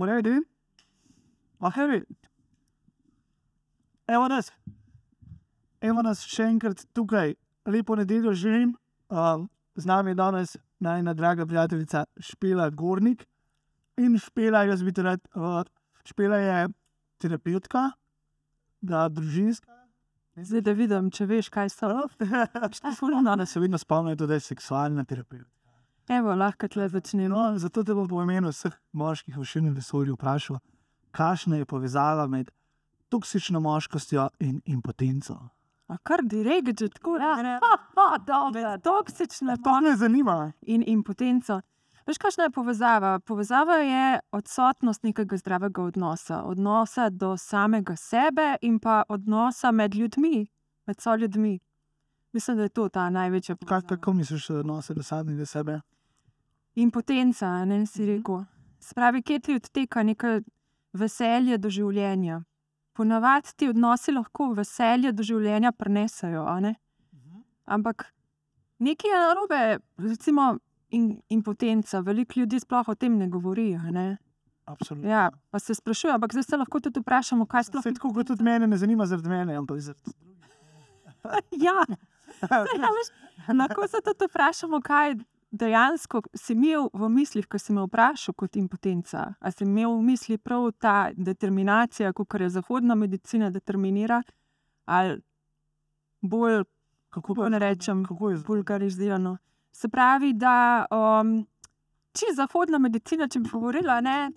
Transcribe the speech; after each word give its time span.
Morajo 0.00 0.22
biti? 0.22 0.48
Maheri. 1.58 2.04
Evo 4.06 4.28
nas. 4.28 4.48
Evo 5.80 6.00
nas 6.02 6.22
še 6.24 6.46
enkrat 6.48 6.86
tukaj. 6.96 7.34
Lepo 7.68 7.98
nedeljo 8.00 8.32
želim. 8.32 8.72
Uh, 9.12 9.44
z 9.76 9.90
nami 9.90 10.14
je 10.14 10.20
danes 10.22 10.56
najna 10.80 11.12
draga 11.14 11.46
prijateljica 11.46 12.06
Špela 12.16 12.70
Gornik. 12.70 13.26
In 14.00 14.16
Špela, 14.18 14.64
jaz 14.64 14.82
bi 14.82 14.96
rad, 15.04 15.20
uh, 15.36 15.60
Špela 16.08 16.40
je 16.40 16.68
terapeutka, 17.20 17.90
da 18.80 19.04
družinska. 19.12 19.68
Zdaj, 20.40 20.64
da 20.64 20.72
vidim, 20.72 21.12
če 21.12 21.28
veš, 21.28 21.52
kaj 21.52 21.74
so. 21.76 21.92
Danes 23.28 23.52
se 23.52 23.60
vedno 23.60 23.78
spomnim, 23.78 24.16
da 24.16 24.32
je 24.32 24.40
seksualna 24.48 25.04
terapeutka. 25.04 25.59
Evo, 26.10 26.34
lahko 26.34 26.66
tle 26.68 26.88
začnemo. 26.88 27.28
No, 27.30 27.58
zato 27.58 27.84
te 27.84 27.94
bom 27.94 28.08
po 28.08 28.22
imenu 28.22 28.50
vseh 28.50 28.74
moških 28.92 29.36
v 29.38 29.44
širnem 29.46 29.74
vesolju 29.74 30.16
vprašal, 30.16 30.58
kakšna 31.14 31.56
je 31.56 31.64
povezava 31.64 32.26
med 32.26 32.50
toksično 33.08 33.60
moškostjo 33.60 34.28
in 34.40 34.60
impotenco. 34.66 35.36
A 35.88 35.98
kar 36.02 36.22
direkt, 36.22 36.80
že 36.80 36.88
tako 36.88 37.16
reče. 37.18 37.58
Toksična 38.82 39.56
To 39.56 39.80
me 39.80 39.96
zanima. 39.96 40.52
in 40.62 40.82
impotenco. 40.86 41.60
Veš, 42.06 42.18
kakšna 42.18 42.44
je 42.44 42.50
povezava? 42.50 43.18
Povezava 43.18 43.74
je 43.74 44.20
odsotnost 44.32 45.02
nekega 45.02 45.36
zdravega 45.36 45.82
odnosa, 45.82 46.42
odnosa 46.42 47.10
do 47.10 47.36
samega 47.36 47.96
sebe 47.96 48.56
in 48.62 48.78
pa 48.78 49.02
odnosa 49.08 49.70
med 49.70 49.94
ljudmi, 49.94 50.46
med 50.86 51.00
soljudmi. 51.00 51.58
Mislim, 52.32 52.56
da 52.56 52.62
je 52.62 52.68
to 52.68 52.88
ta 52.88 53.10
največja 53.10 53.54
Kaj, 53.56 53.58
povezava. 53.66 53.88
kako 53.88 54.12
misliš, 54.12 54.48
da 54.48 54.58
odnose 54.58 54.94
do 54.94 55.02
samega 55.02 55.46
sebe? 55.46 55.80
Impotenca, 56.74 57.46
a 57.46 57.64
ne 57.64 57.86
si 57.86 58.02
Mhm. 58.02 58.10
rekel. 58.10 58.44
Spravi, 58.80 59.22
kje 59.22 59.40
ti 59.40 59.54
odteka 59.54 60.02
neko 60.02 60.40
veselje 60.92 61.58
do 61.58 61.68
življenja. 61.68 62.42
Ponavadi 62.92 63.48
ti 63.56 63.68
odnosi 63.68 64.12
lahko 64.12 64.54
veselje 64.54 65.12
do 65.12 65.22
življenja 65.22 65.72
prenesajo, 65.72 66.44
a 66.46 66.60
ne? 66.60 66.74
ampak 67.66 68.06
nekaj 68.80 69.10
je 69.10 69.18
narobe, 69.18 69.60
recimo 69.98 70.58
impotenca. 71.28 72.00
Veliko 72.00 72.40
ljudi 72.40 72.60
sploh 72.60 72.88
o 72.88 72.94
tem 72.94 73.18
ne 73.18 73.28
govori. 73.28 73.74
a 73.76 73.90
Ne? 73.90 74.16
Absolutno. 74.66 75.10
Ja, 75.10 75.30
pa 75.50 75.58
se 75.58 75.74
sprašujem, 75.74 76.14
ampak 76.14 76.32
zdaj 76.32 76.42
se 76.42 76.56
lahko 76.56 76.80
tudi 76.80 77.00
vprašamo, 77.00 77.46
kaj 77.46 77.64
sploh 77.64 77.80
Vse 77.80 77.92
tako 77.92 78.12
kot 78.12 78.26
tudi 78.26 78.42
mene 78.42 78.66
ne 78.66 78.76
zanima 78.76 79.06
zaradi 79.06 79.28
mene, 79.28 79.56
ampak 79.56 79.78
zaradi 79.78 80.12
Ja, 81.60 81.84
saj, 82.40 82.78
a 82.78 82.90
veš, 82.90 83.08
lahko 83.50 83.88
se 83.88 84.00
tudi 84.00 84.26
vprašamo, 84.26 84.80
kaj 84.80 85.14
dejansko 85.50 86.22
si 86.34 86.52
imel 86.52 86.88
v 86.92 87.08
mislih, 87.08 87.46
ko 87.48 87.58
si 87.58 87.72
me 87.72 87.84
vprašal 87.86 88.34
kot 88.38 88.56
impotenca. 88.56 89.34
A 89.40 89.50
si 89.50 89.64
imel 89.64 89.96
v 89.98 90.06
mislih 90.12 90.38
prav 90.38 90.70
ta 90.78 91.10
determinacija, 91.16 92.12
kot 92.12 92.34
je 92.40 92.48
zahodna 92.48 92.94
medicina 92.94 93.50
determinira, 93.50 94.22
ali 94.84 95.20
bolj, 96.22 96.64
kako 97.10 97.34
kako 97.34 97.48
ne 97.48 97.58
rečem, 97.58 98.04
kako 98.06 98.30
je 98.30 98.42
vulgarizirano. 98.46 99.36
Se 99.72 99.88
pravi, 99.88 100.32
da 100.32 100.86
um, 100.90 101.46
če 102.12 102.34
zahodna 102.36 102.78
medicina, 102.78 103.28
če 103.28 103.40
bi 103.40 103.50
govorila, 103.50 104.00
ne, 104.00 104.30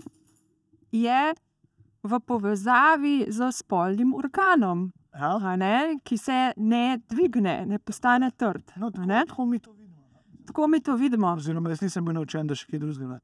je 0.92 1.34
v 2.04 2.20
povezavi 2.20 3.26
z 3.30 3.52
spolnim 3.52 4.14
organom 4.14 4.92
Ja? 5.20 5.56
ne, 5.56 6.00
ki 6.04 6.18
se 6.18 6.54
ne 6.58 6.98
dvigne, 7.10 7.66
ne 7.66 7.80
postane 7.80 8.32
trd. 8.32 8.74
No, 8.76 8.92
tako, 8.92 9.06
ne? 9.06 9.24
tako 9.28 9.46
mi 9.46 9.60
to 9.60 9.72
vidimo. 9.72 9.83
Tako 10.48 10.68
mi 10.68 10.82
to 10.82 10.96
vidimo. 10.96 11.34
Oziroma, 11.34 11.70
jaz 11.70 11.82
nisem 11.82 12.06
bil 12.06 12.18
naučen, 12.18 12.48
da 12.48 12.56
še 12.56 12.68
kaj 12.72 12.82
drugega. 12.84 13.20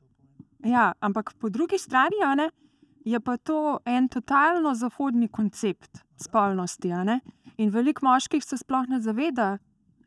Ja, 0.66 0.92
ampak 1.00 1.34
po 1.40 1.50
drugi 1.50 1.80
strani 1.80 2.20
ne, 2.36 2.50
je 3.06 3.20
pa 3.20 3.38
to 3.38 3.80
en 3.86 4.10
totalno 4.10 4.74
zahodni 4.76 5.28
koncept 5.28 6.04
spolnosti. 6.20 6.92
In 7.58 7.72
veliko 7.72 8.06
moških 8.06 8.44
se 8.44 8.58
sploh 8.58 8.88
ne 8.88 9.02
zaveda, 9.02 9.58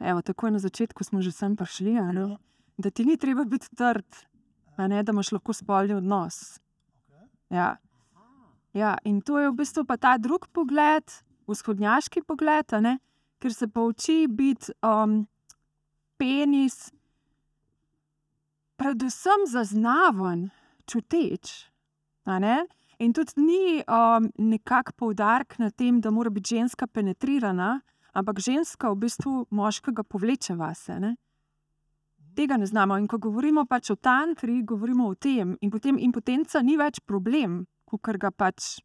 evo, 0.01 0.23
tako 0.23 0.51
na 0.51 0.59
začetku 0.59 1.05
smo 1.05 1.23
že 1.23 1.33
sem 1.33 1.57
prišli, 1.57 1.95
ne, 2.13 2.37
da 2.79 2.91
ti 2.91 3.05
ni 3.05 3.17
treba 3.17 3.45
biti 3.45 3.69
trd, 3.77 4.25
ne, 4.79 5.03
da 5.03 5.13
imaš 5.13 5.33
lahko 5.33 5.53
spolni 5.53 5.95
odnos. 5.95 6.61
Ja. 7.51 7.77
Ja, 8.73 8.97
in 9.05 9.21
to 9.21 9.39
je 9.39 9.51
v 9.51 9.57
bistvu 9.57 9.85
pa 9.85 9.99
ta 10.01 10.17
drugi 10.17 10.49
pogled, 10.53 11.05
vzhodnjaški 11.47 12.23
pogled, 12.25 12.73
ne, 12.81 12.97
ker 13.39 13.53
se 13.53 13.69
pouči 13.69 14.25
biti 14.29 14.73
um, 14.81 15.27
penis, 16.17 16.89
predvsem 18.83 19.47
zaznaven, 19.47 20.51
čuteč. 20.87 21.71
a 22.25 22.39
ne. 22.39 22.67
In 22.99 23.13
tudi 23.13 23.33
ni 23.37 23.83
um, 23.83 24.31
nekako 24.39 24.93
poudarek 24.97 25.59
na 25.59 25.71
tem, 25.71 26.01
da 26.01 26.11
mora 26.11 26.31
biti 26.31 26.55
ženska 26.55 26.87
penetrirana, 26.87 27.81
ampak 28.15 28.39
ženska 28.39 28.91
v 28.91 28.97
bistvu 28.97 29.47
moškega 29.51 30.03
povleče 30.03 30.55
vase. 30.55 31.01
Ne? 31.01 31.17
Tega 32.37 32.57
ne 32.57 32.67
znamo. 32.67 32.99
In 32.99 33.09
ko 33.09 33.19
govorimo 33.19 33.67
pač 33.67 33.91
o 33.91 33.97
tantri, 33.97 34.63
govorimo 34.63 35.09
o 35.09 35.15
tem. 35.15 35.57
In 35.61 35.71
potem 35.71 35.99
impotenca 35.99 36.63
ni 36.63 36.77
več 36.77 37.01
problem, 37.01 37.65
kot 37.91 38.17
ga 38.19 38.31
pač 38.31 38.79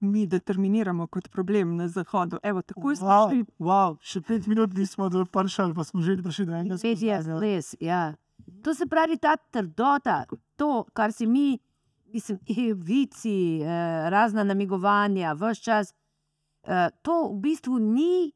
mi 0.00 0.26
determiniramo 0.26 1.08
kot 1.10 1.26
problem 1.28 1.74
na 1.76 1.88
zahodu. 1.88 2.38
Evo, 2.42 2.62
tako 2.62 2.90
je 2.90 2.96
Wow, 2.96 3.34
wow. 3.34 3.44
wow, 3.58 3.98
še 4.00 4.22
pet 4.22 4.46
minut 4.46 4.74
nismo 4.78 5.08
do 5.10 5.24
prišli, 5.26 5.74
pa 5.74 5.84
smo 5.84 6.02
že 6.02 6.22
prišli 6.22 6.46
do 6.46 6.54
enega. 6.54 6.78
Res 6.78 7.02
je, 7.02 7.18
res. 7.42 7.74
Ja. 7.82 8.14
To 8.64 8.74
se 8.74 8.86
pravi, 8.86 9.18
ta 9.18 9.36
trdota, 9.36 10.24
to, 10.56 10.84
kar 10.92 11.12
si 11.12 11.26
mi, 11.26 11.58
mislim, 12.12 12.38
vici, 12.90 13.60
eh, 13.62 14.10
razna 14.10 14.44
namigovanja, 14.44 15.32
vse 15.32 15.62
čas, 15.62 15.94
eh, 16.62 16.88
to 17.02 17.28
v 17.32 17.40
bistvu 17.40 17.78
ni, 17.78 18.32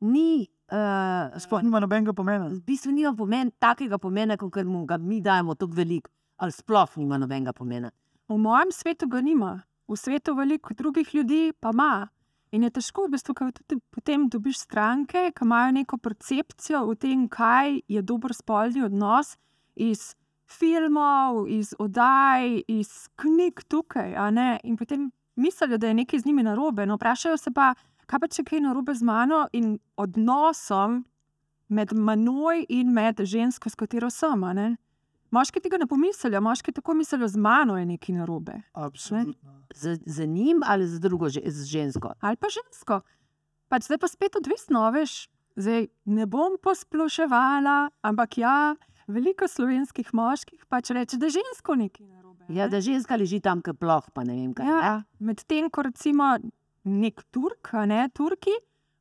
ni 0.00 0.46
eh, 0.68 1.40
Sploh 1.40 1.62
nima 1.62 1.80
nobenega 1.80 2.12
pomena. 2.12 2.48
v 2.48 2.60
bistvu 2.66 2.92
nima 2.92 3.14
pomen, 3.14 3.50
takega 3.58 3.98
pomena, 3.98 4.36
kot 4.36 4.56
mu 4.64 4.84
ga 4.86 4.98
mi 4.98 5.20
dajemo, 5.20 5.54
tako 5.54 5.72
veliko, 5.72 6.10
ali 6.36 6.52
sploh 6.52 6.96
nima 6.96 7.18
nobenega 7.18 7.52
pomena. 7.52 7.90
V 8.28 8.38
mojem 8.38 8.72
svetu 8.72 9.06
ga 9.06 9.20
nima, 9.20 9.62
v 9.88 9.96
svetu 9.96 10.34
veliko 10.34 10.74
drugih 10.74 11.14
ljudi 11.14 11.52
pa 11.60 11.70
ima. 11.70 12.08
In 12.54 12.62
je 12.62 12.70
težko, 12.78 13.06
v 13.06 13.16
bistvu, 13.16 13.34
ker 13.34 13.50
tudi 13.52 13.80
potem 13.90 14.28
dobiš 14.30 14.60
stranke, 14.66 15.30
ki 15.34 15.44
imajo 15.44 15.72
neko 15.74 15.98
percepcijo 15.98 16.84
o 16.86 16.94
tem, 16.94 17.26
kaj 17.28 17.80
je 17.88 18.02
dober 18.02 18.34
spolni 18.34 18.84
odnos 18.86 19.34
iz 19.74 20.14
filmov, 20.46 21.48
iz 21.50 21.74
oddaj, 21.78 22.62
iz 22.70 23.08
knjig 23.18 23.64
tukaj. 23.68 24.14
In 24.62 24.76
potem 24.76 25.10
mislijo, 25.36 25.78
da 25.78 25.90
je 25.90 25.94
nekaj 25.94 26.22
z 26.22 26.26
njimi 26.26 26.42
narobe. 26.42 26.86
No, 26.86 26.96
vprašajo 26.96 27.36
se 27.36 27.50
pa, 27.50 27.74
kaj 28.06 28.20
pa 28.22 28.28
če 28.28 28.44
kaj 28.46 28.62
narobe 28.62 28.94
z 28.94 29.02
mano 29.02 29.46
in 29.52 29.78
odnosom 29.96 31.04
med 31.68 31.92
menoj 31.92 32.64
in 32.68 32.92
med 32.94 33.20
žensko, 33.20 33.70
s 33.70 33.74
katero 33.74 34.10
sem. 34.10 34.44
Ne. 35.36 35.38
Moški 35.38 35.60
tega 35.60 35.76
ne 35.76 35.86
pomislijo, 35.86 36.40
moški 36.40 36.72
tako 36.72 36.94
mislijo, 36.94 37.28
z 37.28 37.36
mano 37.36 37.76
je 37.76 37.84
nekaj 37.86 38.14
narobe. 38.14 38.62
Absolutno. 38.72 39.52
Z, 39.74 40.00
z 40.06 40.26
njim 40.26 40.62
ali 40.64 40.86
z 40.86 41.00
drugo, 41.00 41.28
že- 41.28 41.44
z 41.44 41.64
žensko. 41.64 42.14
Ali 42.20 42.36
pa 42.36 42.48
žensko. 42.48 43.00
Pač 43.68 43.84
zdaj 43.84 43.98
pa 43.98 44.08
spet 44.08 44.36
odvisno, 44.36 44.90
veš. 44.90 45.28
Zdaj 45.56 45.86
ne 46.06 46.26
bom 46.26 46.56
posploševala, 46.60 47.90
ampak 48.02 48.38
ja, 48.38 48.76
veliko 49.08 49.48
slovenskih 49.48 50.14
moških 50.14 50.66
pač 50.68 50.90
reče, 50.90 51.16
da 51.16 51.26
je 51.26 51.30
žensko 51.40 51.74
nekaj 51.74 52.06
narobe. 52.06 52.44
Ja, 52.48 52.64
ne. 52.64 52.70
da 52.70 52.80
ženska 52.80 53.16
leži 53.16 53.40
tam, 53.40 53.62
kot 53.62 53.78
ploh, 53.78 54.04
pa 54.14 54.24
ne 54.24 54.34
vem 54.34 54.54
kaj. 54.54 54.66
Ja, 54.66 55.02
Medtem 55.18 55.70
ko 55.70 55.82
recimo 55.82 56.36
nek 56.84 57.24
Turk, 57.30 57.72
ne 57.86 58.08
Turki, 58.14 58.52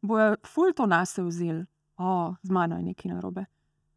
bojo 0.02 0.36
ful 0.46 0.74
to 0.74 0.86
nas 0.86 1.18
vzeli. 1.18 1.66
O, 1.98 2.36
z 2.44 2.50
mano 2.52 2.76
je 2.76 2.84
nekaj 2.84 3.12
narobe. 3.12 3.46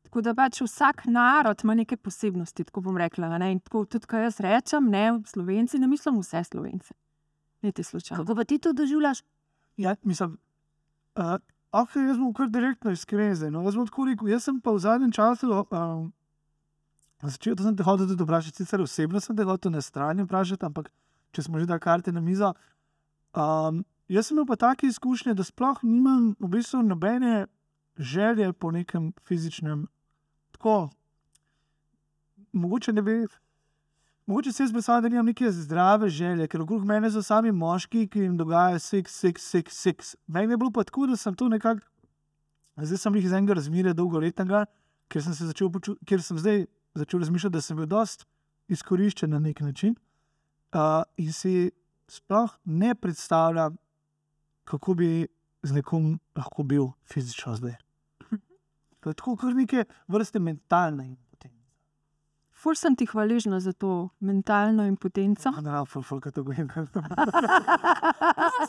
Tako 0.09 0.23
da 0.25 0.33
pač 0.35 0.63
vsak 0.65 1.03
narod 1.13 1.61
ima 1.65 1.75
neke 1.77 1.97
posebnosti, 2.01 2.65
tako 2.65 2.81
bom 2.81 2.97
rekla. 2.97 3.29
a 3.29 3.39
Ne? 3.39 3.53
In 3.53 3.61
tako 3.61 3.85
tudi, 3.85 4.07
ko 4.09 4.17
jaz 4.17 4.41
rečem, 4.41 4.89
ne, 4.89 5.21
Slovenci, 5.27 5.79
ne 5.79 5.87
mislim 5.87 6.21
vse 6.23 6.45
Slovence. 6.45 6.95
Niti 7.63 7.83
slučajno. 7.83 8.25
Kako 8.25 8.35
pa 8.35 8.45
ti 8.45 8.59
to 8.59 8.73
doživljaš? 8.73 9.21
Ja, 9.77 9.97
mislim, 10.03 10.39
uh, 11.17 11.37
ok, 11.73 11.97
jaz 11.97 12.17
bom 12.17 12.33
kar 12.33 12.49
direktno 12.49 12.91
iskren. 12.91 13.35
zdaj, 13.35 13.51
No, 13.51 13.63
jaz, 13.63 13.77
bom 13.77 13.87
tako 13.87 14.07
rekel, 14.09 14.29
jaz 14.33 14.49
sem 14.49 14.61
pa 14.61 14.73
v 14.73 14.79
zadnjem 14.79 15.13
času 15.13 15.51
um, 15.53 16.09
začel, 17.23 17.57
to 17.57 17.67
sem 17.67 17.77
te 17.77 17.83
hotel 17.83 18.09
tudi 18.09 18.25
vprašati, 18.25 18.65
sicer 18.65 18.81
osebno 18.81 19.21
sem 19.21 19.37
te 19.37 19.45
hotel 19.45 19.75
na 19.75 19.83
strani 19.83 20.25
vprašati, 20.25 20.65
ampak 20.65 20.89
če 21.37 21.43
smo 21.43 21.61
že 21.61 21.69
dali 21.69 21.85
karte 21.85 22.13
na 22.13 22.25
mizo. 22.25 22.55
Um, 23.37 23.85
jaz 24.09 24.31
sem 24.31 24.39
imel 24.39 24.49
pa 24.49 24.57
take 24.57 24.89
izkušnje, 24.89 25.35
da 25.35 25.45
sploh 25.45 25.83
nimam 25.83 26.33
v 26.41 26.49
bistvu 26.57 26.83
nobene 26.87 27.47
želje 27.99 28.53
po 28.53 28.71
nekem 28.71 29.13
fizičnem, 29.27 29.87
tako, 30.59 30.91
mogoče 32.53 32.93
ne 32.93 33.03
bi. 33.03 33.27
Mogoče 34.27 34.53
se 34.53 34.63
jaz 34.63 34.73
predstavljam, 34.73 35.03
da 35.03 35.09
nimam 35.09 35.27
neke 35.27 35.51
zdrave 35.53 36.09
želje, 36.09 36.49
ker 36.49 36.61
okrog 36.61 36.85
mene 36.85 37.11
so 37.11 37.23
sami 37.23 37.53
moški, 37.53 38.09
ki 38.09 38.27
jim 38.27 38.37
dogaja 38.37 38.79
seks, 38.79 39.15
seks, 39.15 39.43
seks, 39.43 39.79
seks. 39.79 40.17
Meni 40.27 40.53
je 40.53 40.57
bilo 40.57 40.71
pa 40.71 40.85
tako, 40.85 41.07
da 41.07 41.17
sem 41.17 41.35
to 41.35 41.49
nekako, 41.49 41.81
zdaj 42.77 42.99
sem 42.99 43.15
jih 43.17 43.25
iz 43.25 43.33
enega 43.33 43.57
razmerja 43.57 43.95
dolgoletnega, 43.97 44.67
ker 45.09 45.25
sem, 45.25 45.35
se 45.35 45.47
začel 45.47 45.71
poču- 45.73 45.97
ker 46.05 46.23
sem 46.23 46.39
zdaj 46.39 46.67
začel 46.95 47.25
razmišljati, 47.25 47.53
da 47.53 47.61
sem 47.61 47.77
bil 47.77 47.87
dost 47.87 48.27
izkoriščen 48.69 49.31
na 49.31 49.39
nek 49.39 49.61
način. 49.61 49.97
Uh, 50.75 51.03
in 51.17 51.33
si 51.33 51.71
sploh 52.09 52.53
ne 52.65 52.95
predstavljam, 52.95 53.79
kako 54.65 54.95
bi 54.95 55.27
z 55.63 55.73
nekom 55.73 56.19
lahko 56.37 56.63
bil 56.63 56.91
fizično 57.09 57.57
zdaj. 57.57 57.79
To 59.01 59.11
je 59.11 59.15
tako, 59.15 59.37
kot 59.37 59.55
neke 59.55 59.85
vrste 60.09 60.39
mentalne 60.43 61.07
impotenca. 61.07 61.29
Ful 62.59 62.75
sem 62.75 62.97
ti 62.99 63.07
hvaležna 63.07 63.61
za 63.63 63.73
to 63.73 64.09
mentalno 64.21 64.83
impotenco. 64.87 65.51
Ne, 65.51 65.71
ne, 65.71 65.85
fulful, 65.87 66.19
kaj 66.21 66.33
to 66.35 66.43
govorim. 66.43 66.71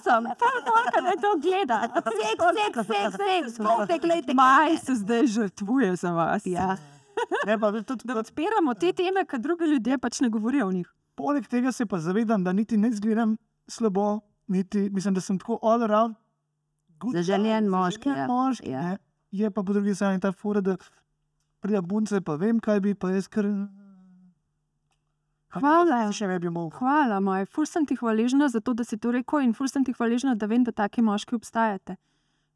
Sem, 0.03 0.27
da 0.29 1.01
ne 1.01 1.15
to 1.17 1.31
gleda. 1.41 1.81
Seks, 1.89 2.45
seks, 2.59 2.77
seks, 2.91 3.17
seks, 3.17 3.57
skupaj 3.57 3.99
gledajte. 3.99 4.37
Maj 4.37 4.77
se 4.77 4.95
zdaj 5.01 5.25
žrtvuje 5.33 5.95
za 5.95 6.13
vas. 6.13 6.45
Ja. 6.45 6.77
Ne, 7.47 7.57
pa 7.59 7.71
tudi, 7.81 8.05
Da 8.05 8.19
odpiramo 8.19 8.73
te 8.73 8.93
teme, 8.93 9.25
ki 9.25 9.41
drugi 9.41 9.65
ljudje 9.73 9.97
pač 9.97 10.21
ne 10.21 10.29
govorijo 10.29 10.67
o 10.67 10.71
njih. 10.71 10.93
Poleg 11.17 11.47
tega 11.49 11.71
se 11.71 11.85
pa 11.85 11.97
zavedam, 11.99 12.43
da 12.43 12.53
niti 12.53 12.77
ne 12.77 12.93
izgledam 12.93 13.37
slabo, 13.67 14.19
niti 14.47 14.89
mislim, 14.89 15.13
da 15.13 15.21
sem 15.21 15.39
tako 15.39 15.59
all 15.61 15.83
around. 15.83 16.15
Zaželjen 17.13 17.67
moški, 17.67 18.09
zaželjen 18.09 18.21
ja. 18.21 18.27
moški 18.27 18.69
Ja. 18.69 18.97
Je 19.31 19.49
pa 19.51 19.63
po 19.63 19.73
drugi 19.73 19.95
strani 19.95 20.19
ta 20.19 20.31
fura, 20.31 20.61
da 20.61 20.77
pride 21.59 21.81
bunce, 21.81 22.21
pa 22.21 22.35
vem, 22.35 22.59
kaj 22.59 22.79
bi, 22.79 22.95
pa 22.95 23.11
jaz 23.13 23.27
kar. 23.27 23.45
Hvala. 25.53 26.01
Še 26.13 26.27
ne 26.29 26.37
bi 26.41 26.49
mogel. 26.53 26.77
Hvala, 26.77 27.19
moj. 27.21 27.45
Ful 27.49 27.65
sem 27.69 27.85
ti 27.89 27.97
hvaležna 27.97 28.49
za 28.49 28.61
to, 28.61 28.73
da 28.77 28.85
si 28.85 28.97
to 29.01 29.13
rekel 29.13 29.41
in 29.45 29.53
ful 29.57 29.69
sem 29.69 29.85
ti 29.85 29.93
hvaležna, 29.97 30.35
da 30.37 30.49
vem, 30.49 30.65
da 30.65 30.73
taki 30.73 31.01
moški 31.05 31.37
obstajate. 31.37 31.97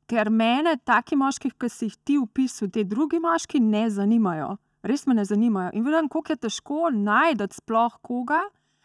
Ker 0.09 0.29
mene, 0.29 0.75
taki 0.85 1.17
moški, 1.17 1.53
ki 1.57 1.69
si 1.71 1.89
jih 1.89 1.97
ti 2.05 2.17
upisal, 2.21 2.69
te 2.73 2.83
drugi 2.85 3.21
moški 3.23 3.61
ne 3.63 3.87
zanimajo. 3.89 4.57
Res 4.83 5.07
me 5.07 5.15
ne 5.15 5.23
zanimajo. 5.25 5.71
In 5.77 5.85
vem, 5.87 6.09
koliko 6.11 6.35
je 6.35 6.41
težko 6.43 6.91
najti 6.93 7.47
sploh 7.55 7.97
koga, 8.03 8.43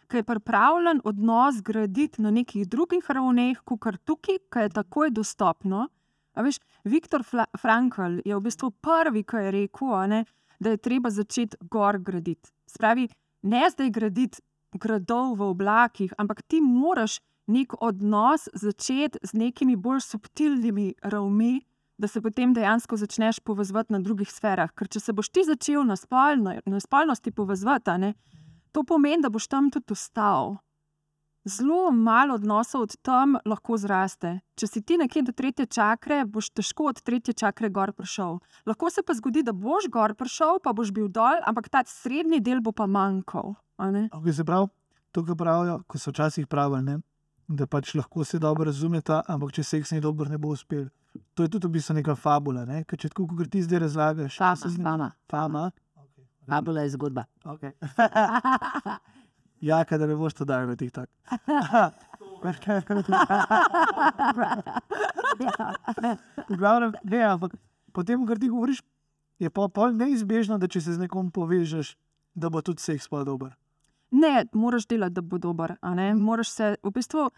ki 0.08 0.22
je 0.22 0.24
pripravljen 0.24 1.02
odnos 1.04 1.60
graditi 1.64 2.22
na 2.22 2.30
nekih 2.32 2.68
drugih 2.68 3.04
ravneh, 3.04 3.60
kot 3.64 3.80
kar 3.82 3.98
tukaj, 3.98 4.38
ki 4.48 4.66
je 4.66 4.74
takoj 4.76 5.12
dostopno. 5.12 5.88
A 6.38 6.42
veš, 6.46 6.60
Viktor 6.86 7.24
Fla- 7.26 7.50
Frankl 7.58 8.20
je 8.24 8.36
v 8.36 8.42
bistvu 8.44 8.70
prvi, 8.78 9.24
ki 9.26 9.42
je 9.42 9.54
rekel, 9.54 9.94
ne, 10.08 10.24
da 10.62 10.74
je 10.74 10.82
treba 10.82 11.10
začeti 11.10 11.58
gor 11.70 11.98
graditi. 11.98 12.50
Spravi, 12.66 13.08
ne 13.42 13.70
zdaj 13.70 13.90
graditi 13.90 14.42
gradov 14.78 15.34
v 15.38 15.50
oblakih, 15.50 16.14
ampak 16.18 16.42
ti 16.46 16.60
moraš 16.62 17.18
nek 17.48 17.74
odnos 17.80 18.48
začeti 18.54 19.18
z 19.22 19.34
nekimi 19.34 19.76
bolj 19.76 20.04
subtilnimi 20.04 20.94
ravmi, 21.02 21.58
da 21.98 22.06
se 22.06 22.20
potem 22.22 22.52
dejansko 22.54 22.96
začneš 22.96 23.40
povezovati 23.40 23.92
na 23.92 23.98
drugih 23.98 24.30
sferah. 24.30 24.70
Ker 24.70 24.86
če 24.88 25.00
se 25.00 25.12
boš 25.12 25.32
ti 25.34 25.42
začel 25.42 25.82
na, 25.82 25.96
spolno, 25.98 26.54
na 26.66 26.80
spolnosti 26.80 27.32
povezovati, 27.34 27.96
ne, 27.98 28.14
to 28.72 28.84
pomeni, 28.86 29.22
da 29.22 29.32
boš 29.32 29.48
tam 29.48 29.70
tudi 29.74 29.96
ostal. 29.96 30.58
Zelo 31.48 31.90
malo 31.90 32.34
odnosov 32.34 32.82
od 32.82 32.96
tam 33.00 33.38
lahko 33.44 33.76
zraste. 33.76 34.34
Če 34.54 34.66
si 34.66 34.82
ti 34.82 34.96
nekje 34.96 35.22
do 35.22 35.32
tretje 35.32 35.66
čakre, 35.66 36.24
boš 36.26 36.50
težko 36.52 36.90
od 36.90 37.00
tretje 37.00 37.32
čakre 37.34 37.70
gor 37.70 37.92
prišel. 37.92 38.36
Lahko 38.66 38.90
se 38.90 39.00
pa 39.02 39.14
zgodi, 39.14 39.40
da 39.42 39.52
boš 39.54 39.88
gor 39.88 40.12
prišel, 40.14 40.60
pa 40.60 40.72
boš 40.72 40.92
bil 40.92 41.08
dol, 41.08 41.40
ampak 41.42 41.68
ta 41.68 41.80
srednji 41.82 42.40
del 42.40 42.60
bo 42.60 42.72
pa 42.72 42.86
manjkal. 42.86 43.54
a 43.76 43.90
ne? 43.90 44.08
Okay, 44.12 44.32
se 44.32 44.44
pravi, 44.44 44.68
to, 45.10 45.22
kar 45.22 45.36
pravijo, 45.36 45.80
ko 45.86 45.98
so 45.98 46.10
včasih 46.10 46.46
pravili, 46.46 46.82
ne, 46.82 46.96
da 47.48 47.66
pač 47.66 47.94
lahko 47.94 48.24
se 48.24 48.38
dobro 48.38 48.64
razumeta, 48.64 49.22
ampak 49.26 49.52
če 49.52 49.62
seks 49.64 49.92
ni 49.92 50.00
dober, 50.00 50.28
ne 50.28 50.36
bo 50.36 50.48
uspel. 50.48 50.88
To 51.32 51.42
je 51.42 51.48
tudi 51.48 51.66
v 51.66 51.70
bistvu 51.70 51.94
neka 51.94 52.12
fabula, 52.14 52.66
ne? 52.66 52.82
ker 52.84 52.98
če 52.98 53.08
tako, 53.08 53.26
kot 53.32 53.48
ti 53.48 53.62
zdaj 53.62 53.78
razlagaš, 53.80 54.36
Fama, 54.36 54.56
zdi- 54.66 54.82
fama. 54.82 55.08
fama. 55.26 55.70
Fabula 56.44 56.80
je 56.82 56.90
zgodba. 56.90 57.24
Okay. 57.44 57.72
ja, 59.60 59.84
kadar 59.84 60.08
ne 60.08 60.16
boš 60.16 60.34
to 60.34 60.44
dal 60.44 60.66
na 60.66 60.76
TikTok. 60.76 61.08
V 66.48 66.56
glavnem, 66.56 66.92
ne, 67.04 67.22
ampak 67.24 67.54
potem, 67.92 68.26
kar 68.26 68.38
ti 68.38 68.48
govoriš, 68.48 68.82
je 69.38 69.50
pa 69.50 69.68
pol 69.68 69.94
neizbežno, 69.98 70.58
da 70.58 70.68
če 70.70 70.80
se 70.82 70.94
z 70.94 71.02
nekom 71.02 71.30
povežeš, 71.34 71.96
da 72.38 72.50
bo 72.50 72.62
tudi 72.62 72.82
seks 72.82 73.08
pa 73.10 73.24
dober. 73.26 73.54
Ne, 74.10 74.46
moraš 74.54 74.86
delati, 74.88 75.18
da 75.18 75.22
bo 75.22 75.38
dober. 75.38 75.76
Moraš 76.16 76.50
se, 76.54 76.76
v 76.82 76.90
bistvu, 76.94 77.28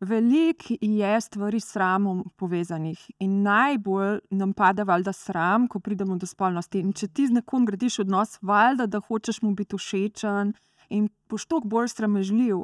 veliko 0.00 0.76
je 0.80 1.20
stvari 1.20 1.60
s 1.60 1.72
sramom 1.72 2.24
povezanih 2.36 3.00
in 3.20 3.42
najbolj 3.42 4.18
nam 4.30 4.52
pade 4.52 4.84
valjda 4.84 5.12
sram, 5.12 5.68
ko 5.68 5.80
pridemo 5.80 6.16
do 6.16 6.26
spolnosti. 6.26 6.80
In 6.80 6.92
če 6.92 7.08
ti 7.08 7.28
z 7.28 7.38
nekom 7.38 7.66
gradiš 7.68 8.00
odnos, 8.04 8.38
valjda, 8.42 8.86
da 8.86 9.00
hočeš 9.00 9.42
mu 9.42 9.54
biti 9.54 9.76
všečen 9.76 10.52
in 10.90 11.08
boš 11.30 11.46
toliko 11.46 11.68
bolj 11.68 11.88
sramežljiv. 11.94 12.62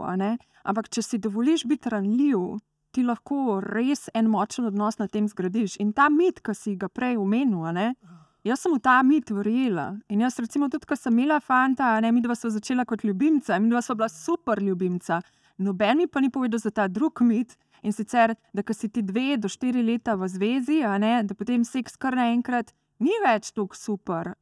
Ampak 0.64 0.88
če 0.88 1.02
si 1.02 1.18
dovoliš 1.18 1.66
biti 1.66 1.90
ranljiv, 1.90 2.58
ti 2.92 3.02
lahko 3.02 3.60
res 3.64 4.08
en 4.14 4.28
močen 4.30 4.68
odnos 4.68 4.98
na 5.00 5.08
tem 5.08 5.28
zgradiš. 5.28 5.78
In 5.80 5.92
ta 5.92 6.08
mit, 6.12 6.42
ki 6.44 6.54
si 6.54 6.76
ga 6.76 6.88
prej 6.88 7.16
omenil, 7.18 7.64
ne. 7.72 7.94
Jaz 8.44 8.64
sem 8.64 8.74
v 8.74 8.80
ta 8.82 8.96
mit 9.06 9.30
verjela. 9.30 9.92
In 10.10 10.24
jaz, 10.24 10.36
recimo, 10.42 10.68
tudi 10.68 10.88
ko 10.90 10.96
sem 10.98 11.14
imela 11.14 11.38
fanta, 11.40 11.94
ne, 12.02 12.10
mi 12.12 12.20
dva 12.20 12.34
sva 12.34 12.50
začela 12.50 12.84
kot 12.84 13.04
ljubimca, 13.06 13.58
mi 13.62 13.70
dva 13.70 13.82
sva 13.82 13.94
bila 14.00 14.08
super 14.10 14.58
ljubimca. 14.62 15.20
Noben 15.62 15.98
mi 15.98 16.08
pa 16.10 16.20
ni 16.20 16.30
povedal 16.30 16.58
za 16.58 16.70
ta 16.74 16.88
drug 16.88 17.22
mit. 17.22 17.56
In 17.82 17.92
sicer, 17.92 18.34
da 18.54 18.62
si 18.74 18.88
ti 18.88 19.02
dve 19.02 19.36
do 19.36 19.48
štiri 19.48 19.82
leta 19.82 20.14
v 20.14 20.28
zvezi, 20.28 20.82
ne, 20.98 21.22
da 21.22 21.34
potem 21.34 21.64
seks 21.64 21.96
kar 21.96 22.14
naenkrat 22.14 22.74
ni 23.02 23.14
več 23.24 23.50
tako 23.50 23.74
super. 23.74 24.34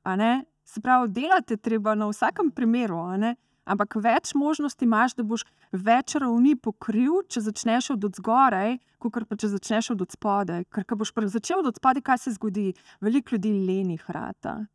Se 0.64 0.80
pravi, 0.80 1.08
delati 1.08 1.54
je 1.54 1.56
treba 1.56 1.94
na 1.94 2.08
vsakem 2.08 2.50
primeru. 2.50 3.00
Ampak 3.64 3.96
več 4.00 4.34
možnosti 4.34 4.84
imaš, 4.84 5.14
da 5.18 5.24
boš 5.26 5.44
več 5.72 6.16
ravni 6.20 6.56
pokril, 6.56 7.22
če 7.28 7.42
začneš 7.48 7.92
od 7.96 8.06
zgoraj, 8.20 8.78
kot 8.98 9.26
pa 9.28 9.36
če 9.36 9.52
začneš 9.54 9.92
od 9.94 10.04
spodaj. 10.10 10.66
Ker 10.70 10.84
ko 10.84 11.00
boš 11.00 11.12
začel 11.32 11.64
od 11.64 11.76
spodaj, 11.76 12.02
kaj 12.02 12.18
se 12.18 12.34
zgodi? 12.36 12.72
Veliko 13.00 13.36
ljudi 13.36 13.52
lenih 13.66 14.04
rata. 14.08 14.66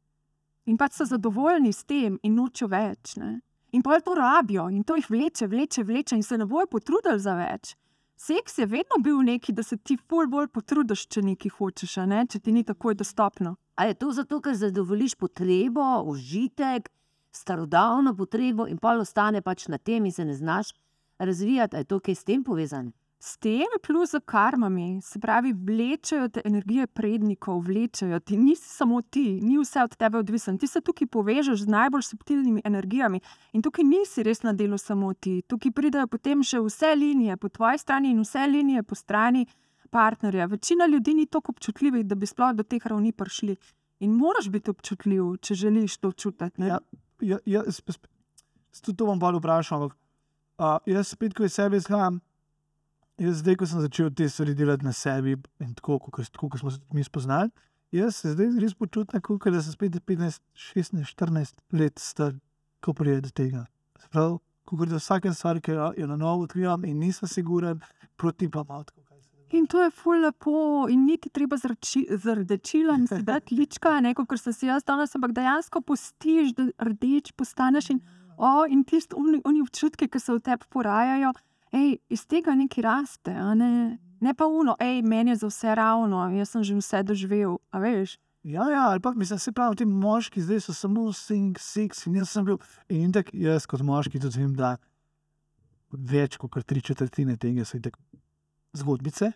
In 0.66 0.78
pač 0.78 0.98
so 0.98 1.06
zadovoljni 1.06 1.74
s 1.74 1.86
tem 1.86 2.18
in 2.24 2.36
nočejo 2.36 2.70
več. 2.72 3.18
Ne? 3.22 3.42
In 3.72 3.84
pa 3.84 4.00
to 4.00 4.16
rabijo 4.16 4.70
in 4.70 4.84
to 4.84 4.96
jih 4.96 5.10
vleče, 5.10 5.48
vleče, 5.48 5.84
vleče 5.84 6.16
in 6.16 6.24
se 6.24 6.38
ne 6.38 6.46
bojo 6.46 6.66
potrudili 6.68 7.20
za 7.20 7.36
več. 7.36 7.76
Seks 8.18 8.58
je 8.58 8.66
vedno 8.66 9.02
bil 9.04 9.20
neki, 9.22 9.54
da 9.54 9.64
se 9.64 9.78
ti 9.78 9.98
ful 9.98 10.30
bolj 10.32 10.48
potrudiš, 10.48 11.08
če 11.12 11.22
nekaj 11.22 11.52
hočeš, 11.58 11.98
ne? 12.08 12.24
če 12.32 12.40
ti 12.40 12.54
ni 12.56 12.64
takoj 12.64 12.96
dostopno. 12.96 13.58
A 13.76 13.90
je 13.90 13.98
to 14.00 14.12
zato, 14.16 14.40
ker 14.40 14.56
zadovoljiš 14.56 15.18
potrebo, 15.20 15.84
užitek, 16.08 16.88
starodavno 17.36 18.16
potrebo 18.16 18.68
in 18.68 18.78
pa 18.78 18.98
ostane 18.98 19.42
pač 19.42 19.68
na 19.68 19.78
tem 19.78 20.06
in 20.06 20.12
se 20.12 20.26
ne 20.26 20.36
znaš 20.36 20.74
razvijati? 21.20 21.76
A 21.76 21.80
je 21.80 21.92
to 21.92 22.00
kaj 22.00 22.16
s 22.16 22.24
tem 22.24 22.44
povezano? 22.44 22.92
S 23.20 23.38
tem 23.38 23.66
plus 23.82 24.12
z 24.12 24.20
karmami, 24.26 25.00
se 25.02 25.20
pravi, 25.20 25.54
vlečejo 25.54 26.28
te 26.30 26.42
energije 26.46 26.88
prednikov, 26.88 27.64
vlečejo 27.66 28.20
ti, 28.20 28.38
nisi 28.38 28.70
samo 28.70 29.02
ti, 29.02 29.40
ni 29.42 29.58
vse 29.58 29.84
od 29.84 29.96
tebe 29.96 30.18
odvisen. 30.18 30.58
Ti 30.58 30.68
se 30.68 30.82
tukaj 30.82 31.08
povežeš 31.08 31.64
z 31.64 31.68
najbolj 31.68 32.04
subtilnimi 32.06 32.62
energijami 32.66 33.20
in 33.54 33.62
tukaj 33.62 33.84
nisi 33.84 34.24
res 34.24 34.44
na 34.44 34.54
delu 34.54 34.78
samo 34.78 35.14
ti. 35.14 35.42
Tukaj 35.48 35.72
pridejo 35.72 36.08
potem 36.08 36.44
še 36.44 36.60
vse 36.60 36.94
linije 36.96 37.38
po 37.38 37.50
tvoji 37.50 37.82
strani 37.82 38.12
in 38.12 38.22
vse 38.22 38.46
linije 38.48 38.84
po 38.84 38.96
strani 38.96 39.48
partnerja. 39.90 40.46
Večina 40.46 40.86
ljudi 40.86 41.14
ni 41.14 41.26
tako 41.26 41.56
občutljivih, 41.56 42.06
da 42.06 42.16
bi 42.16 42.28
sploh 42.28 42.54
do 42.54 42.64
teh 42.64 42.86
ravni 42.86 43.12
prišli. 43.12 43.56
In 44.00 44.12
moraš 44.12 44.50
biti 44.52 44.70
občutljiv, 44.70 45.38
če 45.42 45.56
želiš 45.56 45.98
to 45.98 46.12
čutiti. 46.12 46.62
ne. 46.62 46.68
Ja, 46.68 46.80
ja, 47.22 47.38
ja, 47.46 47.62
sp, 47.72 47.94
sp, 47.96 48.08
s- 48.72 48.82
tudi 48.82 48.98
to 48.98 49.06
bom 49.06 49.20
bolj 49.20 49.40
vprašal. 49.40 49.84
Ampak, 49.84 49.98
uh, 50.60 50.78
jaz 50.86 51.14
spet, 51.14 51.34
ko 51.34 51.44
iz 51.46 51.54
sebe 51.54 51.78
izhajam, 51.78 52.22
jaz 53.22 53.40
zdaj, 53.44 53.56
ko 53.56 53.66
sem 53.66 53.82
začel 53.82 54.10
te 54.12 54.28
stvari 54.30 54.56
delati 54.56 54.86
na 54.86 54.92
sebi 54.94 55.38
in 55.60 55.74
tako, 55.76 56.00
kot 56.00 56.60
smo 56.60 56.72
se 56.72 56.80
mi 56.94 57.04
spoznali, 57.04 57.52
jaz 57.92 58.16
se 58.16 58.34
zdaj 58.34 58.60
res 58.60 58.74
počutim, 58.74 59.22
kot 59.22 59.48
da 59.48 59.62
sem 59.62 59.72
spet 59.72 59.96
15, 60.04 60.42
16, 60.74 61.06
14 61.16 61.56
let 61.72 62.00
star, 62.00 62.34
ko 62.82 62.94
pride 62.94 63.22
do 63.22 63.30
tega. 63.32 63.66
Se 64.02 64.10
pravi, 64.10 64.38
kot 64.66 64.90
da 64.90 65.00
vsake 65.00 65.32
stvari, 65.34 65.62
ki 65.62 65.72
jo, 65.72 65.94
jo 65.98 66.08
na 66.08 66.18
novo 66.18 66.44
odkrivam 66.44 66.84
in 66.86 67.00
nisem 67.00 67.30
siguren, 67.30 67.80
proti 68.18 68.50
pa 68.50 68.64
malo 68.68 68.84
tako. 68.84 69.05
Se. 69.50 69.58
In 69.58 69.68
to 69.68 69.82
je 69.84 69.92
ful 69.92 70.22
lepo, 70.22 70.88
in 70.90 71.06
niti 71.06 71.30
treba 71.30 71.58
z 71.58 72.36
rdečilom 72.36 73.08
si 73.08 73.24
dati 73.32 73.56
lička, 73.56 74.00
ne 74.02 74.14
kot 74.14 74.40
sem 74.40 74.54
si 74.54 74.68
jaz 74.68 74.84
danes, 74.84 75.16
ampak 75.16 75.34
dejansko 75.34 75.82
postiš, 75.82 76.54
da 76.54 76.70
rdeč 76.80 77.32
postaneš. 77.38 77.90
In, 77.90 78.02
o, 78.38 78.66
in 78.66 78.84
tisti 78.84 79.16
občutki, 79.16 80.08
ki 80.08 80.20
se 80.20 80.34
v 80.34 80.42
tebi 80.42 80.66
porajajo, 80.70 81.34
ej, 81.72 81.98
iz 82.10 82.26
tega 82.26 82.56
nekaj 82.56 82.84
raste. 82.84 83.34
Ne? 83.56 84.00
ne 84.20 84.34
pa 84.34 84.46
uno, 84.46 84.76
hej, 84.80 85.02
meni 85.02 85.32
je 85.32 85.36
za 85.36 85.48
vse 85.48 85.76
ravno, 85.76 86.30
jaz 86.38 86.50
sem 86.50 86.64
že 86.64 86.76
vse 86.76 87.04
doživel. 87.04 87.58
A 87.72 87.80
veš? 87.80 88.18
Ja, 88.46 88.70
ja, 88.70 88.90
ali 88.90 89.00
pa 89.00 89.12
mislim, 89.12 89.40
se 89.40 89.52
pravi, 89.52 89.76
ti 89.76 89.86
moški 89.86 90.42
zdaj 90.42 90.60
so 90.60 90.74
samo 90.74 91.14
sing, 91.14 91.58
seks 91.60 92.06
in 92.06 92.16
jaz 92.16 92.30
sem 92.30 92.46
bil. 92.46 92.60
In 92.90 93.12
tako 93.12 93.34
jaz 93.34 93.66
kot 93.66 93.82
moški 93.82 94.22
tudi 94.22 94.38
vem, 94.38 94.54
da 94.54 94.76
več 95.90 96.38
kot 96.38 96.60
tri 96.66 96.82
četrtine 96.82 97.38
tega 97.42 97.66
so 97.66 97.78
itak 97.78 97.98
zgodbice. 98.76 99.32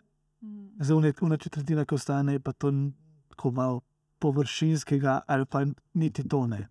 Zdaj, 0.79 1.13
ena 1.21 1.37
četrtina, 1.37 1.85
ki 1.85 1.95
ostane, 1.95 2.37
je 2.37 2.39
pa 2.39 2.51
to 2.51 2.71
n- 2.71 2.93
tako 3.29 3.51
malo 3.51 3.81
površinskega, 4.19 5.21
ali 5.27 5.45
pa 5.45 5.65
niti 5.93 6.23
to 6.27 6.47
ne. 6.47 6.67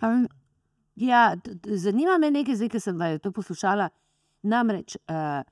Vem, 0.00 0.26
Ja, 0.96 1.36
zanima 1.66 2.18
me 2.18 2.30
nekaj, 2.30 2.56
zdaj, 2.56 2.68
ki 2.72 2.80
sem 2.80 3.00
to 3.20 3.32
poslušala. 3.32 3.90
Namreč, 4.48 4.96
uh, 4.96 5.42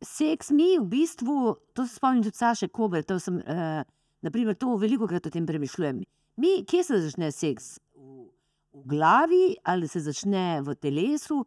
seks 0.00 0.50
mi 0.50 0.78
v 0.78 0.86
bistvu, 0.88 1.56
to 1.76 1.84
se 1.86 1.98
spomnim 1.98 2.22
tudi 2.24 2.36
Saše 2.36 2.68
Kober, 2.68 3.04
to 3.04 3.18
sem, 3.20 3.42
uh, 3.44 3.82
naprimer, 4.24 4.56
to 4.56 4.76
veliko 4.76 5.06
krat 5.06 5.26
o 5.26 5.30
tem 5.30 5.46
premišljujem. 5.46 6.00
Mi, 6.36 6.64
kje 6.64 6.84
se 6.84 7.00
začne 7.02 7.28
seks? 7.32 7.76
V, 7.92 8.30
v 8.72 8.86
glavi 8.88 9.56
ali 9.64 9.88
se 9.88 10.00
začne 10.00 10.62
v 10.64 10.74
telesu? 10.80 11.42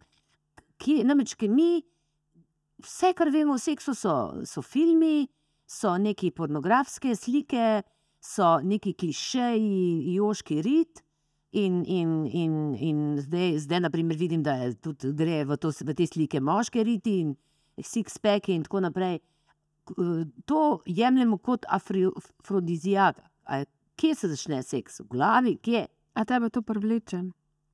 Kje, 0.78 1.02
namreč, 1.04 1.34
ker 1.36 1.50
mi, 1.50 1.82
vse, 2.84 3.14
kar 3.18 3.32
vemo 3.34 3.56
o 3.58 3.62
seksu, 3.62 3.96
so, 3.98 4.16
so 4.46 4.62
filmi, 4.62 5.28
so 5.70 5.96
neki 5.98 6.32
pornografske 6.36 7.16
slike, 7.16 7.82
so 8.22 8.58
neki 8.64 8.94
klišeji, 8.94 10.14
joški 10.16 10.62
rit. 10.66 11.04
In, 11.52 11.82
in, 11.84 12.12
in, 12.32 12.54
in 12.80 13.00
zdaj, 13.20 13.58
zdaj, 13.66 13.82
naprimer, 13.84 14.16
vidim, 14.16 14.44
da 14.44 14.54
je 14.62 14.70
tudi 14.80 15.10
gre 15.20 15.42
v, 15.44 15.58
to, 15.60 15.74
v 15.84 15.96
te 15.98 16.06
slike 16.08 16.40
moške 16.40 16.84
riti 16.88 17.18
in 17.26 17.34
six-packe 17.76 18.54
in 18.56 18.64
tako 18.64 18.86
naprej. 18.86 19.20
To 20.48 20.62
jemljemo 20.88 21.42
kot 21.44 21.68
afri- 21.68 22.08
afrodizijak. 22.40 23.20
A 23.52 23.66
Kje 24.02 24.16
se 24.16 24.28
začne 24.28 24.64
seks? 24.64 25.00
V 25.00 25.12
glavi, 25.14 25.52
kje? 25.62 25.86
A 26.18 26.24
tebe 26.26 26.50
to 26.50 26.62
privleče? 26.66 27.20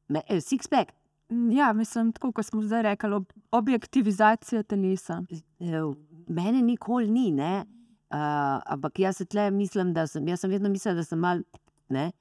Me- 0.10 0.24
eh, 0.28 0.42
Six-pack. 0.42 0.92
Ja, 1.30 1.74
mislim, 1.74 2.12
tako 2.12 2.32
kot 2.32 2.46
smo 2.46 2.62
zdaj 2.62 2.82
rekli, 2.82 3.14
ob, 3.14 3.26
objektivizacija 3.52 4.64
telesa. 4.64 5.24
Eh, 5.60 5.82
Mene 6.28 6.62
nikoli 6.62 7.08
ni, 7.08 7.32
ne? 7.32 7.66
Uh, 8.10 8.18
ampak 8.66 9.00
jaz 9.00 9.18
se 9.18 9.26
tle 9.26 9.52
mislim, 9.52 9.94
da 9.94 10.08
sem, 10.08 10.28
jaz 10.28 10.40
sem 10.40 10.52
vedno 10.52 10.70
mislila, 10.70 10.96
da 10.96 11.04
sem 11.04 11.20
mal, 11.20 11.42
ne? 11.90 12.12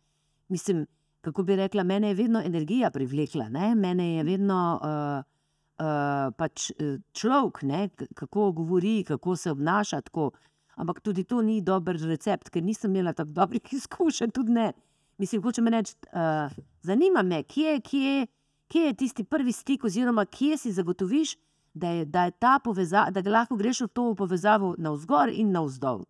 Mislim, 0.48 0.86
kako 1.20 1.42
bi 1.42 1.56
rekla, 1.56 1.82
mene 1.82 2.08
je 2.08 2.14
vedno 2.14 2.42
energija 2.42 2.90
privlekla, 2.90 3.48
ne? 3.48 3.74
Mene 3.74 4.14
je 4.14 4.24
vedno 4.24 4.58
uh, 4.82 5.36
uh, 5.78 6.32
pač 6.36 6.70
človek, 7.12 7.62
ne? 7.62 7.88
kako 8.14 8.52
govori, 8.52 9.04
kako 9.04 9.36
se 9.36 9.50
obnaša. 9.50 10.00
Tako. 10.00 10.30
Ampak 10.76 11.00
tudi 11.00 11.24
to 11.24 11.42
ni 11.42 11.60
dober 11.62 11.96
recept, 11.96 12.50
ker 12.50 12.62
nisem 12.62 12.90
imela 12.90 13.12
tako 13.12 13.30
dobrih 13.30 13.72
izkušenj, 13.78 14.34
tudi 14.34 14.52
ne. 14.52 14.72
Mislim, 15.18 15.42
hočem 15.42 15.68
reči, 15.72 15.94
uh, 16.12 16.52
zanima 16.82 17.22
me, 17.22 17.42
kje, 17.42 17.80
kje, 17.80 18.26
kje 18.68 18.86
je 18.86 18.94
tisti 18.94 19.24
prvi 19.24 19.52
stik, 19.52 19.84
oziroma 19.84 20.24
kje 20.24 20.56
si 20.56 20.72
zagotoviš, 20.72 21.36
da 21.74 21.88
je, 21.88 22.04
da 22.04 22.24
je 22.24 22.30
ta 22.30 22.58
povezava, 22.64 23.10
da 23.10 23.30
lahko 23.30 23.56
greš 23.56 23.80
v 23.80 23.88
to 23.88 24.14
povezavo 24.14 24.74
navzgor 24.78 25.28
in 25.32 25.50
navzdol. 25.52 26.04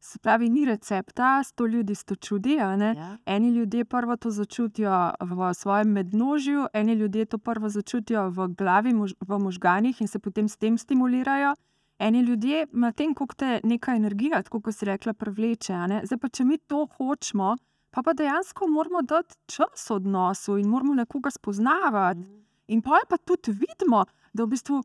Se 0.00 0.18
pravi, 0.18 0.48
ni 0.50 0.64
recepta, 0.64 1.42
sto 1.44 1.66
ljudi 1.66 1.94
sto 1.94 2.14
čudi. 2.14 2.52
Ja? 2.54 3.16
Eni 3.26 3.48
ljudje 3.48 3.84
prvo 3.84 4.16
to 4.16 4.30
začutijo 4.30 5.10
v 5.20 5.54
svojem 5.54 5.88
mednožju, 5.88 6.66
eni 6.72 6.92
ljudje 6.92 7.24
to 7.24 7.38
prvo 7.38 7.68
začutijo 7.68 8.28
v 8.30 8.48
glavi, 8.48 8.92
mož, 8.94 9.14
v 9.20 9.38
možganjih 9.38 10.00
in 10.00 10.08
se 10.08 10.18
potem 10.18 10.48
s 10.48 10.56
tem 10.56 10.78
stimulirajo. 10.78 11.54
Eni 11.98 12.20
ljudje, 12.20 12.66
medtem 12.72 13.14
ko 13.14 13.26
te 13.36 13.60
neka 13.64 13.96
energija, 13.96 14.42
kot 14.42 14.74
si 14.74 14.84
rekla, 14.84 15.12
ne. 15.88 16.02
Zdaj 16.04 16.18
pa, 16.18 16.28
če 16.28 16.44
mi 16.44 16.58
to 16.58 16.86
hočemo, 16.98 17.56
pa, 17.96 18.02
pa 18.02 18.12
dejansko 18.12 18.66
moramo 18.66 19.02
dati 19.02 19.34
čas 19.46 19.90
odnosu 19.90 20.58
in 20.58 20.68
moramo 20.68 20.94
nekoga 20.94 21.30
spoznavati. 21.30 22.20
In 22.68 22.82
pa 22.82 23.00
pa 23.08 23.16
tudi 23.16 23.52
vidimo, 23.52 24.04
da 24.32 24.44
v 24.44 24.46
bistvu, 24.46 24.82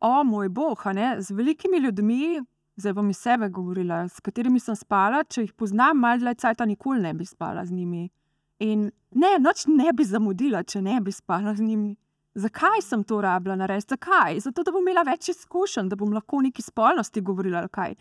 o 0.00 0.24
moj 0.24 0.48
bog, 0.48 0.80
a 0.84 0.92
ne, 0.92 1.16
z 1.20 1.30
velikimi 1.30 1.78
ljudmi, 1.78 2.40
zdaj 2.76 2.92
bom 2.92 3.10
iz 3.10 3.18
sebe 3.18 3.48
govorila, 3.48 4.08
s 4.08 4.20
katerimi 4.20 4.60
sem 4.60 4.76
spala, 4.76 5.24
če 5.24 5.44
jih 5.44 5.52
poznam, 5.52 6.00
malo 6.00 6.22
dlje 6.22 6.34
cajta, 6.40 6.64
nikoli 6.64 7.02
ne 7.02 7.12
bi 7.14 7.26
spala 7.26 7.66
z 7.66 7.72
njimi. 7.72 8.08
In 8.64 8.88
ne, 9.10 9.34
noč 9.40 9.66
ne 9.68 9.92
bi 9.92 10.04
zamudila, 10.08 10.62
če 10.62 10.80
ne 10.82 11.00
bi 11.04 11.12
spala 11.12 11.52
z 11.54 11.62
njimi. 11.68 11.96
Zakaj 12.34 12.80
sem 12.82 13.04
to 13.04 13.20
rabila 13.20 13.58
narediti? 13.60 13.92
Zakaj? 13.92 14.40
Zato, 14.40 14.64
da 14.64 14.72
bom 14.72 14.82
imela 14.82 15.04
več 15.04 15.28
izkušenj, 15.34 15.92
da 15.92 16.00
bom 16.00 16.16
lahko 16.16 16.40
o 16.40 16.46
neki 16.48 16.62
spolnosti 16.62 17.20
govorila. 17.20 17.58
ali 17.58 17.68
Kaj? 17.68 17.94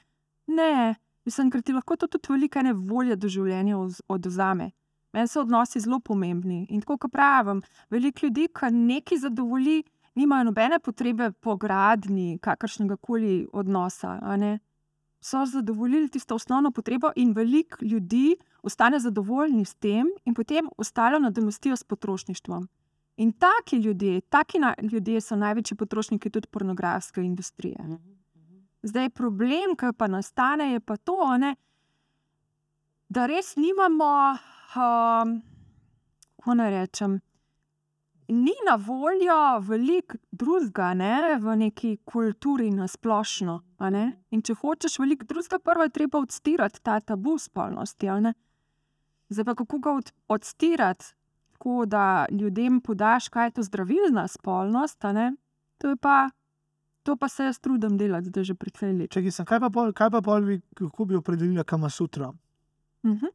Ne, 0.48 0.96
mislim, 1.26 1.52
ker 1.52 1.62
ti 1.62 1.74
lahko 1.74 1.96
to 1.96 2.08
tudi 2.08 2.34
velike 2.34 2.60
ene 2.60 2.74
volje 2.74 3.16
do 3.16 3.28
življenja 3.28 3.78
odvzame. 4.08 4.72
Meni 5.14 5.30
so 5.30 5.42
odnosi 5.42 5.80
zelo 5.80 6.00
pomembni. 6.00 6.66
In 6.70 6.82
tako 6.82 6.98
kot 6.98 7.12
pravim, 7.14 7.62
veliko 7.94 8.26
ljudi, 8.26 8.48
ki 8.50 8.72
nekaj 8.74 9.18
zadovolji, 9.28 9.84
nimajo 10.16 10.50
nobene 10.50 10.80
potrebe 10.80 11.32
po 11.32 11.56
gradni 11.58 12.40
kakršnega 12.42 12.98
koli 12.98 13.48
odnosa. 13.54 14.18
So 15.24 15.46
zadovoljili 15.46 16.10
tisto 16.10 16.36
osnovno 16.36 16.72
potrebo, 16.72 17.12
in 17.16 17.34
veliko 17.34 17.86
ljudi 17.86 18.36
ostane 18.64 19.00
zadovoljni 19.00 19.66
s 19.66 19.76
tem, 19.76 20.10
in 20.26 20.34
potem 20.34 20.68
ostalo 20.78 21.20
nadomestijo 21.20 21.76
s 21.76 21.84
potrošništvom. 21.84 22.68
In 23.18 23.32
taki 23.32 23.78
ljudje, 23.78 24.22
taki 24.22 24.60
na, 24.60 24.74
ljudje 24.82 25.22
so 25.22 25.36
največji 25.36 25.78
potrošniki 25.78 26.30
tudi 26.30 26.48
pornografske 26.48 27.22
industrije. 27.22 27.78
Zdaj, 28.84 29.10
problem, 29.10 29.78
ki 29.80 29.94
pa 29.98 30.08
nastane, 30.08 30.74
je 30.74 30.80
pa 30.80 30.98
to, 30.98 31.38
ne, 31.40 31.56
da 33.10 33.26
res 33.26 33.56
nimamo, 33.56 34.10
um, 34.76 35.38
kako 36.36 36.56
naj 36.60 36.72
rečem, 36.72 37.20
ni 38.28 38.54
na 38.68 38.76
voljo 38.76 39.60
veliko 39.60 40.18
drugega 40.32 40.94
ne, 40.94 41.38
v 41.40 41.56
neki 41.56 41.98
kulturi 42.06 42.72
na 42.72 42.88
splošno. 42.88 43.62
a 43.78 43.90
ne. 43.90 44.06
In 44.32 44.42
če 44.42 44.56
hočeš 44.56 45.00
veliko 45.00 45.28
drugega, 45.30 45.60
prvo 45.60 45.84
je 45.84 45.90
treba 45.90 46.20
odstirati 46.20 46.82
ta 46.84 47.00
tabu 47.00 47.38
spolnosti. 47.38 48.10
a 48.10 48.20
ne. 48.20 48.34
Zdaj 49.30 49.46
pa 49.46 49.56
kako 49.56 49.80
ga 49.80 49.92
od, 49.92 50.12
odstirati, 50.28 51.06
tako 51.52 51.86
da 51.86 52.26
ljudem 52.32 52.82
podaš, 52.82 53.30
kaj 53.30 53.48
je 53.48 53.52
to 53.52 53.64
zdravilna 53.64 54.28
spolnost, 54.28 55.06
a 55.06 55.14
ne, 55.14 55.36
to 55.78 55.90
je 55.90 55.96
pa. 55.96 56.30
To 57.04 57.16
pa 57.16 57.28
se 57.30 57.44
jaz 57.44 57.60
trudim 57.60 57.98
delati, 57.98 58.32
zdaj 58.32 58.44
že 58.44 58.56
precej 58.56 58.94
let. 58.94 59.12
Če 59.12 59.32
sem, 59.32 59.46
kaj 59.46 59.60
pa 59.60 59.70
pol, 59.70 59.92
kaj 59.94 60.10
pa 60.12 60.22
pol 60.24 60.46
bi, 60.48 60.60
kako 60.78 61.06
bi 61.06 61.16
opredelila 61.20 61.64
kamasutra? 61.64 62.32
Mhm. 63.06 63.34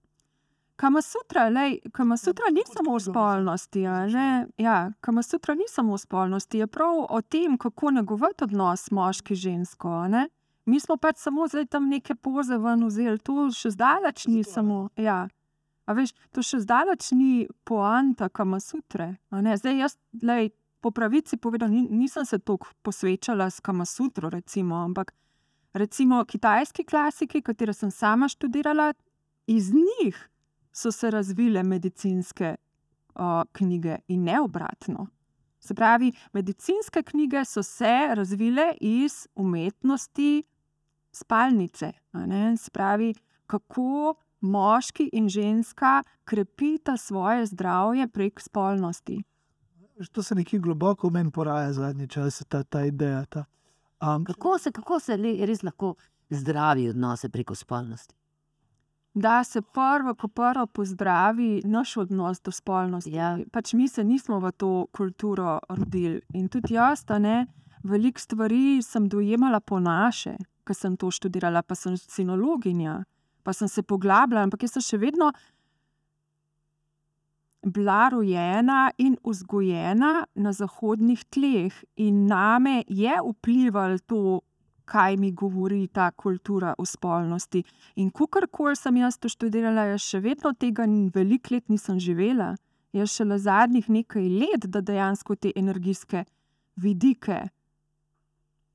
Kamasutra, 0.79 1.49
lej, 1.51 1.81
kamasutra 1.93 2.53
ni 2.55 2.63
kot 2.63 2.77
samo 2.77 2.91
o 2.91 2.95
knjigo, 2.95 2.95
mislim. 2.95 3.13
spolnosti. 3.13 3.87
a 3.87 4.07
ne. 4.07 4.47
Ja, 4.59 4.93
kamasutra 5.01 5.55
ni 5.55 5.65
samo 5.69 5.93
o 5.93 5.99
spolnosti, 5.99 6.59
je 6.59 6.67
prav 6.67 7.07
o 7.11 7.21
tem, 7.23 7.59
kako 7.59 7.91
negovati 7.91 8.45
odnos 8.45 8.91
moški-žensko. 8.91 10.29
Mi 10.65 10.81
smo 10.81 10.97
pač 10.97 11.17
samo 11.17 11.49
zdaj 11.49 11.67
tam 11.67 11.89
neke 11.89 12.15
poze 12.15 12.59
ven 12.59 12.87
vzeli, 12.87 13.19
to 13.19 13.51
še 13.51 13.71
zdaleč 13.75 14.27
ni 14.27 14.43
Zato, 14.43 14.53
samo. 14.55 14.89
Ja. 14.97 15.29
A 15.89 15.93
veš, 15.97 16.13
to 16.31 16.45
še 16.45 16.61
zdaleč 16.61 17.11
ni 17.13 17.49
poanta 17.65 18.29
kamasutre. 18.29 19.17
a 19.31 19.41
ne. 19.41 19.57
Zdaj 19.57 19.79
jaz, 19.79 19.99
lej, 20.23 20.53
po 20.81 20.91
pravici 20.91 21.37
povedano, 21.37 21.75
ni- 21.75 21.89
nisem 21.91 22.25
se 22.25 22.39
toliko 22.39 22.67
posvečala 22.83 23.51
s 23.51 23.61
kamasutro, 23.61 24.31
recimo, 24.31 24.77
ampak 24.77 25.13
recimo 25.73 26.25
kitajski 26.25 26.85
klasiki, 26.85 27.43
katere 27.43 27.73
sem 27.73 27.91
sama 27.91 28.29
študirala, 28.29 28.95
iz 29.47 29.73
njih 29.75 30.29
so 30.73 30.93
se 30.93 31.11
razvile 31.11 31.63
medicinske 31.63 32.55
uh, 32.55 33.43
knjige 33.53 33.97
in 34.09 34.25
ne 34.25 34.41
obratno. 34.41 35.07
Se 35.61 35.75
pravi, 35.75 36.13
medicinske 36.33 37.03
knjige 37.03 37.45
so 37.45 37.63
se 37.63 38.15
razvile 38.15 38.75
iz 38.81 39.27
umetnosti 39.35 40.43
spalnice. 41.13 41.93
Se 42.57 42.71
pravi, 42.71 43.15
kako 43.47 44.15
moški 44.41 45.11
in 45.13 45.29
ženska 45.29 46.03
krepita 46.25 46.97
svoje 46.97 47.47
zdravje 47.47 48.09
prek 48.09 48.41
spolnosti. 48.41 49.23
To 50.13 50.23
se 50.23 50.35
nekje 50.35 50.59
globoko 50.59 51.09
v 51.09 51.13
meni 51.13 51.31
poraja 51.31 51.73
zadnji 51.73 52.09
čas, 52.09 52.43
ta, 52.49 52.63
ta 52.63 52.85
ideja. 52.85 53.25
Ta. 53.25 53.45
Um, 54.01 54.25
Kako 54.25 54.59
se, 54.59 54.73
kako 54.73 55.01
se 55.01 55.17
le- 55.17 55.47
res 55.47 55.63
lahko 55.63 55.95
zdravi 56.31 56.89
odnose 56.89 57.29
preko 57.29 57.55
spolnosti? 57.55 58.15
Da 59.15 59.45
se 59.45 59.63
prvo, 59.63 60.15
ko 60.15 60.29
prvo 60.29 60.67
pozdravi 60.67 61.63
naš 61.65 61.97
odnos 61.97 62.41
do 62.41 62.51
spolnosti. 62.51 63.11
Ja. 63.13 63.39
Pač 63.53 63.73
mi 63.75 63.89
se 63.89 64.05
nismo 64.05 64.39
v 64.41 64.53
to 64.53 64.87
kulturo 64.93 65.59
rodili. 65.69 66.21
In 66.35 66.49
tudi 66.49 66.75
jaz, 66.75 67.03
a 67.09 67.19
ne, 67.19 67.47
veliko 67.83 68.21
stvari 68.21 68.83
sem 68.83 69.09
dojemala 69.09 69.61
po 69.61 69.81
naše, 69.81 70.37
ker 70.65 70.77
sem 70.77 70.97
to 70.97 71.11
študirala, 71.11 71.63
pa 71.63 71.75
sem 71.75 71.97
sinologinja, 71.97 73.03
pa 73.43 73.53
sem 73.53 73.69
se 73.69 73.83
poglabljala, 73.83 74.45
ampak 74.45 74.63
jaz 74.63 74.77
sem 74.79 74.83
še 74.83 74.99
vedno 74.99 75.33
bila 77.63 78.09
rojena 78.09 78.91
in 78.99 79.17
vzgojena 79.25 80.27
na 80.35 80.53
zahodnih 80.53 81.25
tleh, 81.31 81.73
in 81.97 82.27
name 82.27 82.85
je 82.89 83.13
vplivalo 83.25 83.99
to, 84.07 84.41
kaj 84.85 85.17
mi 85.17 85.33
govori 85.33 85.87
ta 85.93 86.11
kultura 86.11 86.75
o 86.79 86.85
spolnosti. 86.85 87.63
In 87.97 88.11
kakorkoli 88.11 88.77
sem 88.77 88.97
jaz 88.97 89.19
to 89.19 89.29
študirala, 89.29 89.85
jaz 89.93 90.01
še 90.01 90.21
vedno 90.25 90.55
tega 90.57 90.87
n- 90.87 91.11
veliko 91.15 91.55
let 91.55 91.69
nisem 91.69 91.99
živela. 92.01 92.55
Jaz 92.93 93.13
šele 93.13 93.37
zadnjih 93.39 93.91
nekaj 93.91 94.29
let, 94.29 94.65
da 94.65 94.81
dejansko 94.81 95.37
te 95.37 95.53
energijske 95.57 96.25
vidike 96.77 97.49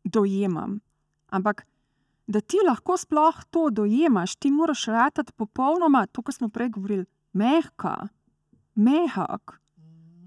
dojemam. 0.05 0.79
Ampak 1.33 1.65
da 2.27 2.41
ti 2.41 2.61
lahko 2.67 2.97
sploh 2.97 3.41
to 3.49 3.69
dojemaš, 3.69 4.35
ti 4.35 4.51
moraš 4.51 4.85
ratati 4.85 5.33
popolnoma, 5.33 6.05
to, 6.07 6.21
kar 6.21 6.33
smo 6.33 6.49
prej 6.49 6.69
govorili, 6.69 7.05
mehka, 7.33 8.07
mehak. 8.75 9.59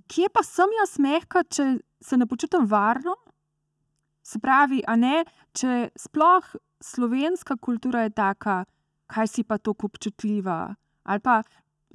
kje 0.07 0.29
pa 0.33 0.43
sem 0.43 0.71
jaz 0.81 0.99
mehka, 1.03 1.43
če 1.43 1.79
se 2.01 2.17
ne 2.17 2.27
počutim 2.27 2.67
varno? 2.67 3.17
Se 4.23 4.39
pravi, 4.39 4.83
a 4.87 4.97
ne, 4.97 5.25
če 5.53 5.91
sploh 5.99 6.55
slovenska 6.83 7.57
kultura 7.57 8.05
je 8.07 8.15
taka, 8.15 8.65
kaj 9.07 9.29
si 9.31 9.45
pa 9.45 9.59
tako 9.59 9.91
občutljiva. 9.91 10.75
Ali 11.07 11.23
pa 11.23 11.43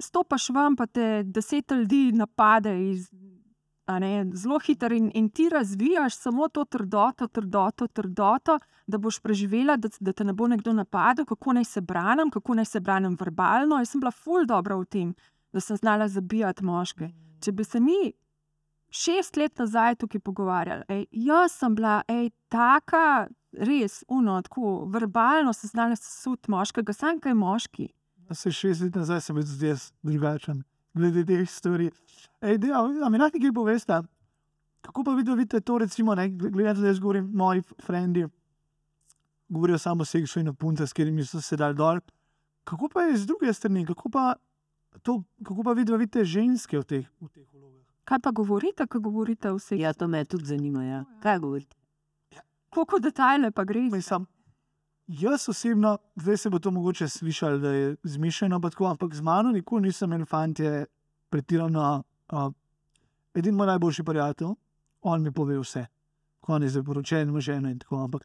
stopiš 0.00 0.50
ven, 0.52 0.76
pa 0.76 0.86
te 0.86 1.22
deset 1.24 1.72
ljudi 1.72 2.12
napade 2.16 2.72
iz, 2.90 3.08
ne, 4.00 4.12
zelo 4.34 4.58
hitro 4.58 4.94
in, 4.96 5.10
in 5.14 5.28
ti 5.30 5.48
razvijaš 5.52 6.16
samo 6.16 6.48
to 6.48 6.64
trdoto, 6.64 7.28
trdoto, 7.28 7.86
trdoto, 7.86 8.58
da 8.86 8.98
boš 8.98 9.20
preživela, 9.20 9.76
da, 9.76 9.88
da 10.00 10.12
te 10.12 10.24
ne 10.24 10.32
bo 10.32 10.48
nekdo 10.48 10.72
napadel, 10.72 11.24
kako 11.24 11.52
naj 11.52 11.64
se 11.64 11.80
branim, 11.80 12.30
kako 12.30 12.54
naj 12.54 12.64
se 12.64 12.80
branim 12.80 13.16
verbalno. 13.20 13.78
Jaz 13.78 13.92
sem 13.92 14.00
bila 14.00 14.10
ful 14.10 14.46
dobro 14.48 14.80
v 14.80 14.86
tem, 14.86 15.14
da 15.52 15.60
sem 15.60 15.76
znala 15.76 16.08
zabijati 16.08 16.64
moške. 16.64 17.10
Če 17.40 17.52
bi 17.52 17.64
se 17.64 17.80
mi 17.80 18.12
šest 18.92 19.36
let 19.36 19.58
nazaj 19.58 19.96
tukaj 20.02 20.20
pogovarjali, 20.20 20.84
ej, 20.88 21.06
jaz 21.26 21.56
sem 21.56 21.74
bila, 21.74 22.02
ej, 22.08 22.30
taka, 22.52 23.28
res, 23.52 24.02
uno, 24.08 24.36
tako 24.44 24.84
verbalno 24.92 25.52
se 25.56 25.66
znala 25.66 25.96
sesuti 25.96 26.50
moškega, 26.52 26.92
sam 26.92 27.20
kaj 27.20 27.34
moški. 27.34 27.88
Se 28.32 28.52
šest 28.52 28.84
let 28.84 28.96
nazaj 28.96 29.20
sem 29.20 29.36
bil 29.36 29.68
jaz 29.68 29.90
drugačen, 30.02 30.62
glede 30.94 31.24
teh 31.28 31.48
stvari. 31.48 31.90
Ej, 32.40 32.58
de, 32.58 32.72
a, 32.72 32.84
mi 33.08 33.20
lahko 33.20 33.38
nekaj 33.38 33.54
poveste, 33.56 34.02
kako 34.82 35.04
pa 35.04 35.16
vidite 35.16 35.60
to, 35.60 35.78
recimo, 35.78 36.14
ne, 36.14 36.28
glede 36.28 36.68
na 36.68 36.74
to, 36.74 36.84
da 36.84 36.92
jaz 36.92 37.00
govorim, 37.00 37.30
moji 37.32 37.62
frendi 37.84 38.26
govorijo 39.52 39.78
samo 39.78 40.02
o 40.02 40.04
seksu 40.04 40.40
in 40.40 40.48
o 40.48 40.52
punce, 40.52 40.86
s 40.86 40.92
katerimi 40.92 41.24
so 41.24 41.40
se 41.40 41.56
dal 41.56 41.74
dol. 41.74 42.00
Kako 42.64 42.88
pa 42.88 43.02
je 43.02 43.16
z 43.16 43.26
druge 43.26 43.52
strani, 43.52 43.86
kako 43.86 44.08
pa, 44.08 44.34
to, 44.98 45.22
kako 45.44 45.62
pa 45.62 45.72
vidva 45.72 45.96
vidite 45.96 46.24
ženske 46.24 46.78
v 46.78 46.84
teh, 46.84 47.06
v 47.20 47.28
teh 47.28 47.46
vlogah? 47.52 47.80
Kaj 48.04 48.18
pa 48.18 48.30
govorite, 48.30 48.86
ko 48.86 49.00
govorite 49.00 49.50
o 49.50 49.58
seksu? 49.58 49.80
Ja, 49.80 49.92
to 49.92 50.08
me 50.08 50.24
tudi 50.24 50.44
zanima. 50.44 50.84
Ja. 50.84 51.04
Kaj 51.22 51.38
govorite? 51.38 51.76
Koliko 52.70 52.98
detajle 52.98 53.50
pa 53.50 53.64
gre? 53.64 53.80
Mislim, 53.80 54.26
jaz 55.06 55.48
osebno, 55.48 55.98
zdaj 56.16 56.36
se 56.36 56.50
bo 56.50 56.58
to 56.58 56.70
mogoče 56.70 57.08
slišalo, 57.08 57.58
da 57.58 57.70
je 57.70 57.96
zmišljeno, 58.02 58.60
pa 58.60 58.70
tako, 58.70 58.86
ampak 58.86 59.14
z 59.14 59.20
mano 59.20 59.52
nikoli 59.52 59.82
nisem 59.82 60.12
imel 60.12 60.26
fantje 60.26 60.86
pretirano. 61.28 62.02
Uh, 62.32 62.52
edini 63.34 63.56
moj 63.56 63.66
najboljši 63.66 64.04
prijatelj, 64.04 64.54
on 65.02 65.22
mi 65.22 65.32
pove 65.32 65.58
vse, 65.58 65.86
ko 66.40 66.56
je 66.56 66.68
zdaj 66.68 66.82
poročen, 66.82 67.28
ima 67.28 67.40
ženo 67.40 67.70
in 67.70 67.78
tako. 67.78 68.04
Ampak, 68.04 68.24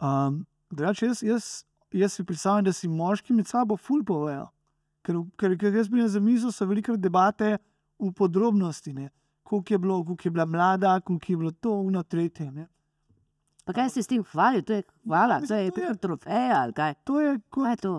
um, 0.00 0.46
drugače, 0.70 1.06
jaz, 1.06 1.22
jaz, 1.22 1.64
jaz 1.92 2.12
si 2.12 2.24
predstavljam, 2.24 2.64
da 2.64 2.72
si 2.72 2.88
moški 2.88 3.32
med 3.32 3.46
sabo 3.46 3.76
ful 3.76 4.04
povejo. 4.04 4.48
Ker, 5.04 5.18
ker, 5.36 5.56
ker 5.60 5.74
jaz 5.76 5.88
bi 5.92 6.04
za 6.08 6.20
mizo 6.20 6.52
so 6.52 6.66
velike 6.66 6.96
debate 6.96 7.58
v 8.00 8.10
podrobnosti, 8.16 8.94
koliko 9.42 9.74
je 9.74 9.78
bilo, 9.78 10.04
koliko 10.04 10.26
je 10.28 10.30
bila 10.30 10.46
mlada, 10.46 11.00
koliko 11.00 11.32
je 11.32 11.36
bilo 11.36 11.50
to, 11.50 11.74
uno, 11.80 12.02
tretje. 12.02 12.50
Ne. 12.52 12.66
Pa 13.64 13.72
kaj 13.72 13.90
se 13.90 14.02
s 14.02 14.06
tem 14.06 14.24
hvali? 14.24 14.62
To 14.62 14.72
je 14.72 14.82
hvala, 15.04 15.40
to 15.40 15.54
je 15.54 15.64
Mislim, 15.64 15.70
to 15.72 15.80
je- 15.80 15.86
pika 15.88 15.94
trofeja 15.94 16.56
ali 16.62 16.72
kaj? 16.72 16.94
To 17.04 17.20
je 17.20 17.38
kot 17.50 17.64
Kaj 17.64 17.72
je 17.72 17.76
to? 17.76 17.94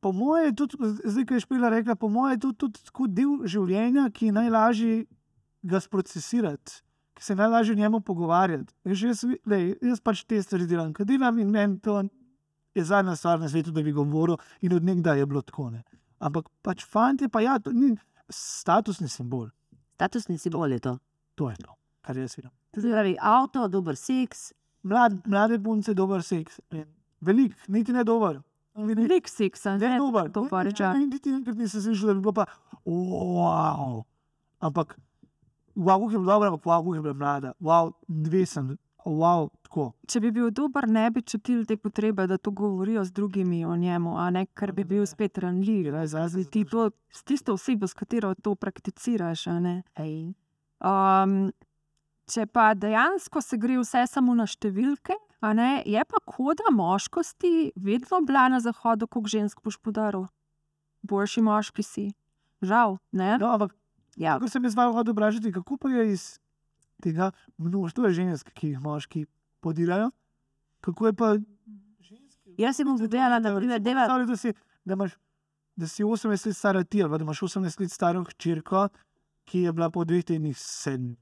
Po 0.00 0.12
mojem, 0.12 0.54
tudi, 0.54 0.76
zdaj, 1.04 1.24
ko 1.26 1.34
je 1.34 1.40
špila 1.40 1.68
rekla, 1.68 1.94
po 1.94 2.08
mojem, 2.08 2.36
je 2.36 2.40
to 2.40 2.52
tudi 2.52 2.78
tako 2.84 3.06
del 3.06 3.42
življenja, 3.44 4.10
ki 4.10 4.26
je 4.26 4.32
najlažje 4.32 5.06
ga 5.62 5.80
sprocesirati, 5.80 6.82
ki 7.14 7.22
se 7.22 7.32
je 7.32 7.36
najlažje 7.36 7.74
o 7.74 7.78
njemu 7.78 8.00
pogovarjati. 8.00 8.74
Veš, 8.84 9.02
Jaz, 9.02 9.24
lej, 9.46 9.74
jaz 9.82 10.00
pač 10.00 10.22
te 10.24 10.38
stvari 10.42 10.66
delam, 10.66 10.92
kaj 10.92 11.06
delam 11.06 11.38
in 11.38 11.50
meni 11.50 11.80
to 11.80 12.04
je 12.74 12.84
zadnja 12.84 13.16
stvar 13.16 13.40
na 13.40 13.48
svetu, 13.48 13.70
da 13.70 13.82
bi 13.82 13.92
govoril 13.92 14.36
in 14.60 14.72
od 14.72 14.84
nekdaj 14.84 15.18
je 15.18 15.26
bilo 15.26 15.42
tako. 15.42 15.70
Ne. 15.70 15.82
Ampak 16.20 16.48
pač 16.62 16.84
fanti, 16.84 17.28
pa 17.28 17.40
ja, 17.44 17.58
to 17.58 17.72
ni 17.72 17.92
statusni 18.32 19.08
simbol. 19.08 19.48
Statusni 19.96 20.38
simbol 20.38 20.72
je 20.72 20.80
to. 20.80 20.98
To 21.36 21.50
je 21.50 21.56
to, 21.60 21.74
kar 22.02 22.16
jaz 22.16 22.36
vidim. 22.38 22.50
Pravi, 22.72 23.16
avto, 23.20 23.68
dober 23.68 23.96
seks. 23.96 24.52
Mlad, 24.86 25.18
mlade 25.26 25.58
punce, 25.62 25.94
dober 25.94 26.22
seks. 26.22 26.60
Velik, 27.20 27.56
niti 27.68 27.92
ne 27.92 28.04
dober. 28.04 28.40
Velik, 28.76 29.28
seksa, 29.28 29.76
Ne, 29.76 29.88
ne, 29.88 29.98
dober. 29.98 30.30
to 30.32 30.46
pa 30.48 30.62
reče. 30.62 30.92
Niti 30.98 31.32
enkrat 31.32 31.56
nisem 31.56 31.80
slišal, 31.80 32.08
da 32.08 32.14
bi 32.14 32.20
bilo 32.20 32.32
pa, 32.32 32.44
wow. 32.84 34.02
Ampak, 34.60 34.96
wow, 35.76 35.96
kako 36.00 36.10
je 36.12 36.18
bila 36.18 36.32
dobra, 36.34 36.48
ampak 36.52 36.64
wow, 36.64 36.80
kako 36.80 36.94
je 36.94 37.02
bila 37.02 37.14
mlada. 37.14 37.52
Wow, 37.60 37.92
dve 38.08 38.46
sem, 38.46 38.76
wow, 39.10 39.48
tako. 39.62 39.90
Če 40.08 40.20
bi 40.20 40.30
bil 40.34 40.50
dober, 40.54 40.88
ne 40.88 41.06
bi 41.10 41.22
čutili 41.22 41.66
te 41.66 41.76
potrebe, 41.76 42.26
da 42.26 42.38
to 42.38 42.50
govorijo 42.50 43.04
z 43.04 43.12
drugimi 43.12 43.64
o 43.64 43.76
njemu, 43.76 44.16
a 44.18 44.30
ne 44.30 44.46
ker 44.46 44.72
bi 44.72 44.84
bil 44.84 45.06
spet 45.06 45.38
ranljiv. 45.38 45.92
Raj 45.94 46.06
zase 46.14 46.44
Ti 46.50 46.64
to, 46.70 46.90
s 47.10 47.22
tisto 47.22 47.54
osebo, 47.54 47.86
s 47.86 47.94
katero 47.94 48.34
to 48.34 48.54
prakticiraš. 48.54 49.46
Um, 49.46 51.38
če 52.26 52.46
pa 52.46 52.74
dejansko 52.74 53.40
se 53.40 53.56
gre 53.56 53.78
vse 53.80 54.06
samo 54.10 54.34
na 54.34 54.46
številke, 54.46 55.14
ne, 55.46 55.82
je 55.86 56.02
pa 56.04 56.18
koda 56.26 56.72
moškosti 56.74 57.72
vedno 57.76 58.20
bila 58.26 58.48
na 58.50 58.60
zahodu, 58.60 59.06
koliko 59.06 59.30
žensk 59.30 59.62
boš 59.62 59.78
podaril. 59.78 60.26
Boljši 61.06 61.42
moški 61.46 61.84
si. 61.86 62.06
Žal, 62.66 62.96
ne. 63.14 63.36
No, 63.38 63.52
ampak, 63.54 63.76
Ja, 64.16 64.38
ko 64.40 64.48
sem 64.48 64.64
jaz 64.64 64.76
malo 64.76 64.96
hodil 64.96 65.12
vprašati, 65.12 65.52
kako 65.52 65.76
pa 65.76 65.92
je 65.92 66.12
iz 66.14 66.24
tega 67.02 67.30
množstva 67.58 68.10
žensk, 68.10 68.50
ki 68.52 68.68
jih 68.68 68.80
moški 68.80 69.26
podirajo, 69.60 70.10
kako 70.80 71.06
je 71.06 71.12
pa 71.12 71.28
ženske? 72.00 72.54
jaz 72.58 72.76
sem 72.76 72.88
mu 72.88 72.96
povedala, 72.96 73.40
da 73.40 73.52
Recimo, 73.52 73.78
deva, 73.78 74.06
da 74.24 74.36
si, 74.36 74.52
da 74.84 74.94
imaš, 74.94 75.12
da 75.76 75.86
si 75.86 76.04
18 76.04 76.46
let 76.46 76.56
stara 76.56 76.84
ti, 76.84 77.02
ali 77.02 77.18
da 77.18 77.22
imaš 77.22 77.40
18 77.40 77.80
let 77.80 77.92
staro 77.92 78.24
hčerko, 78.24 78.88
ki 79.44 79.60
je 79.60 79.72
bila 79.72 79.90
po 79.90 80.04
dveh 80.04 80.24
tednih 80.24 80.56
sedem. 80.58 81.16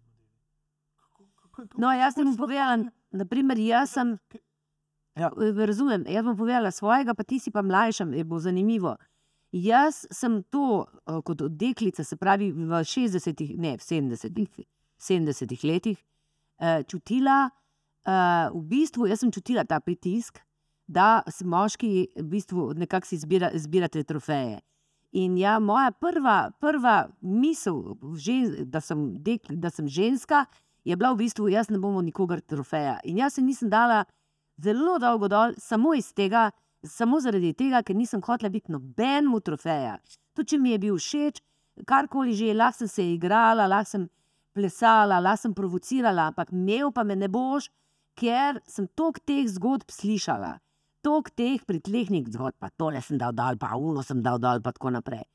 No, 1.79 1.93
jaz 1.93 2.15
sem 2.15 2.37
povedala, 2.37 2.85
naprimer, 3.13 3.59
jaz 3.59 3.91
sem, 3.91 4.17
Ja. 5.15 5.31
eh, 5.31 5.67
razumem, 5.67 6.03
jaz 6.09 6.25
bom 6.25 6.37
povedala 6.37 6.71
svojega, 6.71 7.15
pa 7.15 7.23
ti 7.23 7.39
si 7.39 7.51
pa 7.51 7.63
mlajša, 7.63 8.09
je 8.11 8.25
bo 8.25 8.39
zanimivo. 8.39 8.97
Jaz 9.53 10.07
sem 10.11 10.43
to 10.51 10.87
eh, 11.07 11.21
kot 11.23 11.43
deklica, 11.51 12.03
se 12.05 12.17
pravi 12.17 12.51
v 12.53 12.81
60-ih, 12.83 13.53
ne 13.57 13.77
v 13.77 13.81
70-ih, 13.81 14.65
70 15.05 15.65
letih, 15.65 16.01
eh, 16.59 16.83
čutila, 16.89 17.51
eh, 17.51 18.49
v 18.55 18.63
bistvu 18.71 19.09
jaz 19.09 19.21
sem 19.21 19.33
čutila 19.33 19.65
ta 19.69 19.81
pritisk, 19.81 20.41
da 20.87 21.23
se 21.29 21.45
moški 21.45 22.09
v 22.17 22.29
bistvu 22.29 22.73
nekako 22.77 23.07
si 23.07 23.19
zbira, 23.19 23.51
zbirate 23.55 24.05
trofeje. 24.05 24.61
In 25.13 25.37
ja, 25.39 25.59
moja 25.59 25.93
prva, 25.93 26.51
prva 26.61 27.09
misel, 27.23 27.95
žen, 28.19 28.65
da, 28.71 28.81
sem 28.81 29.13
dekl, 29.23 29.55
da 29.57 29.71
sem 29.71 29.87
ženska, 29.89 30.45
je 30.85 30.97
bila 30.97 31.13
v 31.15 31.23
bistvu, 31.23 31.49
jaz 31.49 31.71
ne 31.71 31.79
bomo 31.79 32.03
nikogar 32.03 32.43
trofeja. 32.43 32.99
In 33.05 33.21
jaz 33.23 33.39
se 33.39 33.43
nisem 33.43 33.71
dala 33.71 34.05
zelo 34.61 34.99
dolgo 34.99 35.29
dol, 35.29 35.55
samo 35.59 35.95
iz 35.95 36.13
tega, 36.13 36.51
samo 36.83 37.21
zaradi 37.23 37.55
tega, 37.57 37.83
ker 37.83 37.97
nisem 37.97 38.23
hotela 38.27 38.51
biti 38.51 38.73
nobenemu 38.75 39.41
trofeja. 39.41 39.97
Tudi 40.35 40.55
če 40.55 40.59
mi 40.61 40.75
je 40.75 40.81
bil 40.83 40.99
všeč, 40.99 41.41
karkoli 41.89 42.35
že, 42.35 42.53
lahko 42.55 42.83
sem 42.83 42.91
se 42.91 43.07
igrala, 43.15 43.69
lahko 43.71 43.91
sem 43.91 44.09
plesala, 44.55 45.21
lahko 45.21 45.43
sem 45.43 45.55
provocirala, 45.55 46.31
ampak 46.31 46.53
imel 46.55 46.93
pa 46.95 47.05
me 47.05 47.17
ne 47.19 47.29
boš, 47.29 47.69
ker 48.19 48.61
sem 48.71 48.87
toliko 48.95 49.23
teh 49.27 49.45
zgodb 49.51 49.91
slišala. 49.91 50.55
Tok 51.05 51.31
teh 51.37 51.61
pritlehnih 51.67 52.31
zgodb, 52.33 52.57
pa 52.63 52.71
tole 52.71 53.03
sem 53.05 53.19
dal 53.21 53.35
dol, 53.37 53.59
pa 53.61 53.75
uno 53.77 54.05
sem 54.07 54.23
dal 54.25 54.39
dol, 54.41 54.63
pa 54.65 54.73
tako 54.73 54.95
naprej. 54.95 55.27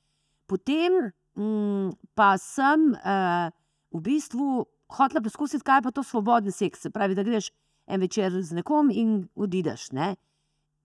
Potem 0.49 1.11
mm, 1.37 2.15
pa 2.17 2.33
sem 2.41 2.89
uh, 2.95 3.51
v 3.93 4.01
bistvu 4.07 4.63
hotela 4.97 5.21
poskusiti, 5.21 5.65
kaj 5.65 5.83
pa 5.85 5.93
to 5.93 6.03
svobodni 6.03 6.53
seks. 6.55 6.87
Se 6.87 6.93
pravi, 6.93 7.17
da 7.17 7.25
greš 7.27 7.51
en 7.89 8.01
večer 8.01 8.33
z 8.33 8.57
nekom 8.57 8.89
in 8.93 9.27
odidaš. 9.35 9.91
Ne? 9.91 10.15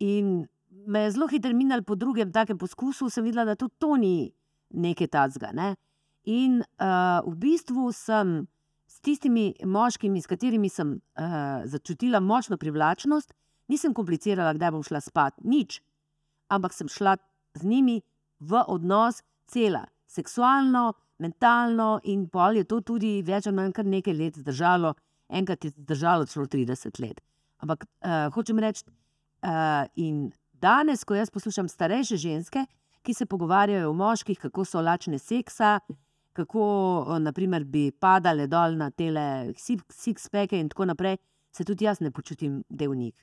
In 0.05 0.45
me 0.87 1.07
je 1.07 1.15
zelo 1.17 1.29
hitro 1.31 1.55
minil 1.57 1.85
po 1.87 1.97
drugem 1.97 2.33
takem 2.33 2.59
poskusu, 2.59 3.09
sem 3.11 3.25
videla, 3.25 3.45
da 3.45 3.57
tudi 3.57 3.79
to 3.79 3.97
ni 3.97 4.17
nekaj 4.75 5.09
tacga. 5.09 5.53
Ne? 5.53 5.75
In 6.25 6.63
uh, 6.63 7.21
v 7.29 7.35
bistvu 7.37 7.93
sem 7.93 8.47
s 8.89 9.01
tistimi 9.05 9.53
moškimi, 9.61 10.23
s 10.23 10.29
katerimi 10.31 10.71
sem 10.73 10.97
uh, 10.97 11.65
začutila 11.69 12.21
močno 12.21 12.57
privlačnost, 12.57 13.35
nisem 13.69 13.93
komplicirala, 13.97 14.55
kdaj 14.57 14.73
bom 14.73 14.85
šla 14.85 15.03
spat, 15.05 15.37
nič. 15.45 15.83
Ampak 16.49 16.73
sem 16.73 16.89
šla 16.89 17.17
z 17.61 17.69
njimi 17.69 18.01
v 18.41 18.65
odnos, 18.69 19.21
cela, 19.49 19.85
seksualno, 20.09 20.95
mentalno, 21.21 21.99
in 22.09 22.27
pol 22.33 22.57
je 22.57 22.65
to 22.69 22.81
tudi 22.81 23.19
več 23.25 23.49
ali 23.49 23.59
manj 23.59 23.75
kar 23.77 23.89
nekaj 23.89 24.17
let 24.17 24.41
zdržalo, 24.41 24.95
enkrat 25.29 25.65
je 25.65 25.75
zdržalo 25.77 26.29
celo 26.29 26.47
30 26.49 27.01
let. 27.05 27.21
Ampak 27.61 27.85
uh, 27.85 28.33
hočem 28.33 28.61
reči, 28.65 28.85
uh, 29.45 29.85
in 30.01 30.33
danes, 30.53 31.05
ko 31.05 31.17
jaz 31.17 31.29
poslušam 31.33 31.69
starejše 31.69 32.17
ženske, 32.17 32.65
ki 33.05 33.13
se 33.13 33.29
pogovarjajo 33.29 33.91
o 33.91 33.97
moških, 33.97 34.39
kako 34.41 34.65
so 34.65 34.81
lačne 34.81 35.19
seksa, 35.21 35.79
kako 36.35 36.65
uh, 37.07 37.19
naprimer, 37.23 37.65
bi 37.65 37.91
padale 37.91 38.47
dol 38.51 38.77
na 38.77 38.91
tele 38.91 39.55
six-peke 39.57 40.59
in 40.59 40.69
tako 40.69 40.89
naprej, 40.91 41.17
se 41.55 41.65
tudi 41.65 41.87
jaz 41.87 42.01
ne 42.03 42.11
počutim 42.11 42.63
del 42.69 42.95
njih. 42.95 43.15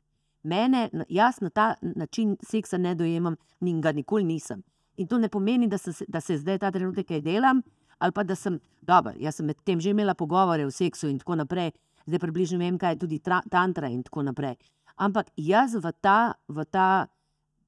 Mene, 0.43 0.89
jaz 1.09 1.41
na 1.41 1.49
ta 1.49 1.75
način 1.81 2.37
seksa 2.41 2.77
ne 2.77 2.95
dojemam 2.95 3.35
in 3.61 3.81
ga 3.81 3.91
nikoli 3.91 4.23
nisem. 4.23 4.63
In 4.97 5.07
to 5.07 5.17
ne 5.17 5.29
pomeni, 5.29 5.67
da 5.67 5.77
se, 5.77 6.05
da 6.07 6.21
se 6.21 6.37
zdaj 6.37 6.59
ta 6.59 6.71
trenutek 6.71 7.07
kaj 7.07 7.21
delam, 7.21 7.61
ali 7.99 8.11
pa 8.11 8.23
da 8.23 8.35
sem, 8.35 8.59
dobro, 8.81 9.13
jaz 9.19 9.37
sem 9.37 9.45
med 9.45 9.61
tem 9.65 9.79
že 9.79 9.93
imela 9.93 10.15
pogovore 10.17 10.65
o 10.65 10.71
seksu 10.71 11.09
in 11.09 11.19
tako 11.19 11.35
naprej, 11.35 11.71
zdaj 12.07 12.19
približno 12.19 12.59
vem, 12.59 12.77
kaj 12.77 12.95
je 12.95 13.01
tudi 13.05 13.19
tra, 13.19 13.41
tantra 13.51 13.89
in 13.89 14.03
tako 14.03 14.23
naprej. 14.25 14.55
Ampak 14.97 15.29
jaz 15.37 15.75
v 15.75 15.91
ta, 16.01 16.33
v 16.47 16.65
ta 16.65 17.07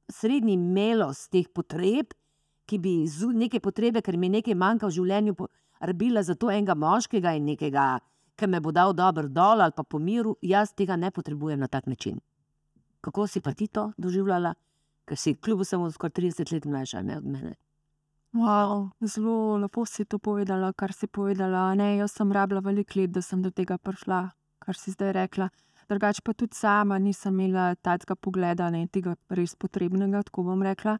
srednji 0.09 0.57
melos 0.57 1.27
teh 1.29 1.47
potreb, 1.53 2.13
ki 2.65 2.79
bi 2.79 2.93
z 3.07 3.33
neke 3.33 3.59
potrebe, 3.59 4.01
ker 4.01 4.17
mi 4.17 4.29
nekaj 4.29 4.55
manjka 4.55 4.87
v 4.87 4.95
življenju, 4.97 5.47
rabila 5.83 6.23
za 6.23 6.35
to 6.35 6.51
enega 6.51 6.75
moškega 6.75 7.35
in 7.37 7.45
nekega, 7.45 7.99
ki 8.35 8.47
me 8.47 8.61
bo 8.63 8.71
dal 8.71 8.93
dobro 8.93 9.27
dol 9.27 9.61
ali 9.61 9.75
pa 9.75 9.83
po 9.83 9.99
miru, 9.99 10.37
jaz 10.41 10.73
tega 10.73 10.95
ne 10.95 11.11
potrebujem 11.11 11.59
na 11.59 11.67
tak 11.67 11.87
način. 11.87 12.19
Kako 13.01 13.27
si 13.27 13.41
pa 13.41 13.53
ti 13.53 13.67
to 13.67 13.91
doživljala, 13.97 14.53
ker 15.05 15.17
si 15.17 15.35
kljub 15.35 15.61
vsemu 15.61 15.91
skoraj 15.91 16.15
30 16.21 16.53
let 16.53 16.65
mlajša 16.65 17.01
ne, 17.03 17.17
od 17.17 17.25
mene? 17.27 17.55
Wow, 18.33 18.89
zelo 19.05 19.57
lepo 19.61 19.85
si 19.85 20.05
to 20.05 20.17
povedala, 20.17 20.71
kar 20.73 20.93
si 20.93 21.07
povedala. 21.07 21.75
Ne, 21.75 21.97
jaz 21.97 22.15
sem 22.17 22.31
rabila 22.31 22.63
veliko 22.65 22.97
let, 22.99 23.11
da 23.11 23.21
sem 23.21 23.43
do 23.43 23.51
tega 23.51 23.77
prišla, 23.77 24.31
kar 24.59 24.75
si 24.75 24.91
zdaj 24.95 25.13
rekla. 25.13 25.49
Drugače 25.89 26.23
pa 26.25 26.33
tudi 26.33 26.55
sama 26.55 26.97
nisem 26.97 27.39
imela 27.39 27.75
takega 27.75 28.15
pogleda, 28.15 28.71
ne 28.71 28.87
tega 28.87 29.13
res 29.29 29.53
potrebnega, 29.55 30.23
tako 30.23 30.47
bom 30.47 30.63
rekla. 30.65 30.97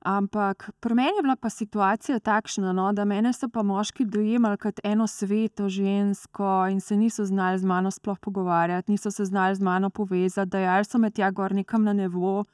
Ampak 0.00 0.70
pri 0.80 0.94
meni 0.94 1.12
je 1.18 1.22
bila 1.22 1.36
pa 1.36 1.50
situacija 1.50 2.18
takšna, 2.24 2.72
no, 2.72 2.86
da 2.92 3.04
mene 3.04 3.32
so 3.36 3.50
pa 3.52 3.60
moški 3.62 4.06
dojemali 4.08 4.56
kot 4.56 4.80
eno 4.84 5.06
sveto 5.06 5.68
žensko 5.68 6.68
in 6.72 6.80
se 6.80 6.96
niso 6.96 7.24
znali 7.24 7.58
z 7.58 7.68
mano 7.68 7.90
sploh 7.90 8.18
pogovarjati, 8.18 8.92
niso 8.92 9.10
se 9.10 9.24
znali 9.24 9.54
z 9.54 9.60
mano 9.60 9.90
povezati, 9.90 10.50
da 10.50 10.58
jaz 10.58 10.88
sem 10.88 11.04
tja 11.12 11.30
gor 11.30 11.52
nekam 11.52 11.84
na 11.84 11.92
nevo. 11.92 12.44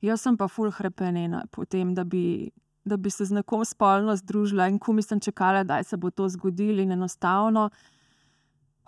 Jaz 0.00 0.22
sem 0.22 0.36
pa 0.36 0.48
full 0.48 0.70
hrepenena 0.70 1.44
po 1.50 1.64
tem, 1.64 1.94
da 1.94 2.04
bi, 2.04 2.50
da 2.84 2.96
bi 2.96 3.10
se 3.10 3.24
z 3.24 3.34
nekom 3.34 3.64
spolno 3.64 4.16
združila 4.16 4.68
in 4.68 4.78
ko 4.78 4.92
mislim 4.92 5.20
čakala, 5.20 5.62
da 5.64 5.82
se 5.82 5.96
bo 5.96 6.10
to 6.10 6.28
zgodilo 6.28 6.82
in 6.82 6.92
enostavno. 6.92 7.70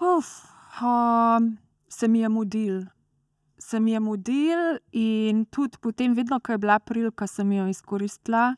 Uf, 0.01 0.27
um, 0.83 1.57
se 1.89 2.09
mi 2.09 2.21
je 2.21 2.29
mudil 2.29 2.83
se 3.71 3.81
mi 3.81 3.93
je 3.93 4.01
mudil, 4.01 4.79
in 4.93 5.45
tudi 5.47 5.79
potem, 5.81 6.15
vedno, 6.15 6.41
ko 6.41 6.53
je 6.53 6.59
bila 6.59 6.79
prilika, 6.79 7.27
sem 7.27 7.53
jo 7.53 7.69
izkoristila. 7.71 8.55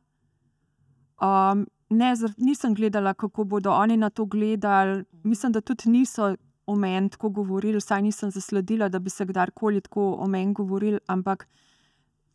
Um, 1.23 1.67
ne, 1.91 2.15
nisem 2.37 2.75
gledala, 2.75 3.13
kako 3.15 3.45
bodo 3.45 3.75
oni 3.77 3.97
na 3.97 4.11
to 4.11 4.25
gledali. 4.25 5.05
Mislim, 5.23 5.53
da 5.53 5.61
tudi 5.61 5.91
niso 5.91 6.35
o 6.67 6.77
meni 6.77 7.11
tako 7.11 7.29
govorili, 7.31 7.79
vsaj 7.79 8.03
nisem 8.03 8.31
zasledila, 8.31 8.89
da 8.89 8.99
bi 8.99 9.11
se 9.11 9.27
kdorkoli 9.27 9.81
tako 9.81 10.15
o 10.15 10.27
meni 10.27 10.55
govorili. 10.55 10.99
Ampak 11.07 11.47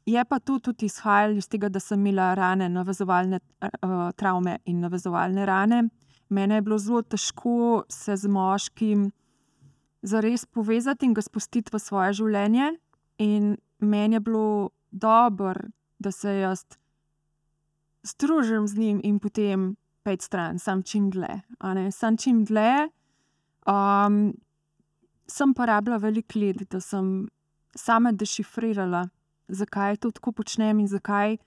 je 0.05 0.25
pa 0.25 0.39
to 0.39 0.59
tudi 0.59 0.85
izhajalo 0.85 1.37
iz 1.37 1.49
tega, 1.49 1.69
da 1.69 1.79
sem 1.79 1.99
imela 1.99 2.33
rane, 2.33 2.69
navezovalne 2.69 3.39
uh, 3.61 4.11
travme 4.15 4.59
in 4.65 4.79
navezovalne 4.79 5.45
rane. 5.45 5.83
Mene 6.29 6.55
je 6.55 6.61
bilo 6.61 6.77
zelo 6.77 7.01
težko 7.01 7.83
se 7.89 8.15
z 8.15 8.27
moškim 8.27 9.11
za 10.07 10.21
res 10.23 10.45
povezati 10.45 11.05
in 11.05 11.13
ga 11.13 11.21
spustiti 11.21 11.73
v 11.73 11.79
svoje 11.79 12.13
življenje. 12.21 12.73
In 13.23 13.57
meni 13.79 14.15
je 14.15 14.23
bilo 14.23 14.69
dobro, 14.91 15.69
da 15.99 16.11
se 16.11 16.39
jaz 16.39 16.63
združim 18.03 18.67
z 18.67 18.77
njim 18.77 19.01
in 19.03 19.19
potem 19.19 19.75
pet 20.03 20.21
stran, 20.21 20.59
sam 20.59 20.83
čim 20.83 21.09
dlje. 21.11 21.41
Sam 21.91 22.17
čim 22.17 22.45
dlje. 22.45 22.87
Um, 23.67 24.37
sem 25.27 25.53
pa 25.53 25.65
rabila 25.65 25.97
veliko 25.97 26.39
let, 26.39 26.63
da 26.71 26.79
sem 26.79 27.27
sama 27.75 28.11
dešifrirala, 28.11 29.09
zakaj 29.47 29.97
to 29.97 30.11
tako 30.11 30.31
počnem 30.31 30.79
in 30.79 30.87
zakaj 30.87 31.37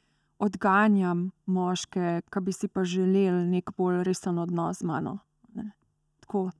odganjam 0.41 1.31
moške, 1.47 2.21
ki 2.33 2.41
bi 2.45 2.53
si 2.53 2.69
pa 2.69 2.85
želeli 2.85 3.47
nek 3.49 3.73
bolj 3.77 4.03
resen 4.05 4.39
odnos 4.39 4.81
z 4.81 4.89
mano. 4.89 5.19
Ne. 5.55 5.71
Tako 6.21 6.51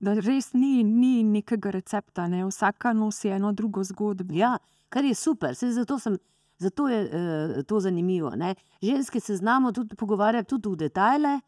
da 0.00 0.14
res 0.14 0.52
ni, 0.54 0.82
ni 0.84 1.22
nekega 1.26 1.72
recepta, 1.74 2.28
ne? 2.30 2.44
vsaka 2.46 2.92
nosi 2.94 3.32
eno 3.34 3.52
drugo 3.52 3.82
zgodbo. 3.84 4.34
Ja, 4.34 4.56
kar 4.88 5.04
je 5.04 5.14
super, 5.14 5.56
Sej 5.58 5.74
zato, 5.74 5.98
sem, 5.98 6.18
zato 6.58 6.88
je 6.88 7.00
uh, 7.04 7.54
to 7.66 7.80
zanimivo. 7.80 8.30
Ne? 8.36 8.54
Ženske 8.82 9.20
se 9.20 9.36
znamo 9.36 9.72
tudi 9.72 9.96
pogovarjati 9.96 10.48
tudi 10.48 10.68
v 10.68 10.76
detajle. 10.84 11.38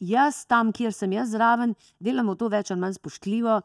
Jaz 0.00 0.42
tam, 0.50 0.72
kjer 0.74 0.92
sem 0.92 1.12
jaz 1.14 1.30
zraven, 1.30 1.74
delamo 2.02 2.34
to 2.34 2.50
več 2.50 2.72
ali 2.74 2.82
manj 2.82 2.98
spoštljivo, 2.98 3.60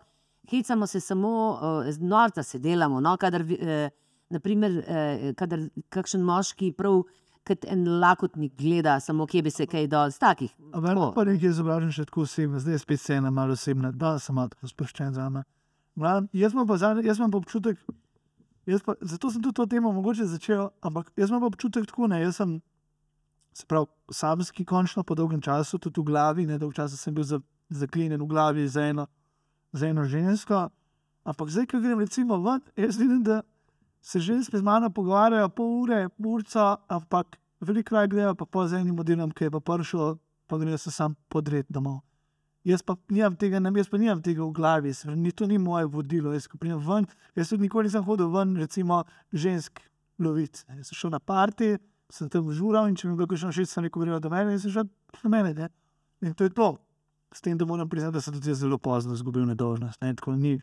hecamo 0.49 0.87
se 0.87 1.01
samo, 1.01 1.33
uh, 1.57 1.89
norca 1.99 2.43
se 2.43 2.59
delamo. 2.59 3.01
No? 3.01 3.17
Kadar, 3.17 3.41
uh, 3.41 3.89
naprimer, 4.29 4.77
uh, 4.83 5.25
kadar 5.37 5.65
kakšen 5.89 6.21
moški 6.25 6.71
prav 6.77 7.01
kot 7.47 7.65
en 7.65 7.85
lakotnik 7.99 8.53
gleda, 8.57 8.99
samo 8.99 9.27
kje 9.27 9.41
bi 9.43 9.51
se 9.51 9.65
kaj 9.69 9.87
dol, 9.87 10.11
z 10.11 10.21
takih. 10.21 10.51
Ampak 10.73 11.15
pa 11.15 11.25
nekaj 11.27 11.49
izobražen 11.49 11.93
še 11.95 12.05
tako 12.09 12.25
osebno, 12.27 12.59
zdaj 12.61 12.77
je 12.77 12.81
spet 12.83 13.01
se 13.01 13.17
ena 13.17 13.31
malo 13.33 13.55
osebna, 13.57 13.91
da 13.91 14.17
sem 14.19 14.35
malo 14.35 14.69
sproščen 14.69 15.15
za 15.17 15.29
me. 15.33 15.43
Jaz 16.33 16.53
imam 16.53 16.67
pa, 16.67 16.77
jaz 17.03 17.17
imam 17.17 17.31
pa 17.31 17.41
občutek, 17.41 17.79
pa, 18.85 18.95
zato 19.01 19.31
sem 19.31 19.41
tudi 19.41 19.55
to 19.57 19.65
temo 19.65 19.91
mogoče 19.91 20.27
začel, 20.29 20.69
ampak 20.85 21.11
jaz 21.17 21.33
imam 21.33 21.43
pa 21.43 21.51
občutek 21.51 21.89
tako, 21.89 22.07
ne, 22.07 22.21
jaz 22.21 22.39
sem, 22.39 22.59
se 23.53 23.65
pravi, 23.67 23.89
samski 24.13 24.65
končno 24.65 25.03
po 25.03 25.15
dolgem 25.15 25.41
času, 25.41 25.79
tudi 25.79 26.01
v 26.01 26.11
glavi, 26.11 26.45
ne 26.47 26.59
dolgo 26.59 26.77
časa 26.77 26.97
sem 26.97 27.15
bil 27.15 27.25
zaklenjen 27.69 28.21
v 28.21 28.29
glavi 28.29 28.67
za 28.67 28.85
eno, 28.93 29.07
za 29.73 29.89
eno 29.89 30.05
žensko, 30.05 30.69
ampak 31.25 31.49
zdaj, 31.49 31.67
ko 31.73 31.81
grem 31.83 31.99
recimo 31.99 32.39
ven, 32.45 32.61
jaz 32.77 32.97
vidim, 33.01 33.23
da 33.23 33.41
se 34.01 34.19
ženske 34.19 34.57
z 34.57 34.63
mano 34.63 34.89
pogovarjajo 34.89 35.49
pol 35.49 35.81
ure, 35.83 36.07
urca, 36.17 36.75
ampak 36.87 37.37
veliko 37.59 37.95
raje 37.95 38.07
grejo 38.07 38.35
pa 38.35 38.45
po 38.45 38.63
enim 38.63 38.95
modelom, 38.95 39.31
ki 39.31 39.43
je 39.43 39.51
pa 39.51 39.59
prišel, 39.59 40.17
pa 40.47 40.57
grejo 40.57 40.77
se 40.77 40.91
sam 40.91 41.15
podred 41.29 41.65
domov. 41.69 41.99
Jaz 42.63 42.81
pa 42.83 42.95
nimam 43.09 43.35
tega, 43.39 43.59
ne, 43.59 43.71
jaz 43.77 43.87
pa 43.89 43.97
nimam 43.97 44.21
tega 44.21 44.43
v 44.43 44.51
glavi, 44.51 44.91
ni, 45.15 45.31
to 45.31 45.47
ni 45.47 45.57
moje 45.57 45.87
vodilo. 45.87 46.33
Jaz, 46.33 46.49
ven, 46.61 47.07
jaz 47.35 47.49
tudi 47.49 47.63
nikoli 47.63 47.87
nisem 47.87 48.03
hodil 48.03 48.31
ven, 48.33 48.57
recimo, 48.59 49.03
žensk 49.31 49.79
loviti. 50.19 50.65
Jaz 50.67 50.91
sem 50.91 50.99
šel 50.99 51.13
na 51.15 51.19
parti, 51.19 51.77
sem 52.11 52.29
tam 52.29 52.51
žural 52.51 52.89
in 52.89 52.97
če 52.99 53.07
mi 53.07 53.15
je 53.15 53.21
bilo 53.21 53.39
še 53.39 53.53
všeč, 53.53 53.71
sem 53.71 53.85
rekel, 53.85 54.19
da 54.19 54.29
me 54.29 54.43
je 54.51 54.59
že 54.67 54.83
na 55.23 55.29
mene. 55.29 55.53
Ne? 55.53 55.69
In 56.21 56.35
to 56.35 56.43
je 56.43 56.53
to. 56.53 56.75
S 57.31 57.41
tem, 57.45 57.57
da 57.57 57.65
moram 57.65 57.89
priznati, 57.89 58.17
da 58.17 58.21
sem 58.21 58.33
tudi 58.33 58.53
zelo 58.57 58.77
pozno 58.77 59.13
izgubil 59.13 59.45
nedožnost. 59.45 60.01
Ne? 60.01 60.15
Tako 60.17 60.35
ni, 60.35 60.57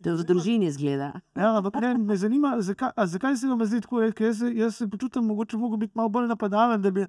To 0.00 0.14
v 0.16 0.24
družini 0.24 0.70
zgleda. 0.72 1.12
Ja, 1.36 1.52
ampak 1.58 1.76
ne, 1.84 1.92
me 1.98 2.16
zanima, 2.16 2.54
zakaj, 2.64 2.94
zakaj 3.04 3.36
se 3.36 3.48
vam 3.50 3.60
zdi 3.68 3.82
tako, 3.84 4.00
ker 4.16 4.30
jaz, 4.30 4.40
jaz 4.56 4.78
se 4.80 4.88
počutim, 4.88 5.26
mogoče 5.28 5.60
mogo 5.60 5.76
biti 5.76 5.92
malo 5.98 6.08
bolj 6.08 6.30
napadalen, 6.30 6.80
da 6.80 6.90
bi. 6.90 7.04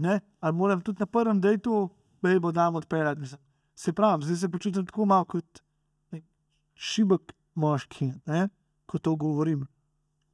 Ne, 0.00 0.20
ali 0.40 0.56
moram 0.56 0.80
tudi 0.80 1.04
na 1.04 1.06
prvem 1.06 1.40
dejtu, 1.44 1.90
da 2.24 2.32
bo 2.40 2.52
dam 2.52 2.80
odpeljati. 2.80 3.36
Se 3.76 3.92
pravi, 3.92 4.24
zdaj 4.24 4.36
se 4.36 4.48
počutim 4.48 4.86
tako 4.86 5.04
malo 5.04 5.24
kot 5.28 5.60
ne, 6.12 6.22
šibek 6.74 7.34
moški, 7.54 8.12
ne, 8.26 8.48
ko 8.86 8.98
to 8.98 9.14
govorim. 9.16 9.66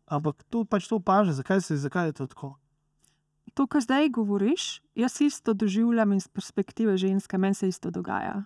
Ampak 0.06 0.44
to 0.50 0.64
pač 0.64 0.86
to 0.88 1.00
opažam, 1.02 1.34
zakaj, 1.34 1.60
zakaj 1.60 2.12
je 2.12 2.18
to 2.22 2.26
tako. 2.26 2.54
To, 3.54 3.66
kar 3.66 3.82
zdaj 3.82 4.08
govoriš, 4.14 4.82
jaz 4.94 5.20
isto 5.20 5.54
doživljam 5.54 6.12
iz 6.12 6.28
perspektive 6.28 6.96
ženske, 6.96 7.38
meni 7.38 7.54
se 7.54 7.68
isto 7.68 7.90
dogaja. 7.90 8.44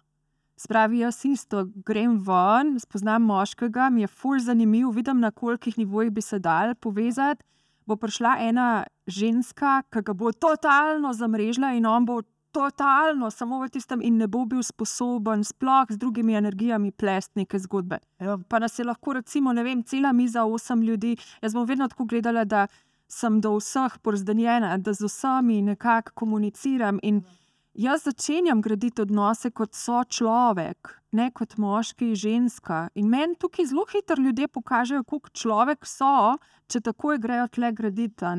Spravi, 0.56 0.98
jaz 0.98 1.24
isto 1.24 1.64
grem 1.86 2.18
ven, 2.22 2.76
spoznam 2.80 3.24
moškega, 3.26 3.88
mi 3.90 4.04
je 4.04 4.06
fulj 4.06 4.44
zanimiv, 4.46 4.92
vidim, 4.94 5.20
na 5.20 5.30
kolikih 5.30 5.78
nivojih 5.78 6.12
bi 6.12 6.22
se 6.22 6.38
dal 6.38 6.74
povezati. 6.74 7.42
Bo 7.86 7.96
prišla 7.96 8.36
ena 8.40 8.84
ženska, 9.06 9.82
ki 9.92 10.00
ga 10.06 10.14
bo 10.14 10.32
totalno 10.32 11.12
zamrežila 11.12 11.74
in 11.76 11.86
on 11.86 12.06
bo 12.06 12.22
totalno 12.54 13.30
samo 13.30 13.58
v 13.60 13.68
tistem 13.68 14.00
in 14.02 14.16
ne 14.16 14.28
bo 14.30 14.44
bil 14.46 14.62
sposoben 14.62 15.42
sploh 15.44 15.90
z 15.90 15.98
drugimi 15.98 16.36
energijami 16.38 16.92
plesti 16.92 17.42
neke 17.42 17.58
zgodbe. 17.58 17.98
Ja. 18.22 18.38
Pa 18.48 18.62
nas 18.62 18.78
je 18.78 18.86
lahko, 18.86 19.18
recimo, 19.18 19.52
ne 19.52 19.64
vem, 19.66 19.82
cela 19.82 20.12
miza 20.12 20.44
osem 20.44 20.82
ljudi. 20.82 21.16
Jaz 21.42 21.54
bom 21.54 21.66
vedno 21.66 21.88
tako 21.88 22.04
gledala, 22.04 22.44
da 22.44 22.66
sem 23.10 23.40
do 23.40 23.56
vseh 23.58 23.98
porazdeljena, 24.02 24.76
da 24.78 24.92
z 24.92 25.10
vsemi 25.10 25.62
nekako 25.62 26.14
komuniciram. 26.14 27.02
In, 27.02 27.16
ja. 27.16 27.43
Jaz 27.74 28.04
začenjam 28.04 28.60
graditi 28.62 29.02
odnose 29.02 29.50
kot 29.50 29.74
so 29.74 30.04
človek, 30.06 30.92
ne 31.10 31.24
kot 31.34 31.56
moški 31.58 32.12
in 32.12 32.14
ženska. 32.14 32.76
In 32.94 33.08
meni 33.10 33.34
tukaj 33.34 33.66
zelo 33.66 33.82
hitro 33.90 34.22
ljudje 34.22 34.46
pokažejo, 34.48 35.02
kako 35.02 35.32
človek 35.34 35.82
so, 35.86 36.36
če 36.70 36.80
tako 36.86 37.16
grejo 37.18 37.48
tle 37.50 37.72
graditi. 37.74 38.30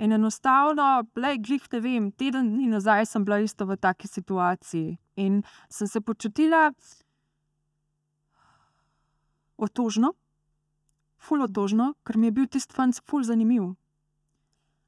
In 0.00 0.12
enostavno, 0.16 1.06
le 1.14 1.36
glih 1.38 1.70
ne 1.72 1.80
vem, 1.80 2.10
teden 2.10 2.50
dni 2.56 2.66
nazaj 2.74 3.06
sem 3.06 3.24
bila 3.24 3.38
isto 3.38 3.68
v 3.70 3.76
taki 3.76 4.08
situaciji 4.08 4.98
in 5.14 5.42
sem 5.68 5.86
se 5.86 6.00
počutila 6.00 6.72
otožno, 9.56 10.14
ful 11.18 11.42
otožno, 11.46 11.92
ker 12.02 12.18
mi 12.18 12.26
je 12.26 12.32
bil 12.32 12.50
tisti 12.50 12.74
fant 12.74 12.98
ful 13.06 13.22
zanimiv. 13.22 13.76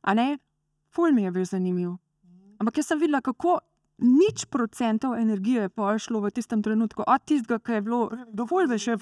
A 0.03 0.15
ne, 0.19 0.39
ful 0.91 1.13
mi 1.13 1.29
je 1.29 1.31
bil 1.31 1.45
zanimiv. 1.47 2.02
Ampak 2.63 2.79
jaz 2.79 2.93
sem 2.93 3.03
videla, 3.03 3.21
kako 3.25 3.59
nič 4.03 4.47
procentov 4.51 5.17
energije 5.19 5.67
je 5.67 5.99
šlo 5.99 6.23
v 6.23 6.31
tistem 6.31 6.63
trenutku, 6.63 7.03
od 7.07 7.27
tistega, 7.27 7.59
ki 7.59 7.79
je 7.79 7.83
bilo. 7.83 8.01
Dovolj 8.31 8.71
je 8.73 8.79
še 8.79 8.97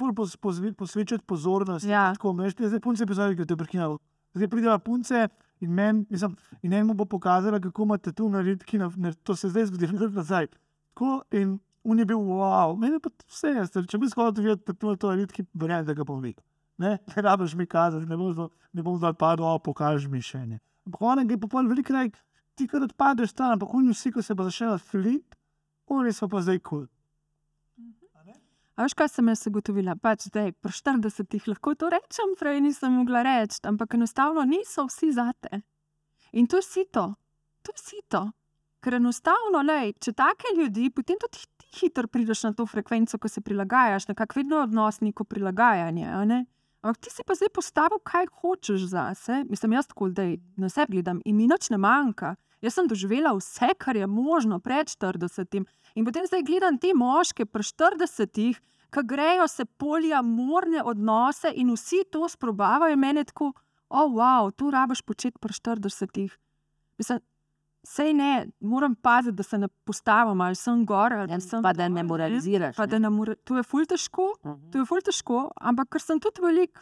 posvečati 0.76 1.24
pozornost. 1.28 1.84
Ja. 1.84 2.10
Tako, 2.16 2.32
veš, 2.40 2.56
zdaj 2.56 2.80
punce 2.80 3.04
zdaj, 3.04 3.36
da 3.36 3.44
te 3.44 3.56
prekinjalo. 3.56 4.00
Zdaj 4.34 4.48
pridejo 4.48 4.78
punce 4.78 5.28
In 5.60 5.74
meni, 5.74 6.06
mislim, 6.10 6.36
in 6.62 6.72
enemu 6.72 6.94
bo 6.94 7.04
pokazala, 7.04 7.60
kako 7.60 7.82
imate 7.82 8.12
tu 8.12 8.28
naredki, 8.28 8.78
na, 8.78 8.90
na, 8.96 9.12
to 9.12 9.36
se 9.36 9.48
zdaj 9.48 9.66
zgodi, 9.66 9.86
da 9.86 10.08
nazaj. 10.20 10.46
Tako 10.94 11.22
in 11.30 11.58
on 11.84 11.98
je 11.98 12.04
bil, 12.04 12.16
wow, 12.16 12.76
meni 12.78 12.96
je 12.96 13.00
pa 13.00 13.10
vse 13.26 13.52
jasno. 13.56 13.84
Če 13.84 13.98
bi 13.98 14.08
shodil 14.08 14.44
videti, 14.44 14.64
da 14.66 14.72
tu 14.72 14.94
to 14.96 15.12
naredki, 15.12 15.44
verjamem, 15.52 15.86
da 15.86 15.96
ga 15.96 16.06
bom 16.08 16.22
videl. 16.24 16.42
Ne, 16.80 16.96
ne 17.12 17.22
rabiš 17.22 17.54
mi 17.54 17.66
kazati, 17.66 18.08
ne 18.08 18.16
bom, 18.16 18.96
zdaj- 18.96 19.18
padel, 19.20 19.44
pokaži 19.64 20.08
mi 20.08 20.22
še 20.24 20.46
ne. 20.46 20.60
Ampak 20.88 21.04
on 21.04 21.28
je 21.28 21.38
pa 21.38 21.48
pol 21.52 21.68
veliko 21.68 21.92
rekel, 21.92 22.16
ti 22.54 22.66
kar 22.68 22.84
odpadeš 22.86 23.34
tam, 23.36 23.56
ampak 23.56 23.74
oni 23.74 23.94
vsi, 23.94 24.12
ko 24.14 24.22
se 24.22 24.34
bo 24.34 24.46
začela 24.48 24.78
flip, 24.78 25.34
oni 25.86 26.12
so 26.12 26.28
pa 26.28 26.42
zdaj 26.44 26.58
kul. 26.58 26.86
Cool. 26.86 26.88
A 28.80 28.86
veš, 28.86 28.94
kaj 28.96 29.10
sem 29.12 29.26
jaz 29.28 29.42
ugotovila? 29.44 29.92
Pač 30.00 30.30
zdaj, 30.30 30.54
pri 30.56 30.72
40 30.72 31.48
lahko 31.50 31.74
to 31.76 31.90
rečem, 31.92 32.30
prej 32.40 32.62
nisem 32.64 32.94
mogla 32.96 33.20
reči, 33.26 33.58
ampak 33.68 33.92
enostavno 33.98 34.40
niso 34.48 34.86
vsi 34.88 35.10
zate. 35.12 35.60
In 36.32 36.48
to 36.48 36.56
je 36.56 36.64
sito, 36.64 37.02
to 37.60 37.74
je 37.76 37.82
sito. 37.82 38.22
Ker 38.80 38.96
enostavno, 38.96 39.60
lej, 39.60 39.92
če 40.00 40.14
take 40.16 40.54
ljudi, 40.56 40.88
potem 40.96 41.20
tudi 41.20 41.44
ti 41.60 41.68
hitro 41.76 42.08
prideš 42.08 42.46
na 42.46 42.54
to 42.56 42.64
frekvenco, 42.64 43.20
ko 43.20 43.28
se 43.28 43.44
prilagajaš, 43.44 44.08
nekako 44.08 44.40
vedno 44.40 44.62
odnos 44.64 45.02
neko 45.04 45.28
prilagajanje. 45.28 46.08
ne? 46.24 46.40
Ampak 46.80 46.96
ti 47.04 47.10
si 47.12 47.24
pa 47.26 47.36
zdaj 47.36 47.50
postavil, 47.52 48.00
kaj 48.00 48.30
hočeš 48.40 48.86
zase. 48.94 49.44
Mislim, 49.48 49.76
jaz 49.76 49.90
tako 49.90 50.08
zdaj 50.08 50.38
na 50.56 50.68
sebi 50.72 50.96
gledam 50.96 51.20
in 51.24 51.36
mi 51.36 51.48
nič 51.48 51.68
ne 51.70 51.76
manjka. 51.76 52.34
Jaz 52.64 52.76
sem 52.76 52.88
doživela 52.88 53.34
vse, 53.36 53.72
kar 53.78 53.96
je 53.96 54.06
možno 54.06 54.60
pred 54.60 54.88
40. 54.88 55.64
In 55.94 56.04
potem 56.04 56.26
zdaj 56.28 56.44
gledam 56.44 56.78
te 56.80 56.92
moške 56.96 57.44
pri 57.46 57.64
40, 57.64 58.60
ki 58.90 59.04
grejo 59.04 59.48
se 59.48 59.64
poliamorne 59.64 60.82
odnose 60.84 61.52
in 61.54 61.72
vsi 61.76 62.04
to 62.10 62.28
sprobavajo, 62.28 62.92
in 62.96 63.00
meni 63.00 63.20
je 63.20 63.30
tako, 63.32 63.52
o, 63.88 64.04
oh, 64.04 64.12
wow, 64.16 64.50
to 64.52 64.70
rabiš 64.70 65.02
početi 65.02 65.38
pri 65.40 65.52
40. 65.52 66.28
Mislim, 66.98 67.20
Sej 67.82 68.12
ne, 68.12 68.30
moram 68.60 68.94
paziti, 68.94 69.34
da 69.34 69.42
se 69.42 69.58
ne 69.58 69.68
postavim, 69.84 70.40
ali 70.40 70.54
sem 70.54 70.84
gor 70.84 71.12
ali 71.14 71.32
Ja, 71.32 71.40
sem 71.40 71.62
pa 71.62 71.72
da 71.72 71.88
ne 71.88 72.02
moraliziraš, 72.02 72.76
Pa 72.76 72.82
ne. 72.82 72.86
da 72.88 72.98
ne 72.98 73.10
more, 73.10 73.34
to 73.36 73.56
je 73.56 73.62
ful 73.62 73.86
težko, 73.86 74.34
Mhm. 74.44 74.70
to 74.70 74.78
je 74.78 74.84
ful 74.84 75.00
težko, 75.00 75.50
ampak 75.56 75.88
ker 75.88 76.00
sem 76.00 76.20
tudi 76.20 76.42
veliko 76.42 76.80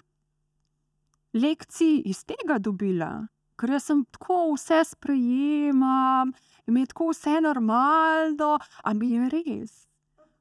lekcij 1.34 2.02
iz 2.04 2.24
tega 2.24 2.58
dobila, 2.58 3.28
ker 3.56 3.70
jaz 3.70 3.84
sem 3.84 4.04
tako 4.06 4.54
vse 4.54 4.84
sprejemam, 4.86 6.32
mi 6.66 6.80
je 6.80 6.86
tako 6.86 7.10
vse 7.10 7.40
normalno, 7.40 8.50
a 8.82 8.94
mi 8.94 9.10
je 9.10 9.28
res. 9.28 9.86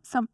Sem, 0.02 0.28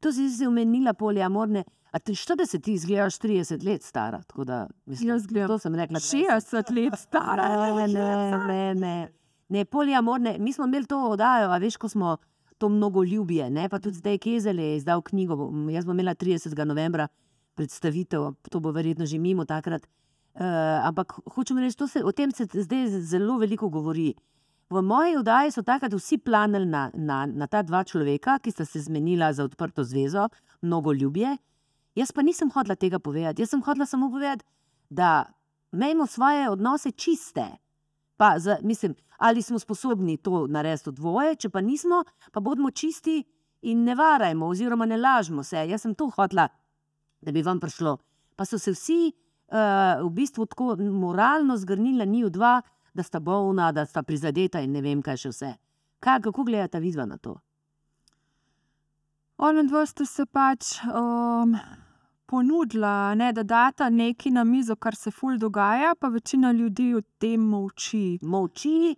To 0.00 0.12
si 0.12 0.28
si 0.30 0.46
omenila 0.46 0.92
poliamorne. 0.92 1.64
A 1.96 1.98
ti 1.98 2.12
40 2.12 2.60
ti 2.60 2.72
izgledaš 2.76 3.14
30 3.18 3.64
let 3.64 3.82
stara. 3.82 4.22
tako 4.22 4.44
Da, 4.44 4.66
mislim, 4.86 5.08
Jaz 5.08 5.22
izgledam 5.22 5.48
to 5.48 5.58
sem 5.58 5.74
rekla. 5.74 5.98
20. 5.98 6.26
60 6.30 6.74
let 6.74 6.98
stara. 6.98 7.46
Ne, 7.86 7.88
ne, 7.88 8.38
ne, 8.46 8.74
ne. 8.74 9.08
ne 9.48 9.64
poliamorne. 9.64 10.36
Mi 10.38 10.52
smo 10.52 10.64
imeli 10.64 10.86
to 10.86 10.98
oddajo, 11.10 11.48
a 11.50 11.58
veš, 11.58 11.76
ko 11.76 11.88
smo 11.88 12.16
to 12.58 12.68
mnogo 12.68 13.04
ljubije. 13.04 13.50
Ne? 13.50 13.68
Pa 13.68 13.78
tudi 13.78 13.96
zdaj 13.96 14.18
Kezel 14.18 14.58
je 14.58 14.76
izdal 14.76 15.02
knjigo. 15.02 15.52
Jaz 15.72 15.84
bom 15.84 15.96
imela 15.96 16.14
30. 16.14 16.64
novembra 16.64 17.08
predstavitev, 17.54 18.34
to 18.50 18.60
bo 18.60 18.70
verjetno 18.76 19.06
že 19.06 19.18
mimo 19.18 19.44
takrat. 19.44 19.88
Uh, 20.36 20.42
ampak 20.84 21.14
hočem 21.32 21.58
reči, 21.58 21.88
se, 21.88 22.04
o 22.04 22.12
tem 22.12 22.30
se 22.30 22.44
zdaj 22.44 22.88
zelo 23.08 23.38
veliko 23.38 23.68
govori. 23.68 24.12
V 24.70 24.82
moji 24.82 25.16
oddaji 25.16 25.50
so 25.54 25.62
takrat 25.62 25.94
vsi 25.94 26.18
planili 26.18 26.66
na, 26.66 26.90
na, 26.94 27.24
na 27.26 27.46
ta 27.46 27.62
dva 27.62 27.84
človeka, 27.84 28.36
ki 28.38 28.52
sta 28.52 28.64
se 28.64 28.82
zmenila 28.84 29.32
za 29.32 29.44
odprto 29.44 29.84
zvezo, 29.84 30.28
mnogo 30.60 30.92
ljubje. 30.92 31.36
Jaz 31.96 32.12
pa 32.12 32.22
nisem 32.22 32.50
hodila 32.52 32.76
tega 32.76 32.98
povedati. 32.98 33.42
Jaz 33.42 33.54
sem 33.54 33.62
hodila 33.64 33.86
samo 33.86 34.10
povedati, 34.10 34.44
da 34.90 35.24
imejmo 35.72 36.06
svoje 36.06 36.50
odnose 36.50 36.90
čiste. 36.90 37.46
Pa, 38.16 38.38
za, 38.38 38.58
mislim, 38.62 38.94
ali 39.16 39.42
smo 39.42 39.58
sposobni 39.58 40.16
to 40.16 40.46
narediti 40.46 40.92
dvoje, 40.92 41.36
če 41.36 41.50
pa 41.50 41.60
nismo, 41.60 42.04
pa 42.32 42.40
bodimo 42.40 42.70
čisti 42.70 43.24
in 43.62 43.84
ne 43.84 43.94
varajmo, 43.94 44.46
oziroma 44.46 44.86
ne 44.86 44.96
lažemo 44.96 45.42
se. 45.42 45.68
Jaz 45.68 45.82
sem 45.82 45.94
to 45.94 46.10
hotla, 46.10 46.48
da 47.20 47.32
bi 47.32 47.42
vam 47.42 47.60
prišlo. 47.60 47.96
Pa 48.36 48.44
so 48.44 48.58
se 48.58 48.72
vsi 48.72 49.00
uh, 49.10 50.04
v 50.04 50.10
bistvu 50.12 50.46
tako 50.46 50.76
moralno 50.76 51.56
zgrnili 51.56 51.98
na 51.98 52.04
njiju 52.04 52.30
dva, 52.30 52.60
da 52.94 53.02
sta 53.02 53.20
bolna, 53.20 53.72
da 53.72 53.86
sta 53.86 54.02
prizadeta 54.02 54.60
in 54.60 54.72
ne 54.72 54.80
vem, 54.80 55.02
kaj 55.02 55.16
še 55.16 55.32
vse. 55.32 55.54
Kaj, 56.00 56.20
kako 56.28 56.44
gledata 56.44 56.78
vidva 56.78 57.04
na 57.06 57.16
to? 57.18 57.36
Ona 59.36 59.66
dva 59.68 59.84
sta 59.86 60.04
se 60.08 60.24
pač 60.26 60.78
um, 60.88 61.56
ponudila, 62.26 63.14
ne, 63.14 63.32
da 63.32 63.42
data 63.42 63.88
nekaj 63.90 64.32
na 64.32 64.44
mizo, 64.44 64.76
kar 64.76 64.96
se 64.96 65.10
ful 65.10 65.38
dogaja, 65.38 65.94
pa 66.00 66.08
večina 66.08 66.52
ljudi 66.52 66.94
o 66.94 67.00
tem 67.18 67.40
molči. 67.40 68.18
Molči 68.22 68.94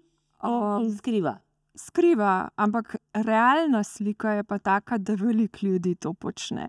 in 0.83 0.97
skriva. 0.99 1.39
skriva, 1.75 2.49
ampak 2.57 2.97
realna 3.15 3.85
slika 3.85 4.31
je 4.31 4.45
pa 4.45 4.59
taka, 4.59 4.99
da 4.99 5.15
veliko 5.15 5.67
ljudi 5.67 5.95
to 5.95 6.13
počne. 6.13 6.69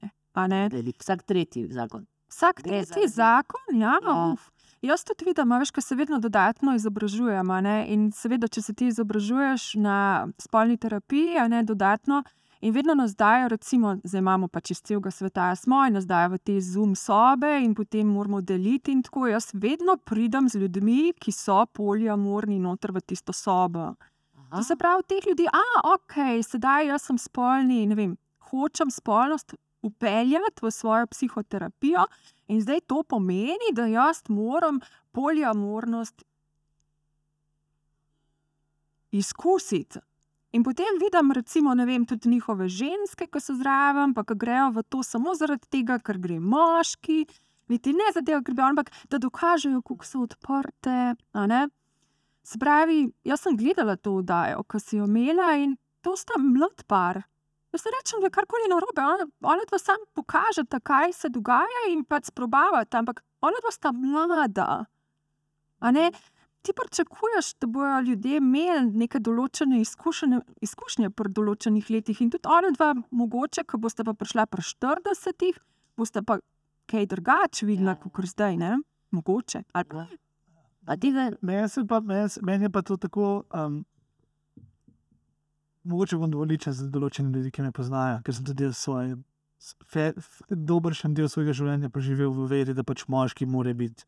vsak 0.99 1.23
tretji 1.23 1.67
zakon. 1.73 2.05
Vsak 2.29 2.61
tretji 2.61 3.07
zakon, 3.07 3.79
ja. 3.81 3.97
Ja. 4.05 4.35
Jaz 4.81 5.03
tudi 5.03 5.25
vidim, 5.27 5.51
a 5.51 5.57
veš, 5.59 5.71
ko 5.75 5.81
se 5.81 5.95
vedno 5.95 6.19
dodatno 6.19 6.75
izobražujem. 6.75 7.49
a 7.51 7.61
ne, 7.61 7.85
In 7.89 8.11
seveda, 8.11 8.47
če 8.47 8.61
se 8.61 8.73
ti 8.73 8.87
izobražuješ 8.87 9.73
na 9.75 10.27
spolni 10.39 10.77
terapiji, 10.77 11.35
ne 11.49 11.63
dodatno, 11.63 12.23
in 12.61 12.73
vedno 12.73 12.93
nas 12.93 13.15
dajo, 13.15 13.47
recimo, 13.47 13.95
zdaj 14.03 14.19
imamo 14.19 14.47
pač 14.47 14.71
iz 14.71 14.81
celega 14.81 15.11
sveta, 15.11 15.55
smo 15.55 15.85
in 15.87 15.93
nas 15.93 16.07
dajo 16.07 16.33
v 16.33 16.39
te 16.43 16.59
zoom 16.61 16.95
sobe, 16.95 17.59
in 17.63 17.75
potem 17.75 18.07
moramo 18.07 18.41
deliti. 18.41 18.91
In 18.91 19.03
tako 19.03 19.27
jaz 19.27 19.51
vedno 19.53 19.97
pridem 19.97 20.49
z 20.49 20.59
ljudmi, 20.59 21.13
ki 21.19 21.31
so 21.31 21.65
poliamorni, 21.65 22.59
noter 22.59 22.91
v 22.91 23.01
tisto 23.01 23.33
sobo. 23.33 23.93
To 24.49 24.63
se 24.63 24.75
pravi, 24.75 25.03
teh 25.07 25.27
ljudi, 25.27 25.45
a 25.45 25.93
ok, 25.93 26.41
sedaj 26.43 26.87
jaz 26.89 27.05
sem 27.05 27.17
spolni, 27.21 27.83
ne 27.85 27.95
vem, 27.95 28.15
hočem 28.49 28.89
spolnost 28.91 29.53
upeljati 29.85 30.65
v 30.65 30.71
svojo 30.71 31.07
psihoterapijo, 31.07 32.05
in 32.47 32.61
zdaj 32.61 32.81
to 32.87 33.03
pomeni, 33.03 33.69
da 33.73 33.85
jaz 33.85 34.23
moram 34.27 34.81
poliamornost 35.11 36.23
izkusiti. 39.11 39.99
In 40.51 40.63
potem 40.63 40.97
vidim, 40.97 41.31
recimo, 41.31 41.75
vem, 41.85 42.05
tudi 42.05 42.29
njihove 42.29 42.69
ženske, 42.69 43.27
ki 43.29 43.39
so 43.39 43.53
zraven, 43.53 44.13
pa 44.17 44.23
ki 44.25 44.33
grejo 44.33 44.71
v 44.73 44.83
to 44.89 45.03
samo 45.05 45.35
zaradi 45.37 45.67
tega, 45.69 45.99
ker 46.01 46.17
gre 46.17 46.39
moški, 46.41 47.27
niti 47.69 47.93
ne 47.93 48.07
zaradi 48.09 48.31
tega, 48.31 48.41
ker 48.43 48.55
bi, 48.57 48.63
ampak 48.65 48.89
da 49.09 49.19
dokažejo, 49.21 49.81
kako 49.85 50.05
so 50.05 50.23
odprte. 50.25 51.15
Se 52.43 52.57
pravi, 52.57 53.11
jaz 53.23 53.43
sem 53.45 53.57
gledala 53.57 53.95
to 53.95 54.15
oddajo, 54.23 54.63
ki 54.65 54.79
si 54.81 54.97
jo 54.97 55.05
imela 55.05 55.53
in 55.61 55.77
to 56.01 56.15
sta 56.17 56.39
mlad 56.41 56.81
par. 56.87 57.21
Jaz 57.69 57.85
ne 57.85 57.91
rečem, 57.93 58.19
da 58.19 58.25
je 58.25 58.33
karkoli 58.33 58.69
narobe, 58.71 59.01
ona- 59.05 59.29
ona 59.45 59.67
dva 59.69 59.77
sam 59.77 60.01
pokažeta, 60.17 60.79
kaj 60.79 61.13
se 61.13 61.29
dogaja 61.29 61.91
in 61.91 62.03
pač 62.03 62.33
sprobavata, 62.33 62.97
ampak 62.97 63.21
ona 63.41 63.61
dva 63.61 63.71
sta 63.71 63.91
mlada. 63.91 64.85
Ti 66.69 66.75
pričakuješ, 66.75 67.53
da 67.55 67.67
bodo 67.67 67.99
ljudje 68.05 68.37
imeli 68.37 68.91
neke 68.93 69.17
določene 69.19 69.79
izkušnje, 69.81 70.37
izkušnje 70.61 71.09
pri 71.09 71.31
določenih 71.31 71.87
letih, 71.89 72.19
in 72.21 72.29
tudi 72.29 72.45
ona 72.47 72.69
dva, 72.69 72.91
mogoče, 73.11 73.63
ko 73.63 73.79
boste 73.79 74.03
pa 74.03 74.13
prišla 74.13 74.45
pri 74.45 74.61
40, 74.61 75.57
boste 75.97 76.21
pa 76.21 76.37
kaj 76.85 77.07
drugače 77.07 77.65
videla, 77.65 77.91
Ja. 77.91 78.09
kot 78.11 78.25
zdaj, 78.25 78.57
ne? 78.57 78.75
Mogoče. 79.11 79.63
Ali 79.73 79.85
pa 79.87 80.05
A 80.85 80.95
tega, 80.95 81.31
Meni 81.41 81.87
pa- 81.87 81.99
meni 82.01 82.29
se- 82.29 82.41
meni 82.41 82.65
je 82.65 82.69
pa 82.69 82.81
to 82.81 82.97
tako. 82.97 83.43
Um, 83.51 83.81
mogoče 85.83 86.17
bom 86.17 86.29
dovoličen 86.29 86.73
za 86.73 86.85
določene 86.87 87.33
ljudi, 87.33 87.51
ki 87.51 87.61
me 87.61 87.71
poznajo, 87.71 88.21
ker 88.21 88.33
sem 88.33 88.45
tudi 88.45 88.69
svoj, 88.73 89.15
fe, 89.85 90.13
f, 90.15 90.41
dobršen 90.49 91.13
del 91.13 91.27
svojega 91.27 91.53
življenja 91.53 91.89
preživel 91.89 92.29
v 92.31 92.47
veri, 92.47 92.73
da 92.73 92.83
pač 92.83 93.05
moški 93.07 93.45
mora 93.47 93.73
biti, 93.73 94.05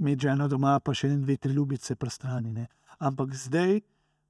imeti 0.00 0.26
ženo 0.26 0.48
doma, 0.48 0.78
pa 0.80 0.94
še 0.94 1.08
en, 1.12 1.22
dve, 1.22 1.36
tri 1.36 1.52
ljubice 1.54 1.96
pri 1.96 2.10
strani. 2.10 2.52
Ne. 2.52 2.66
Ampak 2.98 3.34
zdaj, 3.38 3.80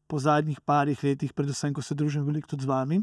po 0.06 0.18
zadnjih 0.20 0.60
parih 0.60 1.02
letih, 1.04 1.32
predvsem, 1.32 1.74
ko 1.74 1.82
se 1.82 1.96
družim 1.96 2.24
veliko 2.26 2.48
tudi 2.52 2.66
z 2.66 2.70
vami, 2.70 3.00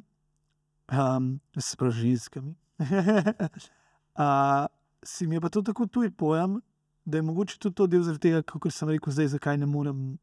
um, 0.92 1.40
s 1.58 1.76
pražinskami, 1.76 2.54
uh, 2.82 4.66
si 5.12 5.28
mi 5.28 5.36
je 5.36 5.42
pa 5.42 5.50
to 5.50 5.62
tako 5.66 5.88
tuj 5.88 6.12
pojem, 6.14 6.60
da 7.06 7.18
je 7.18 7.26
mogoče 7.26 7.58
tudi 7.60 7.76
to 7.76 7.88
del 7.88 8.04
zaradi 8.06 8.30
tega, 8.30 8.44
kot 8.46 8.74
sem 8.74 8.90
rekel, 8.90 9.14
zdaj, 9.14 9.34
zakaj 9.36 9.58
ne 9.58 9.66
morem, 9.66 10.18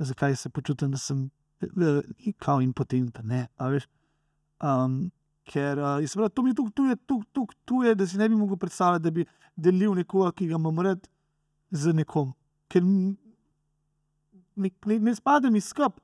zakaj 0.00 0.36
se 0.36 0.48
počutim, 0.48 0.90
da 0.90 0.98
sem 0.98 1.26
eh, 1.60 2.32
kao 2.40 2.62
impotenten. 2.64 3.26
Ne, 3.28 3.46
a 3.56 3.68
veš. 3.68 3.88
Um, 4.62 5.10
ker 5.44 5.78
uh, 5.78 5.98
je 6.00 6.08
seveda 6.08 6.30
to 6.30 6.42
mi 6.42 6.54
tukaj 6.54 6.72
tuje, 6.78 6.96
tuk, 7.06 7.24
tuk, 7.34 7.54
tuje, 7.66 7.94
da 7.98 8.06
si 8.06 8.18
ne 8.18 8.28
bi 8.28 8.38
mogel 8.38 8.56
predstavljati, 8.56 9.02
da 9.02 9.10
bi 9.10 9.26
delil 9.56 9.94
nekoga, 9.98 10.30
ki 10.32 10.48
ga 10.48 10.56
imam 10.56 10.80
rad, 10.80 11.08
z 11.72 11.92
nekom. 11.96 12.32
Ker 12.72 12.84
ne, 12.84 13.14
ne, 14.56 14.98
ne 14.98 15.14
spadam 15.16 15.56
iz 15.56 15.70
skup. 15.72 16.00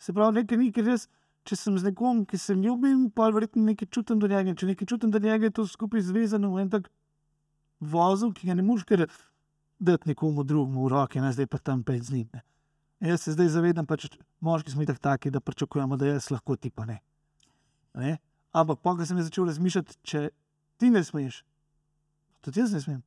Se 0.00 0.14
pravi, 0.16 0.40
nekaj 0.40 0.58
ni, 0.58 0.70
ker 0.72 0.86
jaz, 0.86 1.08
če 1.44 1.58
sem 1.58 1.76
z 1.78 1.90
nekom, 1.90 2.22
ki 2.28 2.38
se 2.38 2.54
ljubim, 2.56 3.08
pa 3.12 3.28
verjetno 3.34 3.64
nekaj 3.66 3.90
čutim 3.92 4.20
do 4.22 4.30
njega. 4.30 4.54
Če 4.56 4.70
nekaj 4.70 4.88
čutim 4.88 5.12
do 5.12 5.20
njega, 5.20 5.50
je 5.50 5.56
to 5.58 5.66
skupaj 5.68 6.06
zvezano 6.06 6.52
v 6.54 6.64
en 6.64 6.70
tak 6.72 6.88
vozil, 7.80 8.32
ki 8.36 8.48
ga 8.48 8.56
ne 8.56 8.64
moreš, 8.64 8.86
ker 8.88 9.06
dati 9.80 10.12
nekomu 10.12 10.44
drugemu 10.44 10.86
v 10.86 10.92
roke, 10.92 11.20
ne 11.20 11.32
zdaj 11.32 11.48
pa 11.50 11.58
tam 11.58 11.82
pet 11.84 12.04
z 12.06 12.16
njim. 12.16 12.28
Ne. 12.32 12.44
Jaz 13.00 13.24
se 13.24 13.32
zdaj 13.32 13.48
zavedam, 13.56 13.86
pač 13.88 14.06
moški 14.44 14.74
smo 14.74 14.84
tako 14.84 15.00
taki, 15.00 15.30
da 15.32 15.40
pričakujemo, 15.40 15.96
da 15.96 16.12
jaz 16.12 16.30
lahko 16.30 16.56
ti 16.56 16.70
pa 16.70 16.84
ne. 16.84 17.00
ne? 17.96 18.18
Ampak 18.52 18.82
pa, 18.84 18.94
ko 18.96 19.06
sem 19.06 19.20
začel 19.22 19.48
razmišljati, 19.48 19.96
če 20.04 20.28
ti 20.76 20.90
ne 20.92 21.00
smeš, 21.04 21.42
tudi 22.44 22.60
jaz 22.60 22.74
ne 22.76 22.80
smem. 22.84 23.00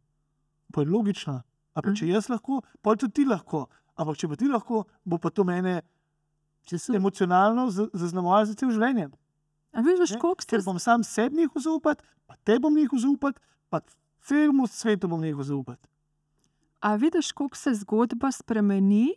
Pa 0.73 0.81
je 0.81 0.89
logično. 0.89 1.41
Ampak 1.75 1.97
če 1.97 2.07
jaz 2.07 2.29
lahko, 2.29 2.61
pa 2.81 2.95
tudi 2.95 3.21
ti 3.21 3.25
lahko. 3.25 3.67
Ampak 3.97 4.17
če 4.17 4.29
pa 4.29 4.37
ti 4.37 4.49
lahko, 4.49 4.85
bo 5.05 5.17
pa 5.17 5.29
to 5.29 5.43
mene 5.43 5.81
Če 6.63 6.79
so 6.79 6.93
emocionalno 6.95 7.67
zaznamovalo 7.73 8.47
za 8.47 8.55
cel 8.55 8.71
življenje. 8.71 9.09
A 9.73 9.81
veš, 9.83 10.15
koliko 10.21 10.45
ste 10.45 10.55
Ker 10.55 10.63
bom 10.63 10.79
sam 10.79 11.03
sebi 11.03 11.41
nehal 11.41 11.59
zaupati, 11.59 12.05
pa 12.29 12.37
te 12.47 12.55
bom 12.61 12.71
nehal 12.71 13.01
zaupati, 13.03 13.41
pa 13.69 13.81
celemu 14.23 14.67
svetu 14.71 15.09
bom 15.11 15.19
nehal 15.19 15.43
zaupati. 15.43 15.89
A 16.83 16.95
vidiš, 16.95 17.31
koliko 17.31 17.57
se 17.57 17.73
zgodba 17.81 18.31
spremeni, 18.31 19.15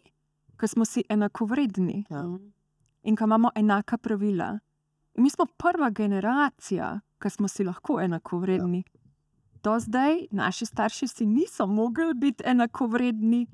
ko 0.59 0.67
smo 0.67 0.85
si 0.85 1.05
enakovredni 1.09 2.05
Ja. 2.11 2.23
in 3.03 3.17
ko 3.17 3.25
imamo 3.25 3.51
enaka 3.55 3.99
pravila. 3.99 4.59
In 5.15 5.23
mi 5.23 5.31
smo 5.31 5.47
prva 5.47 5.91
generacija, 5.91 7.01
ki 7.23 7.31
smo 7.31 7.49
si 7.49 7.65
lahko 7.65 8.01
enakovredni. 8.01 8.83
Do 9.67 9.75
zdaj 9.81 10.27
naši 10.31 10.67
starši 10.67 11.09
si 11.09 11.27
niso 11.27 11.67
mogli 11.67 12.15
biti 12.15 12.43
enakovredni. 12.47 13.47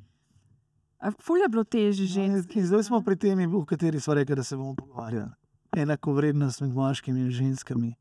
A 0.98 1.10
Ful 1.10 1.36
je 1.40 1.48
bilo 1.48 1.64
težje 1.64 2.06
ženski. 2.06 2.58
In 2.58 2.66
zdaj 2.66 2.82
smo 2.82 3.00
pri 3.00 3.16
temi, 3.16 3.46
o 3.46 3.64
kateri 3.64 4.00
smo 4.00 4.14
rekli, 4.14 4.36
da 4.36 4.42
se 4.42 4.56
bomo 4.56 4.74
pogovarjali. 4.74 5.30
Enako 5.76 6.12
vrednost 6.12 6.60
med 6.60 6.74
moškimi 6.74 7.20
in 7.20 7.30
ženskami. 7.30 7.94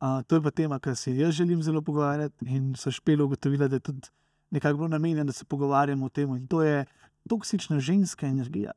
Uh, 0.00 0.22
to 0.26 0.34
je 0.34 0.42
pa 0.42 0.50
tema, 0.50 0.78
ki 0.80 0.94
se 0.96 1.16
jaz 1.16 1.34
želim 1.34 1.62
zelo 1.62 1.82
pogovarjati. 1.82 2.44
In 2.48 2.72
so 2.76 2.90
špelo 2.90 3.24
ugotovili, 3.24 3.68
da 3.68 3.76
je 3.76 3.80
tudi 3.80 4.08
nekako 4.50 4.76
bilo 4.76 4.88
namenjeno, 4.88 5.24
da 5.24 5.32
se 5.32 5.44
pogovarjamo 5.44 6.06
o 6.06 6.08
tem. 6.08 6.36
In 6.36 6.46
to 6.46 6.62
je 6.62 6.84
toksična 7.28 7.80
ženska 7.80 8.26
energija. 8.26 8.72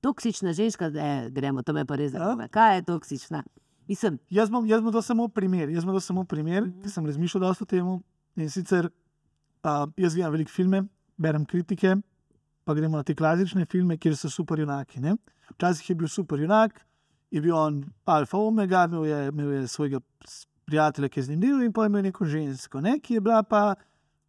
toksična 0.00 0.52
ženska, 0.52 0.86
e, 0.86 1.30
gremo, 1.30 1.62
to 1.62 1.72
me 1.72 1.84
pa 1.84 1.96
res 1.96 2.12
Ja. 2.14 2.18
zanima. 2.18 2.48
Kaj 2.48 2.76
je 2.76 2.82
toksična? 2.82 3.42
Mislim, 3.88 4.18
Jaz 4.30 4.50
bom, 4.50 4.66
jaz 4.66 4.80
bom 4.80 4.92
to 4.92 5.02
samo 5.02 5.28
primer. 5.28 5.68
Jaz 5.68 5.84
bom 5.84 5.94
to 5.94 6.00
samo 6.00 6.24
primer, 6.24 6.62
Mhm. 6.62 6.82
ki 6.82 6.90
sem 6.90 7.06
razmišljal 7.06 7.40
dosta 7.42 7.62
o 7.62 7.66
tem. 7.66 7.86
In 8.36 8.50
sicer 8.50 8.90
uh, 9.64 9.70
jaz 9.96 10.14
gledam 10.14 10.32
veliko 10.32 10.50
filme, 10.50 10.84
berem 11.16 11.44
kritike, 11.44 11.96
pa 12.64 12.74
gremo 12.74 12.96
na 12.96 13.02
te 13.02 13.14
klasične 13.14 13.64
filme, 13.66 13.96
kjer 13.96 14.14
so 14.14 14.28
super 14.28 14.58
junaki. 14.58 15.00
Ne? 15.00 15.16
Včasih 15.50 15.90
je 15.90 15.94
bil 15.94 16.08
super 16.08 16.38
junak, 16.38 16.80
je 17.30 17.40
bil 17.40 17.54
on 17.54 17.78
alfa 18.06 18.36
omega, 18.38 18.84
imel 18.84 19.04
je, 19.04 19.28
imel 19.28 19.52
je 19.52 19.68
svojega 19.68 20.00
prijatelja, 20.64 21.08
ki 21.08 21.20
je 21.20 21.24
z 21.24 21.30
njim 21.30 21.40
delal, 21.40 21.62
in 21.62 21.72
pa 21.72 21.82
je 21.82 21.86
imel 21.86 22.02
neko 22.02 22.24
žensko, 22.26 22.80
ne? 22.80 22.98
ki 22.98 23.14
je 23.14 23.20
bila 23.20 23.42
pa 23.42 23.74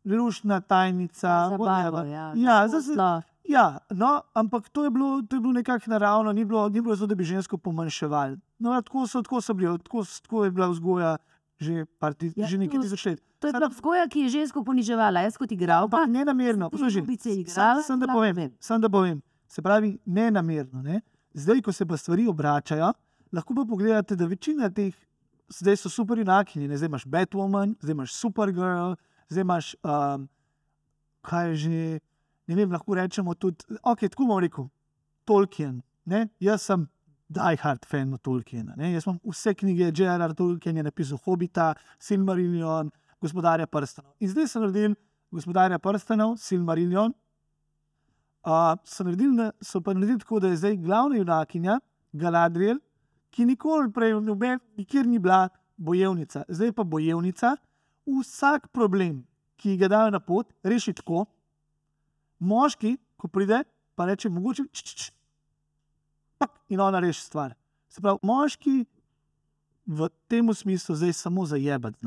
lušna 0.05 0.61
tajnica. 0.61 1.49
zabavo, 1.49 2.03
ja. 2.05 2.33
Ja, 2.35 2.67
zdaj 2.67 2.81
se- 2.81 2.87
Poslo. 2.89 3.21
Ja, 3.45 3.65
no, 3.89 4.21
ampak 4.33 4.69
to 4.69 4.83
je 4.83 4.89
bilo, 4.89 5.21
to 5.21 5.35
je 5.35 5.41
bilo 5.41 5.53
nekako 5.53 5.89
naravno, 5.89 6.31
ni 6.31 6.45
bilo, 6.45 6.69
ni 6.69 6.81
bilo 6.81 6.95
zato, 6.95 7.07
da 7.07 7.15
bi 7.15 7.23
žensko 7.23 7.57
pomanjševali. 7.57 8.37
No, 8.59 8.73
ja, 8.73 8.81
tako, 8.81 9.07
so, 9.07 9.21
tako, 9.21 9.41
so 9.41 9.53
bili, 9.53 9.77
tako, 9.79 10.03
tako 10.23 10.45
je 10.45 10.51
bila 10.51 10.67
vzgoja 10.67 11.17
že, 11.59 11.85
par 11.99 12.13
ti, 12.13 12.29
Ja, 12.37 12.45
že 12.45 12.57
nekaj 12.57 12.77
to- 12.77 12.83
tisoč 12.85 13.05
let. 13.05 13.19
To 13.39 13.47
je 13.47 13.53
bila 13.53 13.67
vzgoja, 13.69 14.05
ki 14.09 14.19
je 14.19 14.29
žensko 14.29 14.61
poniževala. 14.63 15.25
Jaz 15.25 15.37
kot 15.37 15.51
igralka. 15.51 15.89
Ampak 15.89 16.09
ne 16.09 16.25
namerno, 16.25 16.69
poslušaj. 16.69 17.01
Sam, 17.47 17.81
sam, 17.83 17.99
da 17.99 18.07
povem, 18.07 18.35
vem. 18.35 18.51
sam 18.59 18.81
da 18.81 18.89
povem. 18.89 19.21
Se 19.47 19.61
pravi, 19.61 19.97
ne 20.05 20.31
namerno. 20.31 20.81
Ne? 20.81 21.01
Zdaj, 21.33 21.61
ko 21.61 21.71
se 21.71 21.85
pa 21.85 21.97
stvari 21.97 22.27
obračajo, 22.27 22.93
lahko 23.31 23.55
pa 23.55 23.65
pogledate, 23.65 24.15
da 24.15 24.25
večina 24.25 24.69
teh, 24.69 24.93
zdaj 25.49 25.77
so 25.77 25.89
super 25.89 26.17
junakinje, 26.17 26.77
zdaj 26.77 26.87
imaš 26.87 27.05
Batwoman, 27.05 27.75
zdaj 27.81 27.91
imaš 27.91 28.13
Supergirl, 28.13 28.93
zdaj 29.29 29.41
imaš, 29.41 29.75
um, 29.83 30.27
kaj 31.21 31.49
je 31.49 31.55
že, 31.55 31.99
ne 32.47 32.55
vem, 32.55 32.71
lahko 32.71 32.95
rečemo 32.95 33.33
tudi, 33.33 33.65
ok, 33.83 33.99
tako 34.09 34.25
bom 34.25 34.39
rekel, 34.39 34.69
Tolkien. 35.25 35.81
Ne? 36.05 36.29
Jaz 36.39 36.61
sem 36.61 36.87
diehard 37.29 37.85
fan 37.85 38.17
Tolkiena. 38.23 38.75
Ne? 38.77 38.93
Jaz 38.93 39.07
imam 39.07 39.19
vse 39.25 39.53
knjige, 39.53 39.91
J.R.R. 39.91 40.33
Tolkien 40.33 40.77
je 40.77 40.83
napisal 40.83 41.19
Hobita, 41.25 41.73
Silmarillion, 41.99 42.91
Gospodarja 43.21 43.67
prstanov. 43.67 44.13
In 44.19 44.29
zdaj 44.31 44.47
sem 44.47 44.61
naredil 44.61 44.95
Gospodarja 45.31 45.79
prstanov, 45.79 46.37
Silmarillion. 46.37 47.13
Uh, 48.47 48.77
so, 48.87 49.03
naredili, 49.03 49.35
na- 49.35 49.51
so 49.61 49.81
pa 49.81 49.93
naredili 49.93 50.19
tako, 50.19 50.39
da 50.39 50.47
je 50.47 50.57
zdaj 50.57 50.77
glavna 50.77 51.17
junakinja 51.17 51.79
Galadriel, 52.13 52.79
ki 53.31 53.45
nikoli 53.45 53.91
prej 53.91 54.13
noben, 54.23 54.59
nikjer 54.77 55.05
ni 55.05 55.19
bila 55.19 55.49
bojevnica, 55.77 56.45
zdaj 56.47 56.71
pa 56.71 56.83
bojevnica. 56.83 57.57
Vsak 58.07 58.69
problem, 58.71 59.25
ki 59.59 59.75
ga 59.77 59.89
dajo 59.91 60.11
na 60.11 60.19
pot, 60.19 60.53
reši 60.63 60.93
tako. 60.93 61.25
Moški, 62.39 62.95
ko 63.17 63.27
pride, 63.27 63.63
pa 63.95 64.05
reče: 64.05 64.29
mogoče 64.29 64.63
č, 64.71 64.83
č, 64.83 64.95
č, 64.95 65.11
pak, 66.37 66.51
in 66.69 66.79
ona 66.79 66.99
reši 66.99 67.21
stvar. 67.21 67.53
Se 67.89 68.01
pravi, 68.01 68.19
moški 68.23 68.85
v 69.87 70.09
tem 70.27 70.53
smislu 70.53 70.95
zdaj 70.95 71.13
samo 71.13 71.45
zajebati. 71.45 71.97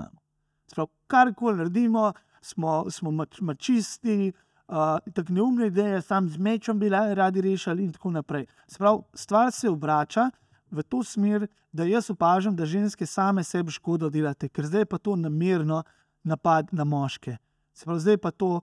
Se 0.67 0.75
pravi, 0.75 0.91
karkoli 1.07 1.57
naredimo, 1.57 2.13
smo, 2.41 2.85
smo 2.91 3.11
mač, 3.11 3.41
mačisti, 3.41 4.33
uh, 4.69 4.99
tako 5.15 5.33
neumne 5.33 5.67
ideje, 5.67 6.03
sam 6.03 6.29
z 6.29 6.39
mečem 6.39 6.79
bi 6.79 6.89
radi 6.89 7.41
rešili, 7.41 7.85
in 7.85 7.93
tako 7.93 8.11
naprej. 8.11 8.47
Se 8.69 8.79
pravi, 8.79 9.03
stvar 9.15 9.53
se 9.53 9.69
obrača 9.69 10.31
v 10.71 10.83
to 10.83 11.03
smer, 11.05 11.49
da 11.73 11.85
jaz 11.85 12.11
opažam, 12.11 12.57
da 12.57 12.67
ženske 12.67 13.07
same 13.07 13.45
sebi 13.45 13.71
škodo 13.71 14.11
delate, 14.11 14.49
ker 14.49 14.67
zdaj 14.67 14.85
pa 14.85 14.99
to 14.99 15.17
namerno 15.17 15.83
napad 16.23 16.69
na 16.73 16.85
moške. 16.85 17.37
Se 17.75 17.85
pravi, 17.85 18.01
zdaj 18.01 18.17
pa 18.19 18.31
to 18.31 18.61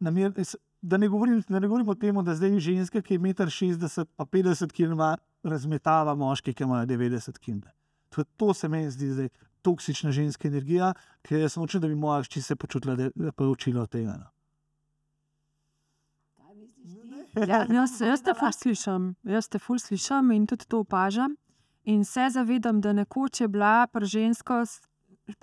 namer, 0.00 0.32
s- 0.36 0.56
da 0.82 0.96
ne 0.96 1.08
govorim, 1.08 1.42
da 1.48 1.58
ne 1.58 1.68
govorim 1.68 1.88
o 1.88 1.94
tem, 1.94 2.24
da 2.24 2.34
zdaj 2.34 2.58
ženska, 2.58 3.02
ki 3.02 3.14
je 3.14 3.20
1,60 3.20 4.00
m, 4.00 4.06
pa 4.16 4.24
50 4.24 4.72
km, 4.72 5.20
razmetava 5.42 6.14
moške, 6.14 6.52
ki 6.52 6.62
imajo 6.62 6.86
90 6.86 7.38
km. 7.38 7.60
To, 8.08 8.24
to 8.36 8.54
se 8.54 8.68
meni 8.68 8.90
zdi 8.90 9.10
zdaj 9.12 9.28
toksična 9.62 10.12
ženska 10.12 10.48
energija, 10.48 10.94
ki 11.22 11.34
jaz 11.34 11.56
nočem, 11.56 11.80
da 11.80 11.88
bi 11.88 11.94
moja 11.94 12.22
hči 12.22 12.42
se 12.42 12.56
počutila, 12.56 12.96
da 12.96 13.02
je 13.02 13.32
pa 13.36 13.44
učila 13.44 13.82
od 13.82 13.90
tega. 13.90 14.16
No. 14.16 14.30
Ja, 17.46 17.66
Jaz, 17.70 18.00
jaz 18.00 18.22
te 18.22 18.32
ful 18.34 18.52
slišim, 18.52 19.12
jaz 19.22 19.48
te 19.48 19.58
ful 19.58 19.78
slišim 19.78 20.30
in 20.34 20.46
tudi 20.46 20.66
to 20.66 20.80
opažam. 20.80 21.36
In 21.84 22.04
se 22.04 22.26
zavedam, 22.30 22.80
da 22.80 22.92
nekoč 22.92 23.40
je 23.40 23.48
bila 23.48 23.86
pri 23.86 24.06
žensko- 24.06 24.87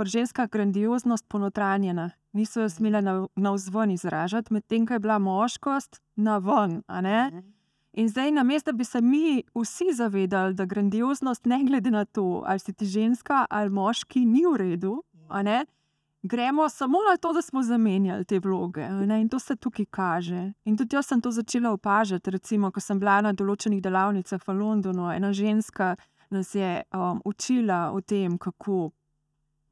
ženska 0.06 0.48
grandioznost 0.48 1.26
ponotranjena. 1.28 2.12
Niso 2.34 2.62
jo 2.62 2.70
smele 2.70 3.02
na, 3.02 3.28
na 3.36 3.52
vzven 3.52 3.92
izražati, 3.92 4.54
medtem 4.54 4.88
ko 4.88 4.94
je 4.94 5.00
bila 5.00 5.20
moškost 5.20 6.02
na 6.16 6.38
ven. 6.38 6.84
ne? 7.02 7.44
In 7.94 8.10
zdaj, 8.10 8.32
namesto 8.32 8.72
da 8.72 8.78
bi 8.78 8.84
se 8.84 9.02
mi 9.02 9.44
vsi 9.56 9.94
zavedali, 9.94 10.54
da 10.54 10.66
grandioznost, 10.66 11.46
ne 11.46 11.64
glede 11.64 11.92
na 11.92 12.06
to, 12.06 12.44
ali 12.46 12.60
si 12.60 12.74
ti 12.74 12.86
ženska 12.86 13.46
ali 13.50 13.70
moški, 13.70 14.26
ni 14.26 14.44
v 14.54 14.58
redu, 14.58 15.04
gremo 16.28 16.70
samo 16.70 16.98
na 17.12 17.18
to, 17.18 17.34
da 17.34 17.42
smo 17.42 17.64
zamenjali 17.64 18.26
te 18.26 18.40
vloge. 18.40 18.82
In 19.22 19.30
to 19.30 19.40
se 19.40 19.56
tukaj 19.56 19.86
kaže. 19.86 20.54
In 20.66 20.78
tudi 20.78 20.96
jaz 20.96 21.08
sem 21.08 21.22
to 21.22 21.32
začela 21.32 21.72
opažati. 21.72 22.32
Recimo, 22.32 22.72
ko 22.72 22.80
sem 22.80 23.00
bila 23.00 23.22
na 23.22 23.34
določenih 23.34 23.82
delavnicah 23.82 24.42
v 24.48 24.58
Londonu, 24.60 25.12
ena 25.14 25.34
ženska 25.34 25.96
nas 26.30 26.56
je 26.56 26.84
um, 26.94 27.22
učila 27.26 27.92
o 27.94 28.02
tem, 28.02 28.38
kako. 28.38 28.92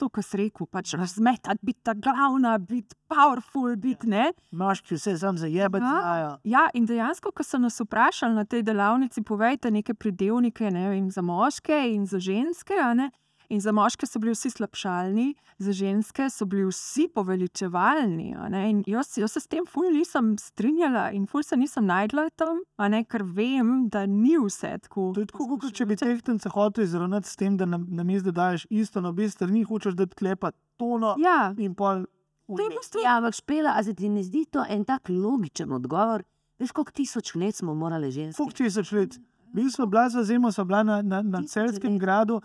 To, 0.03 0.09
kar 0.11 0.23
si 0.23 0.35
rekel, 0.37 0.67
pač 0.67 0.91
razmetati, 0.99 1.63
biti 1.63 1.79
ta 1.87 1.93
glavna, 1.95 2.57
biti 2.59 2.91
powerful, 3.07 3.77
biti 3.79 4.09
ne. 4.11 4.33
Moški 4.51 4.97
vse 4.97 5.13
sam 5.17 5.37
zajebati 5.39 5.85
Ja. 5.85 5.99
znajo. 6.01 6.31
Ja, 6.43 6.63
in 6.73 6.85
dejansko, 6.85 7.31
ko 7.31 7.43
so 7.43 7.57
nas 7.57 7.79
vprašali 7.79 8.35
na 8.35 8.43
tej 8.43 8.63
delavnici, 8.67 9.23
povejte 9.23 9.71
neke 9.71 9.93
pridevnike 9.93 10.71
ne 10.71 10.89
vem, 10.89 11.07
za 11.11 11.21
moške 11.21 11.77
in 11.95 12.03
za 12.05 12.19
ženske. 12.19 12.73
ne. 12.95 13.11
In 13.53 13.61
za 13.61 13.69
moške 13.71 14.07
so 14.09 14.17
bili 14.19 14.33
vsi 14.33 14.49
slabšalni, 14.49 15.27
za 15.61 15.71
ženske 15.77 16.25
so 16.33 16.45
bili 16.49 16.63
vsi 16.65 17.05
poveličevalni. 17.13 18.33
a 18.37 18.49
ne. 18.49 18.69
In 18.69 18.83
Jaz, 18.87 19.11
jaz 19.17 19.31
se 19.31 19.39
s 19.39 19.47
tem 19.47 19.65
ful 19.69 19.91
nisem 19.93 20.31
strinjala 20.41 21.11
in 21.13 21.27
ful 21.29 21.43
se 21.45 21.57
nisem 21.57 21.85
najdla 21.85 22.29
tam, 22.35 22.63
a 22.77 22.87
ne, 22.89 23.03
ker 23.05 23.21
vem, 23.23 23.89
da 23.93 24.05
ni 24.05 24.33
vse 24.41 24.77
tako. 24.81 25.11
To 25.13 25.21
je 25.21 25.29
tako, 25.29 25.47
kot 25.61 25.69
če 25.69 25.85
bi 25.85 25.95
tehtence 25.99 26.49
hotel 26.49 26.83
izravnati 26.87 27.29
s 27.29 27.37
tem, 27.37 27.57
da 27.57 27.65
na, 27.69 27.77
na 27.77 28.03
mestu 28.03 28.33
daš 28.33 28.65
isto 28.73 29.01
na 29.01 29.13
obe 29.13 29.29
strani, 29.29 29.61
hočeš 29.63 29.93
da 29.93 30.09
tklepa 30.09 30.51
tono 30.81 31.13
Ja, 31.21 31.53
in 31.57 31.75
pol. 31.77 32.07
to 32.49 32.57
je 32.57 32.69
v 32.71 32.77
bistvu. 32.79 33.03
Ja, 33.05 33.19
ampak 33.21 33.37
špela, 33.37 33.77
a 33.77 33.83
se 33.83 33.93
ti 33.93 34.09
ne 34.09 34.23
zdi 34.25 34.47
to 34.49 34.65
en 34.67 34.81
tak 34.85 35.09
logičen 35.13 35.71
odgovor? 35.71 36.25
Veš, 36.57 36.71
koliko 36.71 36.91
tisoč 36.91 37.35
let 37.35 37.55
smo 37.55 37.73
morali 37.77 38.09
ženske? 38.11 38.37
Fuk 38.41 38.53
tisoč 38.57 38.91
let. 38.97 39.19
Bili 39.53 39.71
smo 39.71 39.85
bila 39.85 40.09
za 40.09 40.23
zimo, 40.23 40.51
so 40.51 40.65
bila 40.65 40.83
na, 40.83 41.01
na, 41.01 41.21
na 41.21 41.43
celskem 41.47 41.99
gradu, 41.99 42.41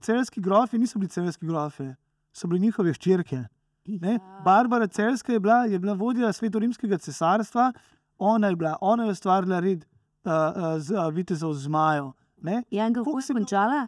celski 0.00 0.40
grofi 0.40 0.78
niso 0.78 0.98
bili 0.98 1.08
celski 1.08 1.46
grofi, 1.46 1.92
so 2.32 2.46
bili 2.46 2.60
njihove 2.60 2.92
hčerke. 2.92 3.44
Ne? 3.86 4.12
Ja. 4.12 4.40
Barbara 4.44 4.86
Celska 4.86 5.32
je 5.32 5.40
bila, 5.40 5.64
je 5.64 5.78
bila 5.78 5.92
vodja 5.92 6.32
svetorimskega 6.32 6.98
cesarstva, 6.98 7.72
ona 8.18 8.48
je 8.48 8.56
bila, 8.56 8.76
ona 8.80 9.04
je 9.04 9.10
ustvarila 9.10 9.60
red 9.60 9.84
uh, 10.24 10.32
uh, 10.32 10.78
z 10.78 10.90
uh, 10.90 11.14
vitezov 11.14 11.54
zmajev. 11.54 12.12
Ja, 12.70 12.86
in 12.86 12.94
kako 12.94 13.18
je 13.18 13.22
si 13.22 13.32
končala? 13.32 13.86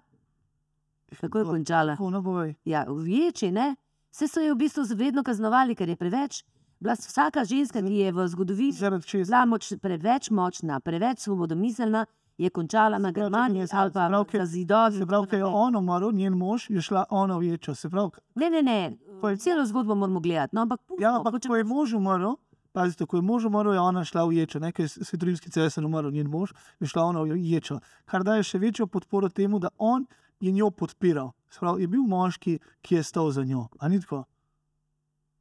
Kako 1.21 1.39
je 1.39 1.45
končala? 1.45 1.97
No. 2.01 2.53
Ja, 2.65 2.85
v 2.89 3.09
ječi, 3.09 3.51
ne? 3.51 3.77
Vse 4.13 4.29
so 4.29 4.41
jo 4.41 4.55
v 4.55 4.59
bistvu 4.59 4.85
vedno 4.97 5.23
kaznovali, 5.23 5.75
ker 5.75 5.89
je 5.89 5.97
preveč 5.97 6.45
bila 6.81 6.95
vsaka 6.95 7.45
ženska, 7.45 7.83
ki 7.83 7.95
je 7.95 8.13
v 8.13 8.29
zgodovini 8.29 8.73
česa? 8.73 9.25
bila 9.25 9.45
moč, 9.45 9.73
preveč 9.83 10.31
močna, 10.31 10.81
preveč 10.81 11.21
svobodomiselna, 11.21 12.07
je 12.39 12.51
končala 12.51 12.99
na 12.99 13.11
Germaniji 13.11 13.67
ali 13.73 13.93
pa 13.93 14.09
ker- 14.09 14.39
na 14.39 14.47
zidovi. 14.47 14.99
Se 14.99 15.07
pravi, 15.07 15.27
ko 15.27 15.37
je 15.37 15.45
on 15.45 15.77
umrl, 15.77 16.13
njen 16.13 16.33
mož 16.33 16.71
je 16.71 16.81
šla 16.83 17.05
ona 17.11 17.39
v 17.39 17.43
ječo. 17.43 17.75
Se 17.75 17.91
pravi, 17.91 18.11
Ne, 18.35 18.51
ne, 18.51 18.63
ne, 18.63 18.97
celo 19.39 19.67
zgodbo 19.67 19.95
moramo 19.95 20.21
gledati. 20.21 20.57
No, 20.57 20.63
ampak 20.63 20.81
ja, 21.01 21.17
ampak 21.17 21.47
ko 21.47 21.57
je 21.57 21.65
mož 21.65 21.95
umrl, 21.95 22.37
pazite, 22.73 23.07
ko 23.07 23.17
je 23.17 23.23
mož 23.23 23.45
umrl, 23.45 23.73
je 23.73 23.81
ona 23.81 24.05
šla 24.05 24.25
v 24.25 24.33
ječo. 24.33 24.59
Ne, 24.59 24.73
ker 24.73 24.85
je 24.85 24.89
svetovski 24.89 25.51
cesar 25.51 25.85
umrl, 25.85 26.11
njen 26.11 26.29
mož 26.31 26.53
je 26.81 26.87
šla 26.87 27.05
ona 27.05 27.23
v 27.23 27.37
ječo. 27.37 27.81
Kar 28.05 28.25
daje 28.25 28.43
še 28.43 28.59
večjo 28.59 28.87
podporo 28.87 29.29
temu, 29.29 29.59
da 29.59 29.69
on 29.79 30.07
je 30.41 30.53
njo 30.53 30.71
podpiral. 30.71 31.33
Se 31.51 31.59
pravi, 31.61 31.83
je 31.83 31.89
bil 31.89 32.03
moški, 32.03 32.59
ki 32.83 32.95
je 32.95 33.03
stal 33.03 33.31
za 33.31 33.45
njo. 33.45 33.69
A 33.81 33.89
ni 33.89 34.01
tako? 34.01 34.25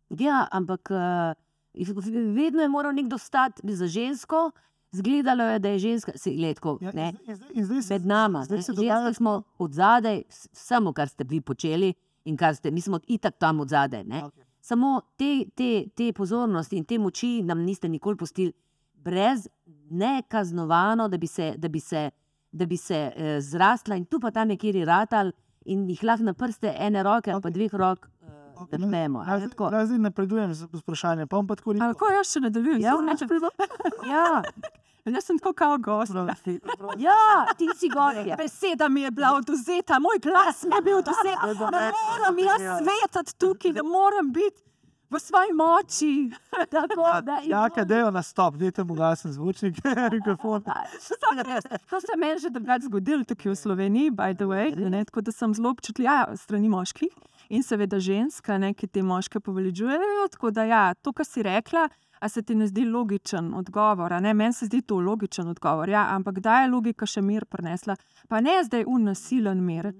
Ja, 0.10 0.48
ampak 0.52 0.88
uh, 0.91 1.34
vedno 2.36 2.62
je 2.62 2.70
moral 2.70 2.93
nekdo 2.93 3.18
stati 3.18 3.76
za 3.76 3.88
žensko, 3.88 4.52
zgledalo 4.96 5.43
je, 5.46 5.60
da 5.60 5.70
je 5.70 5.80
ženska, 5.80 6.12
se 6.16 6.30
letko. 6.32 6.78
Ja, 6.82 6.91
Ne, 6.93 7.14
in 7.22 7.36
zdaj- 7.36 7.52
in 7.54 7.66
zdaj 7.66 7.82
med 7.91 8.06
nama, 8.08 8.43
zdaj 8.43 8.62
se 8.62 8.74
dogaja- 8.74 9.14
smo 9.14 9.34
od 9.58 9.72
zadaj, 9.74 10.24
samo 10.54 10.93
kar 10.93 11.08
ste 11.08 11.24
vi 11.26 11.41
počeli 11.41 11.93
in 12.26 12.38
kar 12.38 12.56
ste, 12.56 12.72
mi 12.72 12.82
smo 12.82 13.00
itak 13.08 13.36
tam 13.36 13.60
od 13.60 13.70
zadaj. 13.70 14.04
Ne? 14.06 14.24
Okej. 14.24 14.43
Samo 14.62 14.88
te, 15.16 15.26
te, 15.56 15.68
te 15.91 16.14
pozornosti 16.14 16.76
in 16.76 16.86
te 16.86 16.98
moči 16.98 17.41
nam 17.43 17.60
niste 17.62 17.88
nikoli 17.88 18.18
pustili, 18.18 18.54
brez 18.96 19.48
nekaznovano, 19.91 21.08
da 21.08 21.18
bi 21.18 21.28
se, 21.28 21.54
da 21.58 21.68
bi 21.70 21.80
se, 21.82 22.10
da 22.52 22.66
bi 22.66 22.78
se 22.78 23.12
eh, 23.16 23.41
zrasla 23.41 23.96
in 23.96 24.06
tu 24.06 24.20
pa 24.20 24.32
tam 24.32 24.48
nekje 24.48 24.86
ratal 24.86 25.32
in 25.66 25.88
jih 25.88 26.04
lahko 26.04 26.24
na 26.24 26.34
prste 26.34 26.74
ene 26.78 27.04
roke 27.04 27.32
ali 27.32 27.41
pa 27.41 27.50
dveh 27.50 27.74
rok 27.74 28.10
eh, 28.22 28.28
drpemo. 28.72 29.20
a 29.20 29.32
Jaz 29.32 29.41
ne 29.41 29.48
zdaj- 29.88 30.00
napredujem 30.00 30.54
z 30.54 30.64
vprašanjem, 30.74 31.28
pa 31.28 31.38
bom 31.38 31.48
pa 31.48 31.56
tako 31.56 31.74
rekel. 31.74 31.88
Lahko 31.88 32.06
jaz 32.08 32.28
še 32.28 32.39
nadaljujem. 32.39 32.80
Ja, 32.80 32.93
Ja, 34.08 34.41
Jaz 35.06 35.26
sem 35.26 35.39
tako 35.39 35.53
kao 35.53 35.78
gost. 35.78 36.12
ja, 36.97 37.45
ti 37.58 37.68
si 37.78 37.89
gorje. 37.89 38.36
Beseda 38.38 38.89
mi 38.89 39.01
je 39.01 39.12
bila 39.12 39.34
oduzeta, 39.34 39.99
moj 39.99 40.20
glas 40.22 40.64
mi 40.64 40.76
je 40.76 40.82
bil 40.82 40.97
oduzet. 40.97 41.39
Ne 41.72 41.91
moram 41.91 42.39
jaz 42.39 42.62
svetati 42.82 43.38
tukaj, 43.38 43.72
ne 43.72 43.84
moram 43.84 44.32
biti 44.34 44.66
v 45.10 45.20
svoji 45.20 45.53
moči. 45.53 46.32
Tako, 46.72 47.22
da 47.22 47.39
Ja, 47.43 47.70
kaj 47.70 47.86
dejo 47.86 48.12
na 48.12 48.24
stop, 48.24 48.56
dajte 48.56 48.84
mu 48.84 48.95
glasen 48.95 49.32
zvočnik, 49.34 49.78
mikrofon. 50.16 50.64
To 51.89 52.01
se 52.01 52.18
meni 52.18 52.39
že 52.39 52.49
takrat 52.49 52.82
zgodilo 52.82 53.24
tukaj 53.24 53.51
v 53.51 53.56
Sloveniji, 53.56 54.12
by 54.12 54.34
the 54.36 54.45
way, 54.49 54.74
ne, 54.89 55.06
tako 55.06 55.22
da 55.22 55.32
sem 55.32 55.53
zelo 55.53 55.70
občutljiva 55.70 56.12
ja, 56.12 56.38
strani 56.38 56.70
moških 56.70 57.14
in 57.49 57.64
seveda 57.64 57.99
ženska, 57.99 58.58
ne, 58.58 58.74
ki 58.74 58.88
te 58.88 59.03
moške 59.03 59.39
poveličujejo. 59.39 60.28
Tako 60.32 60.51
da 60.51 60.64
ja, 60.64 60.93
to, 60.93 61.14
kar 61.14 61.26
si 61.26 61.43
rekla, 61.45 61.89
a 62.20 62.30
se 62.30 62.41
ti 62.41 62.55
ne 62.55 62.68
zdi 62.68 62.86
logičen 62.86 63.53
odgovor? 63.53 64.13
Meni 64.22 64.53
se 64.53 64.66
zdi 64.66 64.82
to 64.82 64.99
logičen 64.99 65.47
odgovor, 65.47 65.89
ja, 65.89 66.07
ampak 66.16 66.36
kdaj 66.36 66.63
je 66.63 66.72
logika 66.72 67.05
še 67.05 67.22
mir 67.22 67.45
prinesla? 67.45 67.95
Pa 68.30 68.41
ne 68.41 68.63
zdaj 68.63 68.86
unasilen 68.88 69.63
mir. 69.63 69.93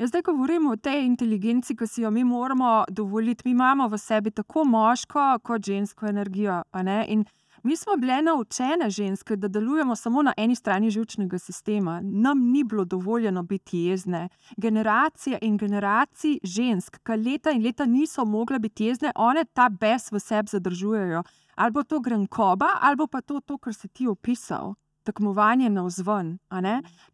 Jaz 0.00 0.08
zdaj 0.08 0.22
govorim 0.22 0.66
o 0.66 0.76
tej 0.76 1.02
inteligenci, 1.04 1.74
ki 1.76 1.86
si 1.86 2.02
jo 2.02 2.10
mi 2.10 2.24
moramo 2.24 2.84
dovoliti. 2.88 3.44
Mi 3.44 3.50
imamo 3.52 3.88
v 3.88 3.98
sebi 3.98 4.30
tako 4.30 4.64
moško 4.64 5.38
kot 5.44 5.66
žensko 5.66 6.06
energijo. 6.06 6.62
In 7.06 7.24
mi 7.62 7.76
smo 7.76 7.96
bile 7.96 8.22
naučene 8.22 8.90
ženske, 8.90 9.36
da 9.36 9.48
delujemo 9.48 9.96
samo 9.96 10.22
na 10.22 10.32
eni 10.36 10.54
strani 10.54 10.90
žilčnega 10.90 11.38
sistema. 11.38 12.00
Nam 12.02 12.50
ni 12.50 12.64
bilo 12.64 12.84
dovoljeno 12.84 13.42
biti 13.42 13.78
jezne. 13.78 14.28
Generacije 14.56 15.38
in 15.42 15.56
generacije 15.58 16.38
žensk, 16.42 16.98
ki 17.06 17.16
leta 17.16 17.50
in 17.50 17.62
leta 17.62 17.86
niso 17.86 18.24
mogle 18.24 18.58
biti 18.58 18.84
jezne, 18.84 19.12
one 19.14 19.44
ta 19.44 19.68
bes 19.68 20.12
v 20.12 20.20
sebi 20.20 20.48
zadržujejo. 20.48 21.22
Ali 21.54 21.72
bo 21.72 21.82
to 21.82 22.00
grenkoba, 22.00 22.66
ali 22.80 22.96
pa 23.10 23.20
to, 23.20 23.40
to 23.40 23.58
kar 23.58 23.74
si 23.74 23.88
ti 23.88 24.06
opisal. 24.06 24.74
Tekmovanje 25.04 25.68
na 25.70 25.82
vzven. 25.82 26.38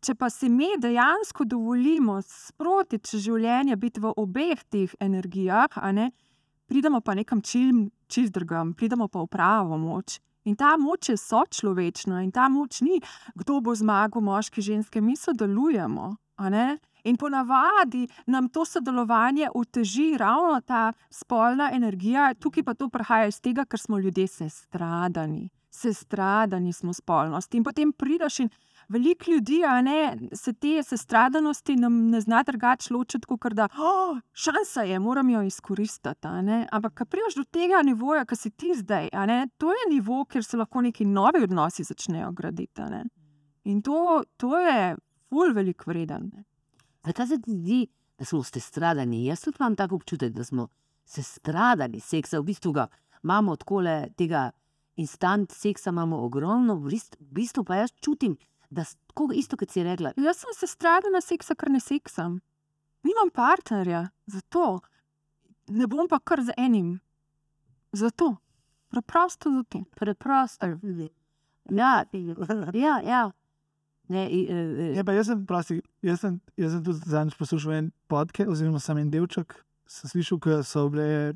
Če 0.00 0.14
pa 0.14 0.30
si 0.30 0.48
mi 0.48 0.68
dejansko 0.78 1.44
dovolimo 1.44 2.20
sproti 2.22 2.98
čez 2.98 3.20
življenje 3.20 3.76
biti 3.76 4.00
v 4.00 4.12
obeh 4.16 4.62
teh 4.70 4.94
energijah, 5.00 5.68
ne, 5.92 6.10
pridemo 6.66 7.00
pa 7.00 7.14
nekam 7.14 7.40
čim, 7.42 7.90
čist 8.06 8.34
drugam, 8.34 8.74
pridemo 8.74 9.08
pa 9.08 9.22
v 9.22 9.26
pravo 9.30 9.78
moč. 9.78 10.20
In 10.46 10.54
ta 10.56 10.76
moč 10.78 11.08
je 11.08 11.16
sočlovečna, 11.18 12.22
in 12.22 12.30
ta 12.30 12.48
moč 12.48 12.80
ni, 12.80 13.00
kdo 13.34 13.58
bo 13.60 13.74
zmagal, 13.74 14.22
moški, 14.22 14.62
ženske, 14.62 15.00
mi 15.02 15.16
sodelujemo. 15.18 16.14
In 17.06 17.16
ponavadi 17.16 18.06
nam 18.26 18.48
to 18.48 18.64
sodelovanje 18.64 19.48
uteži 19.54 20.16
ravno 20.18 20.60
ta 20.60 20.92
spolna 21.10 21.70
energija, 21.72 22.34
tukaj 22.34 22.62
pa 22.62 22.74
to 22.74 22.88
prihaja 22.88 23.26
iz 23.26 23.40
tega, 23.40 23.64
ker 23.64 23.80
smo 23.80 23.98
ljudje 23.98 24.26
sestradani. 24.26 25.48
Sestradani 25.70 26.72
smo 26.72 26.92
spolnosti. 26.92 27.56
In 27.56 27.64
potem 27.64 27.92
prideš 27.92 28.40
in 28.40 28.50
veliko 28.88 29.30
ljudi, 29.30 29.60
ne, 29.82 30.18
se 30.32 30.52
te 30.52 30.82
sestradanosti 30.82 31.76
ne 31.76 32.20
zna 32.20 32.42
drugače 32.42 32.94
ločiti, 32.94 33.26
kot 33.26 33.52
da 33.52 33.68
oh, 33.78 34.18
šansa 34.32 34.82
je, 34.82 34.98
moram 34.98 35.30
jo 35.30 35.42
izkoristiti. 35.42 36.26
a 36.28 36.42
ne." 36.42 36.66
Ampak, 36.72 36.94
ko 36.98 37.04
prideš 37.04 37.34
do 37.34 37.44
tega 37.44 37.82
nivoja, 37.82 38.24
ki 38.24 38.36
si 38.36 38.50
ti 38.50 38.74
zdaj, 38.74 39.08
ne, 39.26 39.48
to 39.58 39.72
je 39.72 39.90
nivo, 39.90 40.24
kjer 40.24 40.44
se 40.44 40.56
lahko 40.56 40.80
neki 40.80 41.04
novi 41.04 41.42
odnosi 41.42 41.84
začnejo 41.84 42.32
graditi. 42.32 42.82
In 43.64 43.82
to, 43.82 44.22
to 44.36 44.58
je 44.58 44.96
ful 45.28 45.52
velik 45.54 45.86
vreden. 45.86 46.30
Zakaj 47.06 47.26
se 47.26 47.40
ti 47.42 47.50
zdi, 47.50 47.86
da 48.18 48.24
smo 48.24 48.42
stradani? 48.42 49.24
Jaz 49.26 49.40
tudi 49.40 49.56
imam 49.60 49.76
tako 49.76 49.94
občutek, 49.94 50.32
da 50.32 50.44
smo 50.44 50.68
se 51.04 51.22
stradali 51.22 52.00
seksa, 52.00 52.40
v 52.40 52.42
bistvu 52.42 52.72
ga 52.72 52.86
imamo 53.22 53.56
tako 53.56 53.82
tega 54.16 54.50
instant 54.96 55.52
seksa, 55.52 55.90
imamo 55.90 56.24
ogromno, 56.24 56.74
v 56.74 56.90
bist- 56.90 57.16
v 57.20 57.32
bistvu 57.32 57.64
pa 57.64 57.76
jaz 57.76 57.90
čutim, 58.00 58.36
da 58.70 58.84
tako 58.84 59.30
isto, 59.34 59.56
kot 59.56 59.70
si 59.70 59.84
rekla, 59.84 60.12
Jaz 60.16 60.42
sem 60.42 60.54
se 60.54 60.66
stradala 60.66 61.20
seksa, 61.20 61.54
ker 61.54 61.70
ne 61.70 61.80
seksam. 61.80 62.40
Nimam 63.06 63.30
partnerja, 63.30 64.08
zato 64.26 64.80
ne 65.68 65.86
bom 65.86 66.08
pa 66.08 66.18
kar 66.18 66.42
z 66.42 66.54
enim. 66.56 67.00
Zato, 67.92 68.36
preprosto 68.90 69.50
zato. 69.50 69.84
preprosto. 69.96 70.66
Ja, 71.70 72.04
ja, 72.74 73.00
ja. 73.02 73.32
Ne, 74.08 74.30
i, 74.30 74.46
e, 74.50 74.54
e, 74.54 74.94
Ja, 74.94 75.04
pa 75.04 75.12
jaz 75.12 75.26
sem, 75.26 75.46
prosti, 75.46 75.80
jaz 76.02 76.20
sem, 76.22 76.38
jaz 76.56 76.76
sem 76.76 76.82
tudi 76.86 77.10
zadnjič 77.10 77.34
poslušal 77.38 77.72
en 77.74 77.88
podcast, 78.06 78.50
oziroma 78.52 78.78
sem 78.82 79.00
en 79.02 79.10
delček, 79.10 79.56
sem 79.90 80.10
slišal, 80.12 80.38
ki 80.42 80.58
so 80.66 80.84
bile, 80.92 81.34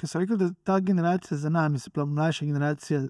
so 0.00 0.22
rekli, 0.22 0.38
da 0.40 0.48
ta 0.64 0.78
generacija 0.80 1.36
za 1.38 1.52
nami, 1.52 1.78
se 1.78 1.92
pravi 1.92 2.16
mlajša 2.16 2.48
generacija, 2.48 3.02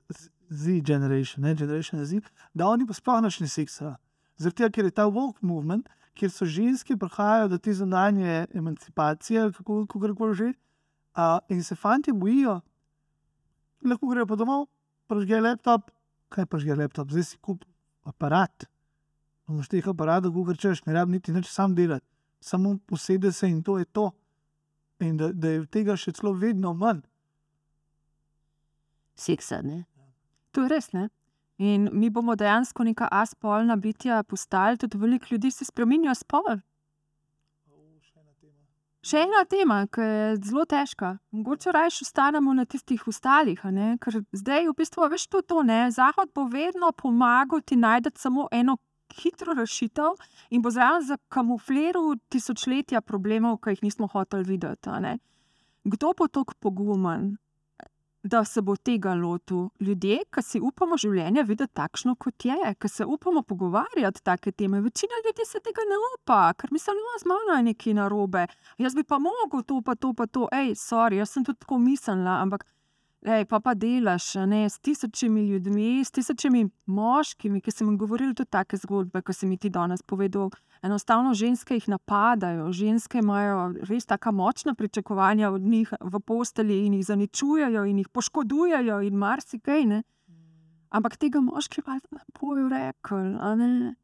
Z- 0.53 0.83
generation, 0.85 1.43
ne 1.45 1.55
generation 1.55 2.05
Z, 2.05 2.21
da 2.55 2.69
oni 2.69 2.87
pa 2.87 2.95
sploh 2.95 3.23
nič 3.25 3.41
ne 3.41 3.49
seksajo. 3.49 3.97
Zaradi 4.37 4.61
tega, 4.61 4.71
ker 4.71 4.85
je 4.85 4.95
ta 4.95 5.07
woke 5.09 5.41
movement, 5.41 5.89
kjer 6.19 6.31
so 6.31 6.45
ženske 6.45 6.97
prihajajo 7.01 7.49
do 7.49 7.59
te 7.59 7.73
zunanje 7.73 8.47
emancipacije, 8.55 9.49
kako 9.57 9.87
koli 9.89 10.35
že, 10.35 10.53
a, 11.15 11.41
in 11.49 11.65
se 11.65 11.75
fanti 11.75 12.13
bojijo, 12.13 12.61
lahko 13.85 14.09
grejo 14.09 14.27
pa 14.27 14.37
domov, 14.37 14.67
prežge 15.09 15.41
laptop, 15.41 15.91
kaj 16.29 16.47
prežge 16.47 16.77
laptop, 16.77 17.11
zdaj 17.11 17.25
si 17.25 17.39
kup 17.41 17.65
aparat. 18.05 18.69
Imaš 19.49 19.69
teh 19.69 19.89
aparatov, 19.89 20.33
kot 20.33 20.61
češ, 20.61 20.85
ne 20.87 20.97
rabi 20.97 21.17
niti 21.17 21.33
nič 21.33 21.49
sam 21.51 21.75
delati, 21.75 22.07
samo 22.41 22.77
posede 22.87 23.33
se 23.33 23.49
in 23.49 23.63
to 23.63 23.79
je 23.79 23.85
to. 23.85 24.11
In 25.01 25.17
da, 25.17 25.33
da 25.33 25.49
je 25.49 25.65
tega 25.67 25.97
še 25.97 26.13
celo 26.13 26.33
vedno 26.33 26.75
manj. 26.75 27.03
seksa, 29.17 29.63
ne? 29.63 29.85
To 30.53 30.65
je 30.65 30.69
res. 30.69 30.93
Ne? 30.93 31.09
In 31.63 31.89
mi 31.93 32.11
bomo 32.11 32.35
dejansko 32.37 32.85
neka 32.85 33.09
aspolna 33.13 33.77
bitja 33.77 34.23
postali, 34.23 34.79
tudi 34.79 34.99
veliko 34.99 35.27
ljudi 35.31 35.51
se 35.51 35.65
spremenja 35.65 36.15
spol. 36.15 36.61
Še 39.03 39.25
ena 39.25 39.41
tema, 39.51 39.81
ki 39.91 40.05
je 40.07 40.27
zelo 40.47 40.63
težka. 40.71 41.17
Mogoče 41.35 41.73
raje 41.75 41.91
ostanemo 42.05 42.53
na 42.55 42.63
tistih 42.65 43.03
ostalih, 43.11 43.59
ker 43.99 44.21
zdaj 44.31 44.69
v 44.69 44.75
bistvu 44.79 45.09
veš 45.11 45.27
to, 45.27 45.41
to. 45.43 45.65
Zahod 45.91 46.31
bo 46.31 46.45
vedno 46.47 46.93
pomagal 46.95 47.65
ti 47.67 47.75
najti 47.77 48.15
samo 48.15 48.47
eno 48.55 48.77
hitro 49.19 49.57
rešitev 49.59 50.15
in 50.51 50.63
bo 50.63 50.71
zraven 50.71 51.03
zakamufliral 51.03 52.15
tisočletja 52.31 53.03
problemov, 53.03 53.59
ki 53.59 53.75
jih 53.75 53.83
nismo 53.83 54.07
hoteli 54.07 54.47
videti. 54.47 55.19
Kdo 55.83 56.15
bo 56.15 56.29
tako 56.31 56.55
pogumen, 56.61 57.37
da 58.23 58.45
se 58.45 58.63
bo 58.63 58.77
tega 58.77 59.15
lotil? 59.15 59.69
Ljudje, 59.81 60.19
ki 60.35 60.43
si 60.43 60.61
upamo 60.61 60.97
življenje 60.97 61.43
videti 61.47 61.75
takšno, 61.75 62.15
kot 62.15 62.45
je, 62.47 62.75
ki 62.79 62.89
se 62.89 63.05
upamo 63.05 63.43
pogovarjati 63.43 64.23
take 64.23 64.53
teme. 64.53 64.81
Večina 64.81 65.19
ljudi 65.25 65.47
se 65.47 65.61
tega 65.61 65.87
ne 65.89 65.99
upa, 66.13 66.53
ker 66.59 66.71
mislijo, 66.73 66.95
da 66.95 67.23
z 67.23 67.31
mano 67.33 67.57
je 67.57 67.67
nekaj 67.71 67.97
narobe. 67.99 68.47
Jaz 68.79 68.95
bi 68.95 69.05
pa 69.05 69.19
mogel 69.19 69.67
to, 69.67 69.81
pa 69.83 69.95
to, 69.95 70.13
pa 70.15 70.27
to. 70.27 70.49
Ej, 70.53 70.75
sorry, 70.79 71.19
jaz 71.23 71.35
sem 71.35 71.45
tudi 71.45 71.59
tako 71.65 71.79
mislila, 71.83 72.39
ampak 72.43 72.67
Ej, 73.23 73.45
pa 73.47 73.61
pa 73.63 73.71
delaš 73.79 74.33
a 74.37 74.47
ne, 74.51 74.65
s 74.67 74.81
tisočimi 74.83 75.45
ljudmi, 75.47 76.03
s 76.05 76.11
tisočimi 76.11 76.65
moškimi, 76.91 77.61
ki 77.63 77.71
sem 77.71 77.87
jim 77.87 77.99
govorila 77.99 78.35
tudi 78.35 78.51
take 78.51 78.77
zgodbe, 78.83 79.23
kot 79.23 79.37
si 79.39 79.47
mi 79.47 79.55
ti 79.57 79.71
danes 79.71 80.03
povedal. 80.03 80.51
Enostavno 80.83 81.31
ženske 81.35 81.79
jih 81.79 81.87
napadajo, 81.95 82.73
ženske 82.75 83.23
imajo 83.23 83.69
res 83.87 84.11
tako 84.11 84.33
močna 84.33 84.75
pričakovanja 84.75 85.53
od 85.55 85.63
njih 85.63 85.95
v 86.01 86.21
posteli 86.21 86.81
in 86.87 86.99
jih 86.99 87.07
zaničujejo 87.07 87.85
in 87.87 88.03
jih 88.03 88.09
poškodujejo 88.09 89.01
in 89.07 89.15
marsikaj. 89.15 89.87
Ne? 89.87 90.03
Ampak 90.91 91.17
tega 91.17 91.41
moški 91.41 91.87
pa 91.87 92.01
ne 92.03 92.27
bojo 92.41 92.67
rekli. 92.69 93.37
a 93.39 93.55
ne. 93.55 93.95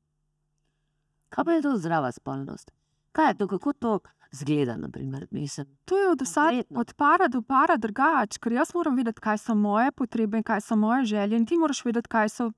Kaj 1.29 1.45
pa 1.45 1.59
je 1.59 1.63
to 1.63 1.77
zdrava 1.77 2.13
spolnost? 2.13 2.71
Kaj 3.19 3.31
je 3.31 3.35
to, 3.35 3.47
kako 3.49 3.73
to 3.73 3.99
zgleda, 4.31 4.77
naprimer, 4.77 5.27
mislim? 5.31 5.67
To 5.85 5.99
je 5.99 6.11
od, 6.11 6.21
vsa, 6.23 6.43
Konkretno. 6.43 6.81
od 6.81 6.95
para 6.95 7.29
do 7.29 7.43
para 7.43 7.77
drugače, 7.77 8.39
ker 8.39 8.53
jaz 8.53 8.71
moram 8.75 8.97
vedeti, 8.97 9.21
kaj 9.21 9.39
so 9.39 9.55
moje 9.55 9.91
potrebe 9.93 10.39
in 10.39 10.45
kaj 10.47 10.61
so 10.61 10.77
moje 10.77 11.05
želje, 11.05 11.37
in 11.37 11.47
ti 11.47 11.59
moraš 11.59 11.85
vedeti, 11.85 12.09
kaj 12.09 12.29
so. 12.29 12.51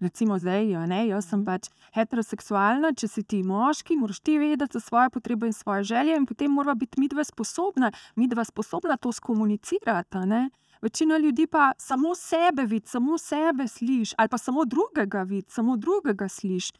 Recimo 0.00 0.38
zdaj, 0.38 0.76
a 0.76 0.86
ne, 0.86 1.00
jaz 1.08 1.26
sem 1.26 1.42
pač 1.44 1.66
heteroseksualna, 1.94 2.92
če 2.94 3.08
si 3.08 3.22
ti 3.22 3.40
moški, 3.42 3.96
moraš 3.96 4.20
ti 4.20 4.36
vedeti 4.38 4.78
za 4.78 4.80
svoje 4.80 5.10
potrebe 5.10 5.46
in 5.50 5.52
svoje 5.52 5.84
želje, 5.90 6.16
in 6.16 6.26
potem 6.26 6.50
mora 6.50 6.74
biti 6.74 7.00
midva 7.00 7.24
sposobna, 7.24 7.90
midva 8.14 8.44
sposobna 8.44 8.96
to 8.96 9.12
skomunicirati. 9.12 10.18
ne. 10.26 10.50
Večina 10.82 11.18
ljudi 11.18 11.46
pa 11.46 11.72
samo 11.78 12.14
sebe 12.14 12.62
vidi, 12.62 12.86
samo 12.86 13.18
sebe 13.18 13.68
sliši, 13.68 14.14
ali 14.18 14.28
pa 14.28 14.38
samo 14.38 14.64
drugega 14.64 15.22
vidi, 15.22 15.50
samo 15.50 15.76
drugega 15.76 16.28
sliši. 16.28 16.72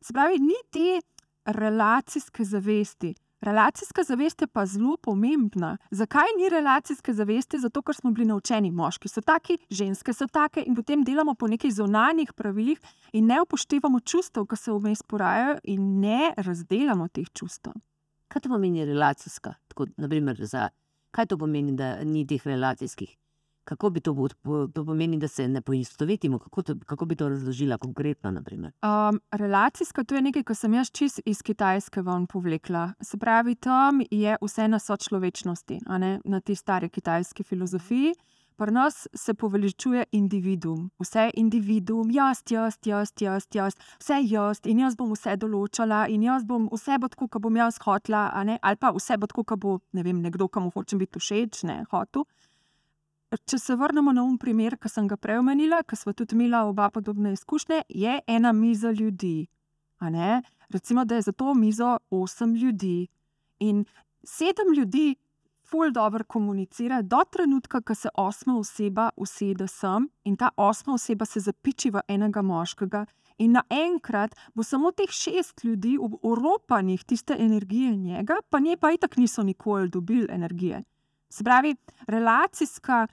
Se 0.00 0.12
pravi, 0.12 0.38
ni 0.38 0.58
te 0.70 1.00
relacijske 1.52 2.44
zavesti. 2.44 3.14
Relacijska 3.40 4.02
zavest 4.02 4.40
je 4.40 4.46
pa 4.46 4.66
zelo 4.66 4.96
pomembna. 4.96 5.76
Zakaj 5.90 6.28
ni 6.38 6.48
relacijske 6.48 7.12
zavesti? 7.12 7.58
Zato, 7.58 7.82
ker 7.82 7.94
smo 7.94 8.10
bili 8.10 8.26
naučeni, 8.28 8.70
moški 8.70 9.08
so 9.08 9.20
taki, 9.20 9.56
ženske 9.70 10.12
so 10.12 10.26
take, 10.26 10.64
in 10.66 10.76
potem 10.76 11.04
delamo 11.04 11.34
po 11.34 11.48
nekih 11.48 11.72
zunanjih 11.72 12.32
pravilih, 12.36 12.80
in 13.12 13.26
ne 13.26 13.40
upoštevamo 13.40 14.00
čustev, 14.00 14.44
ki 14.46 14.56
se 14.56 14.72
vmes 14.72 15.02
porajajo, 15.02 15.56
in 15.64 16.00
ne 16.00 16.34
razdelamo 16.36 17.08
teh 17.08 17.30
čustev. 17.32 17.72
Kaj 18.28 18.42
to 18.42 18.52
pomeni 18.52 18.84
relacijska? 18.84 19.54
Tako, 19.68 19.86
naprimer, 19.96 20.44
za, 20.44 20.68
kaj 21.10 21.26
to 21.26 21.38
pomeni, 21.38 21.72
da 21.76 22.04
ni 22.04 22.26
teh 22.26 22.46
relacijskih? 22.46 23.16
Kako 23.70 23.90
bi 23.90 24.00
to, 24.00 24.28
to 24.74 24.84
pomeni, 24.84 25.18
da 25.18 25.28
se 25.28 25.48
ne 25.48 25.60
poistovetimo? 25.60 26.38
Kako, 26.38 26.62
to, 26.62 26.74
kako 26.86 27.04
bi 27.04 27.16
to 27.16 27.28
razložila 27.28 27.78
konkretno? 27.78 28.30
naprimer? 28.30 28.72
Um, 28.82 29.20
relacijska, 29.30 30.04
to 30.04 30.14
je 30.14 30.22
nekaj, 30.22 30.42
kar 30.42 30.56
sem 30.56 30.74
jaz 30.74 30.90
čist 30.90 31.20
iz 31.24 31.42
Kitajske 31.42 32.02
ven 32.02 32.26
povlekla. 32.26 32.88
Se 33.00 33.18
pravi, 33.18 33.54
tam 33.54 34.02
je 34.10 34.36
vse 34.42 34.68
na 34.68 34.78
sočlovečnosti, 34.78 35.78
na 36.24 36.40
tej 36.40 36.56
stari 36.56 36.88
kitajski 36.88 37.42
filozofiji. 37.42 38.14
Pri 38.56 38.72
nas 38.72 39.06
se 39.14 39.34
poveličuje 39.34 40.04
individuum, 40.12 40.90
vse 40.98 41.30
individuum, 41.34 42.10
jaz, 42.10 42.42
jaz, 42.50 42.74
jaz, 42.84 43.12
jaz, 43.20 43.46
jaz, 43.54 43.78
vse 44.00 44.18
jaz 44.22 44.60
in 44.64 44.82
jaz 44.82 44.98
bom 44.98 45.14
vse 45.14 45.36
določala 45.40 46.08
in 46.10 46.26
jaz 46.26 46.44
bom 46.44 46.66
vse 46.74 46.98
bo 46.98 47.08
tako, 47.08 47.28
kot 47.28 47.46
bom 47.46 47.56
jaz 47.56 47.78
hotla, 47.86 48.26
ali 48.34 48.76
pa 48.76 48.90
vse 48.98 49.16
bo 49.16 49.30
tako, 49.30 49.44
kot 49.44 49.62
bo 49.62 49.78
ne 49.92 50.02
vem, 50.02 50.20
nekdo, 50.20 50.50
ki 50.50 50.60
mu 50.60 50.74
hočem 50.74 51.00
biti 51.00 51.22
všeč, 51.22 51.62
ne 51.70 51.84
hotel. 51.94 52.26
Če 53.30 53.58
se 53.62 53.76
vrnemo 53.78 54.10
na 54.10 54.24
un 54.26 54.34
primer, 54.42 54.74
ki 54.74 54.90
sem 54.90 55.06
ga 55.06 55.14
prej 55.14 55.38
omenila, 55.38 55.84
ki 55.86 55.94
smo 55.94 56.12
tudi 56.18 56.34
imela 56.34 56.64
oba 56.66 56.88
podobne 56.90 57.30
izkušnje, 57.36 57.84
je 57.88 58.20
ena 58.26 58.52
miza 58.52 58.90
ljudi. 58.90 59.46
ne. 60.00 60.42
Recimo, 60.70 61.04
da 61.04 61.14
je 61.14 61.22
za 61.22 61.32
to 61.32 61.54
mizo 61.54 61.98
osem 62.10 62.54
ljudi. 62.54 63.08
In 63.60 63.84
sedem 64.24 64.74
ljudi 64.74 65.14
ful 65.62 65.92
dobro 65.92 66.24
komunicira 66.24 67.02
do 67.02 67.22
trenutka, 67.30 67.80
ko 67.80 67.94
se 67.94 68.08
osma 68.14 68.58
oseba 68.58 69.10
usede 69.16 69.68
sem 69.68 70.08
in 70.24 70.36
ta 70.36 70.50
osma 70.56 70.94
oseba 70.94 71.24
se 71.24 71.40
zapiči 71.40 71.90
v 71.90 72.00
enega 72.08 72.42
moškega. 72.42 73.06
In 73.38 73.52
naenkrat 73.52 74.34
bo 74.54 74.62
samo 74.62 74.90
teh 74.90 75.10
šest 75.10 75.64
ljudi 75.64 75.98
oropanih 76.22 77.04
tiste 77.04 77.36
energije 77.38 77.96
njega, 77.96 78.40
pa 78.50 78.58
nje 78.58 78.76
pa 78.76 78.92
itak 78.92 79.16
niso 79.16 79.42
nikoli 79.42 79.88
dobili 79.88 80.26
energije. 80.30 80.82
Se 81.30 81.44
pravi, 81.44 81.76
relacijska 82.06 83.06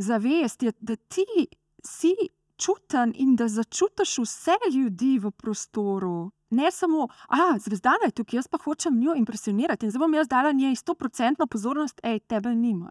zavest 0.00 0.62
je, 0.62 0.72
da 0.80 0.96
ti 0.96 1.46
si 1.84 2.14
čuten 2.56 3.12
in 3.16 3.36
da 3.36 3.48
začutiš 3.48 4.18
vse 4.18 4.56
ljudi 4.72 5.18
v 5.18 5.30
prostoru. 5.30 6.30
Ne 6.50 6.70
samo, 6.70 7.08
a 7.28 7.58
zvezdana 7.58 8.10
je 8.10 8.10
tukaj, 8.10 8.38
jaz 8.38 8.48
pa 8.48 8.58
hočem 8.64 8.98
njo 8.98 9.14
impresionirati 9.16 9.86
in 9.86 9.90
zdaj 9.90 9.98
bom 9.98 10.14
jaz 10.14 10.28
dala 10.28 10.52
njej 10.52 10.74
100% 10.74 11.46
pozornost, 11.46 12.00
hej, 12.04 12.20
tebe 12.20 12.54
nima. 12.54 12.90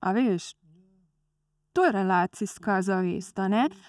A 0.00 0.12
veš? 0.12 0.54
To 1.72 1.84
je 1.84 1.92
relacijska 1.92 2.82
zavest. 2.82 3.38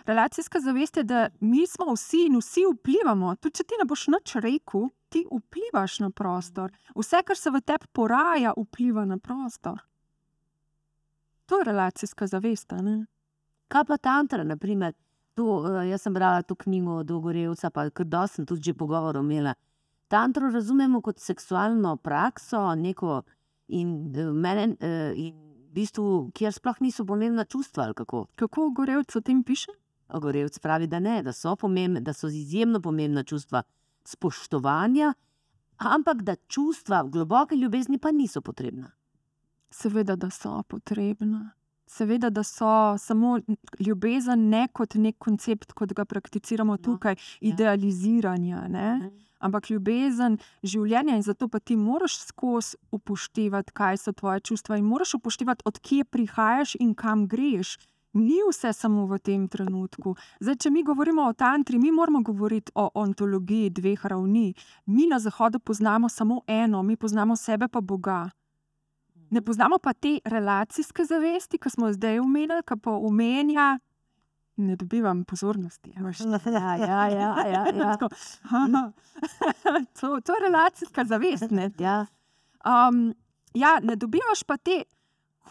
Relacijska 0.05 0.59
zavest 0.59 0.97
je, 0.97 1.03
da 1.03 1.29
mi 1.39 1.67
smo 1.67 1.93
vsi 1.93 2.25
in 2.27 2.37
vsi 2.37 2.61
vplivamo. 2.73 3.35
Tudi 3.35 3.55
če 3.55 3.63
ti 3.63 3.79
ne 3.79 3.85
boš 3.85 4.07
nič 4.07 4.35
rekel, 4.35 4.89
ti 5.09 5.25
vplivaš 5.31 5.99
na 5.99 6.09
prostor. 6.09 6.71
Vse, 6.95 7.23
kar 7.25 7.37
se 7.37 7.49
v 7.49 7.61
tebi 7.61 7.89
poraja, 7.91 8.53
vpliva 8.57 9.05
na 9.05 9.17
prostor. 9.17 9.81
To 11.49 11.57
je 11.57 11.63
relacijska 11.65 12.27
zavest. 12.27 12.73
a 12.73 12.81
ne? 12.81 13.05
Kaj 13.67 13.85
pa 13.85 13.97
tantra, 13.97 14.43
naprimer? 14.43 14.93
To, 15.33 15.65
eh, 15.65 15.89
jaz 15.89 16.01
sem 16.01 16.13
brala 16.13 16.41
to 16.41 16.55
knjigo 16.55 16.91
od 16.91 17.11
Ogorevca, 17.11 17.69
pa 17.69 17.89
kar 17.89 18.05
dosti 18.05 18.35
sem 18.35 18.45
tudi 18.45 18.61
že 18.61 18.73
pogovorov 18.73 19.23
imela. 19.23 19.53
Tantro 20.07 20.49
razumemo 20.49 21.01
kot 21.01 21.19
seksualno 21.19 21.95
prakso, 21.97 22.75
neko 22.75 23.21
in, 23.67 24.15
eh, 24.15 24.31
mene, 24.31 24.75
eh, 24.79 25.13
in 25.15 25.33
v 25.69 25.73
bistvu, 25.73 26.31
kjer 26.33 26.53
sploh 26.53 26.81
niso 26.81 27.05
pomembna 27.05 27.45
čustva. 27.45 27.83
ali 27.83 27.93
Kako? 27.93 28.27
Kako 28.35 28.69
Gorevc 28.69 29.15
o 29.15 29.21
tem 29.21 29.43
piše? 29.43 29.71
Ogorevc 30.09 30.59
pravi, 30.59 30.87
da 30.87 30.99
ne, 30.99 31.23
da 31.23 31.33
so, 31.33 31.55
da 32.01 32.13
so 32.13 32.27
izjemno 32.27 32.79
pomembna 32.81 33.23
čustva 33.23 33.63
spoštovanja, 34.03 35.13
ampak 35.77 36.21
da 36.21 36.35
čustva 36.35 37.03
globoke 37.03 37.55
ljubezni 37.55 37.97
pa 37.97 38.11
niso 38.11 38.41
potrebna. 38.41 38.98
Seveda, 39.71 40.15
da 40.15 40.29
so 40.29 40.63
potrebna. 40.67 41.51
Seveda, 41.89 42.29
da 42.29 42.43
so 42.43 42.97
samo 42.97 43.39
ljubezen, 43.79 44.49
ne 44.49 44.67
kot 44.73 44.93
nek 44.95 45.17
koncept, 45.17 45.73
kot 45.73 45.93
ga 45.93 46.05
prakticiramo 46.05 46.77
tukaj, 46.77 47.15
idealiziranja. 47.41 48.67
Ne? 48.67 49.11
Ampak 49.39 49.69
ljubezen, 49.69 50.37
življenje 50.63 51.15
in 51.15 51.23
zato 51.25 51.47
pa 51.47 51.59
ti 51.59 51.75
moraš 51.75 52.19
skozi 52.27 52.77
upoštevati, 52.91 53.73
kaj 53.73 53.97
so 53.97 54.13
tvoje 54.13 54.43
čustva 54.51 54.77
in 54.77 54.85
moraš 54.85 55.15
upoštevati, 55.17 55.65
odkje 55.65 56.05
prihajaš 56.05 56.75
in 56.79 56.93
kam 56.93 57.25
greš. 57.27 57.77
Ni 58.13 58.39
vse 58.41 58.73
samo 58.73 59.05
v 59.05 59.19
tem 59.21 59.47
trenutku. 59.47 60.15
Zdaj, 60.41 60.55
če 60.65 60.69
mi 60.73 60.83
govorimo 60.83 61.27
o 61.29 61.33
tantri, 61.33 61.77
mi 61.77 61.91
moramo 61.93 62.23
govoriti 62.25 62.73
o 62.75 62.89
ontologiji 62.93 63.69
dveh 63.69 64.05
ravni. 64.05 64.53
Mi 64.85 65.05
na 65.07 65.19
Zahodu 65.19 65.59
poznamo 65.59 66.09
samo 66.09 66.41
eno, 66.47 66.83
mi 66.83 66.97
poznamo 66.97 67.35
sebe 67.35 67.67
pa 67.67 67.81
Boga. 67.81 68.29
Ne 69.29 69.41
poznamo 69.41 69.77
pa 69.77 69.93
te 69.93 70.19
relacijske 70.25 71.05
zavesti, 71.05 71.57
ki 71.57 71.69
smo 71.69 71.87
jo 71.87 71.93
zdaj 71.93 72.19
omenili, 72.19 72.63
ki 72.65 72.77
pa 72.81 72.91
omenja, 72.91 73.79
ne 74.59 74.75
dobivam 74.75 75.23
pozornosti. 75.23 75.93
Ja, 76.45 76.75
ja, 76.75 77.07
ja, 77.07 77.35
ja, 77.47 77.65
ja. 77.75 77.97
To, 79.99 80.19
to 80.21 80.33
je 80.33 80.39
relacijska 80.47 81.05
zavest. 81.05 81.51
Ne? 81.51 81.71
ja. 81.79 82.05
Um, 82.65 83.13
ja, 83.53 83.79
ne 83.83 83.95
dobivaš 83.95 84.43
pa 84.43 84.57
te 84.57 84.83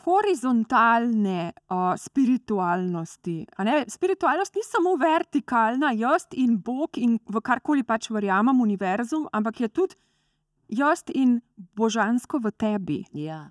horizontalne 0.04 1.52
uh, 1.70 1.94
spiritualnosti. 1.96 3.46
Spiritualnost 3.88 4.54
ni 4.54 4.62
samo 4.64 4.96
vertikalna, 4.96 5.92
jaz 5.92 6.28
in 6.32 6.58
Bog 6.62 6.98
in 6.98 7.18
v 7.28 7.40
karkoli 7.40 7.82
pač 7.82 8.10
verjamem, 8.10 8.60
univerzum, 8.60 9.26
ampak 9.32 9.60
je 9.60 9.68
tudi 9.68 9.98
jaz 10.68 11.02
in 11.14 11.40
božansko 11.76 12.38
v 12.38 12.52
tebi. 12.52 13.04
ja. 13.12 13.48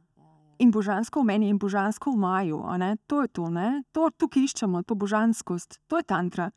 In 0.59 0.71
božansko 0.71 1.21
v 1.21 1.29
meni, 1.29 1.49
in 1.49 1.59
božansko 1.61 2.11
v 2.11 2.17
maju. 2.17 2.63
To 3.07 3.21
je 3.21 3.27
to, 3.27 3.49
ne? 3.49 3.83
to 3.91 4.09
tukaj 4.09 4.43
iščemo, 4.43 4.81
to 4.83 4.95
božanskost, 4.95 5.79
to 5.87 5.97
je 5.97 6.03
tantra. 6.03 6.51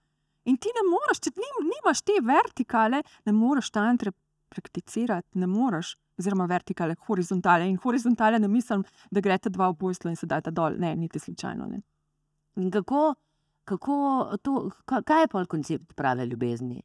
In 0.49 0.57
ti 0.57 0.73
ne 0.73 0.85
moreš, 0.89 1.21
če 1.21 1.35
nim, 1.37 1.67
nimaš 1.69 2.01
te 2.03 2.17
vertikale, 2.25 3.03
ne 3.29 3.33
moreš 3.33 3.71
tantre 3.71 4.13
prakticirati, 4.49 5.39
ne 5.39 5.47
moreš. 5.47 5.97
Oziroma 6.21 6.45
vertikale, 6.45 6.97
horizontale. 7.09 7.69
In 7.69 7.79
horizontale 7.81 8.39
ne 8.39 8.49
mislim, 8.49 8.83
da 9.11 9.23
greste 9.25 9.49
dva 9.49 9.71
v 9.71 9.79
poslu 9.81 10.11
in 10.11 10.19
se 10.21 10.29
dajte 10.29 10.53
dol. 10.53 10.77
Ne, 10.81 10.93
niti 10.97 11.19
slučajno. 11.19 11.69
Ne. 11.71 11.81
In 12.61 12.69
kako, 12.71 13.15
kako 13.65 13.95
to, 14.43 14.71
ka- 14.85 15.01
kaj 15.07 15.25
je 15.25 15.29
pa 15.33 15.45
koncept 15.49 15.95
prave 15.97 16.27
ljubezni? 16.27 16.83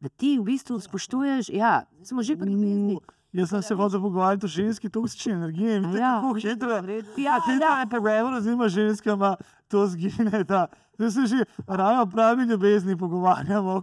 Da 0.00 0.08
ti 0.08 0.34
v 0.38 0.48
bistvu 0.50 0.80
spoštuješ, 0.82 1.50
ja, 1.54 1.84
smo 2.02 2.22
že 2.22 2.36
pri 2.36 2.50
ljubezni. 2.52 2.98
Jaz 3.32 3.48
sem 3.48 3.62
se 3.62 3.74
hodil 3.74 4.00
pogovarjati 4.00 4.46
o 4.46 4.48
ženski 4.48 4.88
toksični 4.88 5.32
energiji 5.32 5.76
in 5.76 5.82
tako 5.84 5.96
ja. 5.96 6.20
kako 6.20 6.34
hitro. 6.34 6.70
Ja, 7.16 7.40
Ti 7.40 7.52
ja. 7.60 7.78
ne 7.78 7.90
preveč 7.90 8.42
z 8.42 8.68
ženskama, 8.68 9.36
to 9.68 9.86
zgine. 9.86 10.44
Da. 10.44 10.66
Zdaj 10.94 11.10
se 11.10 11.26
že 11.26 11.44
raje 11.68 12.00
o 12.00 12.06
pravi 12.06 12.44
ljubezni 12.44 12.96
pogovarjamo. 12.96 13.82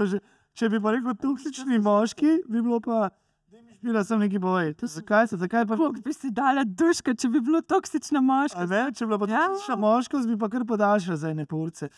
že- 0.00 0.20
Če 0.52 0.68
bi 0.68 0.80
pa 0.80 0.90
rekel 0.90 1.14
toksični 1.14 1.78
moški, 1.78 2.42
bi 2.48 2.62
bilo 2.62 2.80
pa. 2.80 3.08
"Daj 3.48 3.62
mi 3.62 3.72
Špila 3.74 4.04
sem 4.04 4.18
neki 4.18 4.40
povej. 4.40 4.74
Zakaj 4.82 5.26
se, 5.26 5.36
zakaj 5.36 5.66
pa 5.66 5.76
Kako 5.76 5.92
bi 6.04 6.12
si 6.12 6.30
dala 6.30 6.64
duška, 6.64 7.14
če 7.14 7.28
bi 7.28 7.40
bilo 7.40 7.60
toksična 7.60 8.20
moška? 8.20 8.66
Ne, 8.66 8.92
če 8.92 9.06
bi 9.06 9.08
bila 9.08 9.18
pa 9.18 9.26
Ja. 9.26 9.46
ja. 9.68 9.76
moškost, 9.76 10.28
bi 10.28 10.36
pa 10.36 10.48
kar 10.48 10.64
podaljšala 10.64 11.16
za 11.16 11.30
ene 11.30 11.46
porce. 11.46 11.88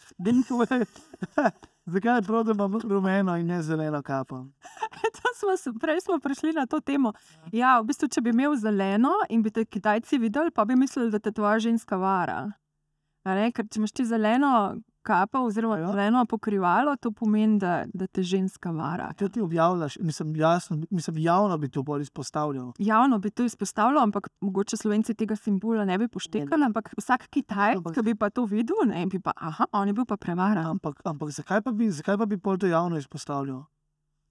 Zakaj 1.86 2.18
je 2.18 2.22
prav, 2.22 2.44
da 2.44 2.52
imam 2.52 2.80
rumeno 2.80 3.36
in 3.36 3.46
ne 3.46 3.62
zeleno 3.62 4.02
kapo? 4.02 4.44
Smo 5.58 5.78
prej 5.80 6.00
smo 6.00 6.18
prišli 6.18 6.52
na 6.52 6.66
to 6.66 6.80
temo. 6.80 7.12
Ja, 7.52 7.80
v 7.80 7.88
bistvu, 7.90 8.08
če 8.08 8.20
bi 8.20 8.30
imel 8.30 8.54
zeleno 8.56 9.10
in 9.28 9.42
bi 9.42 9.50
te 9.50 9.64
Kitajci 9.64 10.18
videli, 10.18 10.50
pa 10.50 10.64
bi 10.64 10.76
mislili, 10.76 11.10
da 11.10 11.18
te 11.18 11.32
tvoja 11.32 11.58
ženska 11.58 11.96
vara. 11.96 12.52
Ne, 13.26 13.50
ker 13.52 13.66
če 13.66 13.80
imaš 13.80 13.92
ti 13.92 14.06
zeleno 14.06 14.52
kapo 15.02 15.38
oziroma 15.38 15.76
Ja. 15.76 15.80
ja. 15.80 15.86
zeleno 15.86 16.26
pokrivalo, 16.26 16.96
to 16.96 17.10
pomeni, 17.10 17.58
da, 17.58 17.84
da 17.94 18.06
te 18.06 18.22
ženska 18.22 18.70
vara. 18.70 19.12
Kaj 19.18 19.28
ti 19.28 19.40
objavljaš? 19.40 19.98
Mislim, 20.00 20.36
jasno, 20.36 20.78
mislim, 20.90 21.18
javno 21.18 21.58
bi 21.58 21.68
to 21.68 21.82
bolj 21.82 22.02
izpostavljal. 22.02 22.72
Javno 22.78 23.18
bi 23.18 23.30
to 23.30 23.44
izpostavljal, 23.44 24.02
ampak 24.02 24.28
mogoče 24.40 24.76
slovenci 24.76 25.14
tega 25.14 25.36
simbola 25.36 25.84
ne 25.84 25.98
bi 25.98 26.08
poštekali, 26.08 26.64
ampak 26.64 26.94
vsak 26.98 27.26
Kitajec, 27.28 27.76
Ampak- 27.78 27.94
ki 27.94 28.02
bi 28.02 28.14
pa 28.14 28.30
to 28.30 28.44
videl, 28.44 28.76
ne 28.86 29.06
bi 29.06 29.20
pa, 29.20 29.32
aha, 29.36 29.66
on 29.72 29.88
je 29.88 29.94
bil 29.94 30.04
pa 30.04 30.16
prevaran. 30.16 30.66
Ampak, 30.66 31.00
ampak 31.04 31.30
zakaj, 31.30 31.62
pa 31.62 31.72
bi, 31.72 31.90
zakaj 31.90 32.18
pa 32.18 32.26
bi 32.26 32.38
pol 32.38 32.58
to 32.58 32.66
javno 32.66 32.96
izpostavljal? 32.96 33.64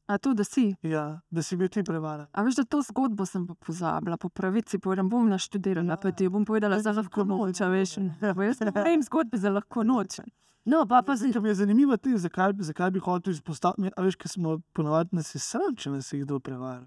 A 0.07 0.17
to, 0.17 0.33
da 0.33 0.43
si. 0.43 0.75
Ja, 0.81 1.21
da 1.29 1.41
si 1.41 1.55
bil 1.55 1.67
ti 1.67 1.83
prevaren. 1.83 2.25
A 2.31 2.43
veš, 2.43 2.55
da 2.55 2.63
to 2.63 2.81
zgodbo 2.81 3.25
sem 3.25 3.47
pa 3.47 3.53
pozabila, 3.55 4.17
po 4.17 4.29
pravici 4.29 4.79
povedam, 4.79 5.09
bom 5.09 5.29
naštudirala, 5.29 5.95
pa 5.97 6.11
ti 6.11 6.27
bom 6.29 6.45
povedala 6.45 6.79
za 6.79 6.91
lahko 6.91 7.23
noč, 7.23 7.59
veš. 7.61 7.95
Bo 8.35 8.43
Jaz 8.43 8.59
ne 8.59 8.71
vem 8.75 9.03
zgodbe 9.03 9.37
za 9.37 9.49
lahko 9.49 9.83
noč. 9.83 10.19
No, 10.65 10.85
pa 10.85 11.01
pa 11.01 11.17
se 11.17 11.31
Ker 11.31 11.41
mi 11.41 11.49
je 11.49 11.55
zanimivo, 11.55 11.97
tudi, 11.97 12.17
zakaj, 12.17 12.53
bi- 12.53 12.63
zakaj 12.63 12.91
bi 12.91 12.99
hotel 12.99 13.33
izpostaviti. 13.33 13.89
A 13.97 14.01
veš, 14.01 14.15
ker 14.15 14.29
smo 14.29 14.59
ponovadi 14.73 15.15
nas 15.15 15.33
sram, 15.35 15.75
če 15.75 15.89
nas 15.89 16.13
je 16.13 16.21
kdo 16.21 16.39
prevaral. 16.39 16.85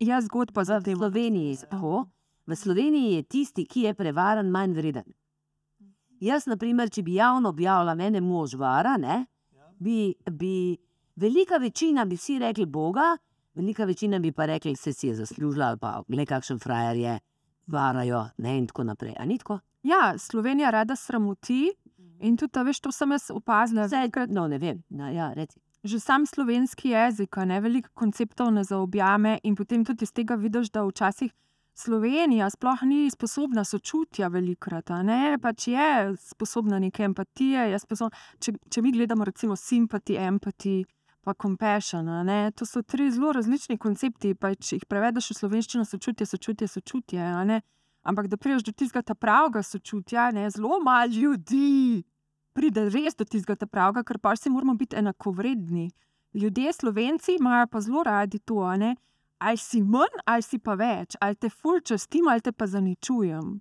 Ja, 0.00 0.20
zgodba 0.20 0.64
za 0.64 0.78
v 0.78 0.84
tem. 0.84 0.96
Sloveniji 0.96 1.56
tako. 1.70 2.06
V 2.46 2.56
Sloveniji 2.56 3.14
je 3.14 3.22
tisti, 3.22 3.64
ki 3.66 3.80
je 3.80 3.94
prevaren, 3.94 4.50
manj 4.50 4.72
vreden. 4.72 5.08
Jaz, 6.20 6.46
na 6.46 6.56
primer, 6.56 6.90
če 6.90 7.02
bi 7.02 7.14
javno 7.14 7.48
objavila 7.48 7.94
mene 7.94 8.20
mož 8.20 8.54
vara, 8.54 8.96
ne, 8.96 9.26
bi, 9.78 10.14
bi 10.30 10.76
velika 11.16 11.56
večina 11.56 12.04
bi 12.04 12.16
vsi 12.16 12.38
rekli 12.38 12.66
Boga, 12.66 13.16
velika 13.54 13.84
večina 13.84 14.18
bi 14.18 14.32
pa 14.32 14.46
rekli, 14.46 14.76
se 14.76 14.92
si 14.92 15.06
je 15.08 15.14
zaslužila 15.14 15.66
ali 15.66 15.78
pa 15.78 16.02
le 16.08 16.26
kakšen 16.26 16.58
frajer 16.58 16.96
je, 16.96 17.18
varajo 17.66 18.28
ne, 18.38 18.58
in 18.58 18.66
tako 18.66 18.84
naprej. 18.84 19.14
A 19.18 19.24
ni 19.24 19.38
tako? 19.38 19.60
Ja, 19.82 20.18
Slovenija 20.18 20.70
rada 20.70 20.96
sramoti 20.96 21.72
in 22.20 22.36
tudi, 22.36 22.58
a 22.58 22.62
veš, 22.66 22.80
to 22.80 22.92
sem 22.92 23.12
jaz 23.12 23.30
opazila. 23.34 23.86
Vse, 23.86 24.26
no, 24.32 24.46
ne 24.48 24.58
vem. 24.58 24.82
No, 24.90 25.10
ja, 25.12 25.32
reci. 25.34 25.60
Že 25.84 26.00
sam 26.02 26.26
slovenski 26.26 26.90
jezik, 26.90 27.36
ne 27.46 27.60
veliko 27.60 27.90
konceptov 27.94 28.50
ne 28.52 28.64
zaobjame, 28.64 29.38
in 29.42 29.54
potem 29.54 29.84
tudi 29.86 30.04
iz 30.04 30.12
tega 30.12 30.34
vidiš, 30.34 30.72
da 30.74 30.82
včasih 30.84 31.32
Slovenija 31.78 32.50
sploh 32.50 32.82
ni 32.82 33.10
sposobna 33.10 33.62
sočutja, 33.64 34.26
velikrat, 34.28 34.90
ne 35.06 35.38
pač 35.38 35.68
je 35.68 36.16
sposobna 36.18 36.78
neke 36.82 37.04
empatije. 37.06 37.68
je 37.70 37.78
Sposobna, 37.78 38.18
če, 38.42 38.52
če 38.70 38.82
mi 38.82 38.90
gledamo, 38.92 39.24
recimo, 39.24 39.56
simpati, 39.56 40.16
empati, 40.18 40.84
pa 41.22 41.34
compassion, 41.34 42.10
ne, 42.26 42.50
to 42.50 42.66
so 42.66 42.82
tri 42.82 43.10
zelo 43.14 43.30
različni 43.32 43.78
koncepti. 43.78 44.34
Pa 44.34 44.56
če 44.56 44.80
jih 44.80 44.86
prevedeš 44.90 45.30
v 45.30 45.38
slovenščino, 45.38 45.84
sočutje, 45.86 46.26
sočutje, 46.26 46.68
sočutje. 46.68 47.30
ne. 47.46 47.60
Ampak 48.08 48.28
da 48.32 48.36
prideš 48.40 48.64
do 48.64 48.72
tistega 48.72 49.14
pravega 49.14 49.62
sočutja, 49.62 50.30
ne, 50.32 50.46
zelo 50.50 50.78
malo 50.80 51.12
ljudi 51.12 52.04
pride 52.56 52.88
res 52.88 53.14
do 53.18 53.26
tistega 53.28 53.66
pravega, 53.66 54.02
ker 54.02 54.18
pa 54.18 54.34
si 54.36 54.50
moramo 54.50 54.74
biti 54.74 54.96
enakovredni. 54.96 55.90
Ljudje, 56.34 56.72
slovenci, 56.72 57.36
imajo 57.38 57.66
pa 57.66 57.80
zelo 57.80 58.02
radi 58.02 58.38
to, 58.38 58.64
ne. 58.76 58.96
Ali 59.38 59.56
si 59.56 59.82
manj, 59.82 60.18
ali 60.26 60.42
si 60.42 60.58
pa 60.58 60.74
več, 60.74 61.14
ali 61.20 61.36
te 61.36 61.50
ful 61.50 61.78
častim, 61.80 62.26
ali 62.28 62.42
te 62.42 62.52
pa 62.52 62.66
zaničujem. 62.66 63.54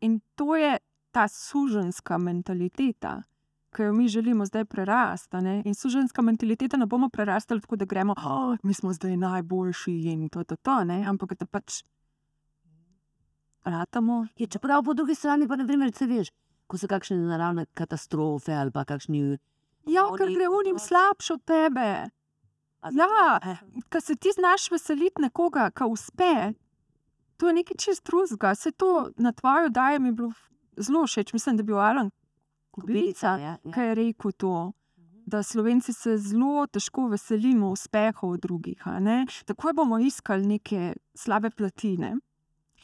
In 0.00 0.20
to 0.34 0.56
je 0.56 0.76
ta 1.14 1.28
suženska 1.28 2.18
mentaliteta, 2.18 3.20
ki 3.72 3.82
jo 3.82 3.92
mi 3.92 4.08
želimo 4.08 4.44
zdaj 4.44 4.64
prerasti. 4.64 5.36
ne. 5.36 5.62
In 5.64 5.74
suženska 5.74 6.22
mentaliteta 6.22 6.76
ne 6.76 6.86
bomo 6.86 7.08
prerastali 7.08 7.60
tako, 7.60 7.76
da 7.76 7.84
gremo, 7.84 8.14
oh, 8.16 8.56
mi 8.62 8.74
smo 8.74 8.92
zdaj 8.92 9.16
najboljši 9.16 9.92
in 9.92 10.28
to, 10.28 10.44
to, 10.44 10.56
to, 10.56 10.84
ne. 10.84 11.04
ampak 11.06 11.38
da 11.38 11.46
pač 11.46 11.84
ratamo. 13.66 14.26
Je, 14.36 14.46
čeprav 14.46 14.84
po 14.84 14.94
drugi 14.94 15.14
strani 15.14 15.48
pa 15.48 15.56
ne 15.56 15.66
vem, 15.66 15.86
če 15.92 16.06
veš, 16.10 16.32
ko 16.66 16.78
so 16.78 16.88
kakšne 16.90 17.18
naravne 17.26 17.66
katastrofe 17.74 18.54
ali 18.54 18.74
pa 18.74 18.84
kakšni. 18.88 19.38
Ja, 19.86 20.06
ker 20.18 20.30
gre 20.34 20.48
unim 20.50 20.78
slabše 20.82 21.36
od 21.38 21.44
tebe. 21.46 21.88
Ja, 22.94 23.40
Ker 23.90 24.02
se 24.02 24.14
ti 24.14 24.30
znaš 24.34 24.70
veseliti 24.70 25.22
nekoga, 25.22 25.70
ki 25.74 25.88
uspe, 25.90 26.52
to 27.36 27.48
je 27.48 27.54
nekaj 27.54 27.76
čist 27.82 28.04
drugega. 28.06 28.54
Se 28.54 28.70
to 28.70 29.10
na 29.16 29.32
tvojo 29.32 29.68
daje 29.68 29.98
mi 29.98 30.12
bilo 30.12 30.32
zelo 30.76 31.06
všeč. 31.06 31.32
Mislim, 31.32 31.56
da 31.56 31.62
bi 31.62 31.72
bil 31.72 31.80
Alan 31.80 32.10
Kubilica, 32.70 33.26
ja, 33.26 33.58
ja. 33.64 33.72
ki 33.72 33.80
je 33.80 33.94
rekel 33.94 34.32
to. 34.32 34.72
Da 35.26 35.42
Slovenci 35.42 35.92
se 35.92 36.16
zelo 36.18 36.66
težko 36.66 37.08
veselimo 37.10 37.72
uspehov 37.74 38.36
drugih. 38.38 38.82
Takoj 39.44 39.72
bomo 39.74 39.98
iskali 39.98 40.46
neke 40.46 40.94
slabe 41.14 41.50
platine. 41.50 42.14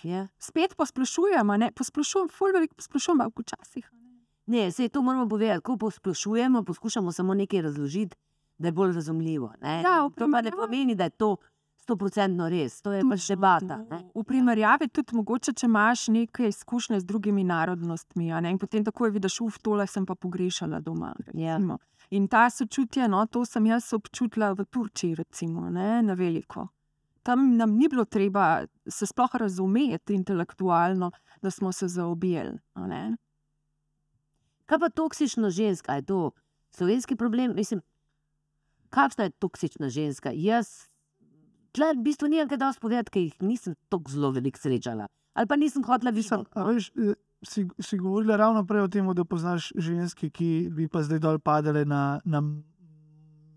Ja. 0.04 0.28
Spet 0.38 0.76
posplošujemo, 0.76 1.56
ne 1.56 1.72
posplošujem, 1.72 2.28
ful 2.28 2.54
veliko 2.54 2.74
posplošujem, 2.74 3.20
ampak 3.20 3.44
včasih. 3.44 3.90
a 3.92 4.02
ne. 4.46 4.70
Se 4.70 4.88
to 4.88 5.02
moramo 5.02 5.28
povedati, 5.28 5.60
ko 5.60 5.76
posplošujemo, 5.76 6.62
poskušamo 6.62 7.12
samo 7.12 7.34
nekaj 7.34 7.62
razložiti, 7.62 8.16
da 8.58 8.68
je 8.68 8.72
bolj 8.72 8.92
razumljivo. 8.92 9.52
Ne? 9.62 9.82
Ja, 9.82 10.10
to 10.16 10.28
pa 10.32 10.42
ne 10.42 10.50
pomeni, 10.50 10.94
da 10.94 11.04
je 11.04 11.10
to 11.10 11.36
stoprocentno 11.76 12.48
res, 12.48 12.82
to 12.82 12.92
je 12.92 13.02
pač 13.10 13.26
debata. 13.28 13.78
to. 13.78 13.94
Ne? 13.94 14.02
V 14.14 14.24
primerjavi 14.24 14.88
tudi 14.88 15.16
mogoče, 15.16 15.52
če 15.52 15.66
imaš 15.66 16.08
nekaj 16.08 16.48
izkušnje 16.48 17.00
z 17.00 17.04
drugimi 17.04 17.44
narodnostmi, 17.44 18.32
a 18.32 18.40
ne, 18.40 18.52
in 18.54 18.58
potem 18.58 18.84
takoj 18.84 19.10
vidiš, 19.10 19.40
uf, 19.40 19.58
tole 19.58 19.86
sem 19.86 20.06
pa 20.06 20.14
pogrešala 20.14 20.80
doma. 20.80 21.14
Ja. 21.34 21.56
recimo. 21.56 21.78
In 22.10 22.28
ta 22.28 22.50
sočutje, 22.50 23.08
no, 23.08 23.24
to 23.26 23.44
sem 23.44 23.66
jaz 23.66 23.92
občutila 23.96 24.52
v 24.52 24.64
Turčiji, 24.64 25.14
recimo, 25.14 25.70
ne, 25.70 26.02
na 26.02 26.14
veliko. 26.14 26.68
Tam 27.22 27.56
nam 27.56 27.76
ni 27.78 27.88
bilo 27.88 28.04
treba 28.04 28.64
se 28.88 29.06
sploh 29.06 29.34
razumeti 29.34 30.14
intelektualno, 30.14 31.10
da 31.42 31.50
smo 31.50 31.72
se 31.72 31.88
zaobjeli. 31.88 32.58
Kaj 34.66 34.78
pa 34.78 34.88
toksična 34.88 35.50
ženska, 35.50 35.94
je 35.94 36.02
to 36.02 36.30
slovenski 36.70 37.16
problem? 37.16 37.54
Mislim, 37.54 37.80
kakšna 38.90 39.24
je 39.24 39.30
toksična 39.30 39.88
ženska? 39.88 40.30
Jaz, 40.34 40.88
tle 41.72 41.92
v 41.94 42.02
bistvu 42.02 42.28
nimam 42.28 42.48
kaj 42.48 42.58
dosti 42.58 42.80
povedati, 42.80 43.10
ker 43.10 43.22
jih 43.22 43.42
nisem 43.42 43.74
tako 43.88 44.10
zelo 44.10 44.30
veliko 44.30 44.58
srečala. 44.58 45.06
Ali 45.32 45.48
pa 45.48 45.56
nisem 45.56 45.84
hotela 45.84 46.12
Mislim, 46.12 46.40
videti. 46.40 46.58
a 46.58 46.64
veš, 46.64 46.90
eh, 46.96 47.14
si, 47.42 47.68
si 47.78 47.98
govorila 47.98 48.36
ravno 48.36 48.66
prej 48.66 48.82
o 48.82 48.88
tem, 48.88 49.14
da 49.14 49.24
poznaš 49.24 49.72
ženske, 49.76 50.30
ki 50.30 50.68
bi 50.70 50.88
pa 50.88 51.02
zdaj 51.02 51.18
dol 51.18 51.38
padale 51.38 51.84
na, 51.84 52.20
na 52.24 52.42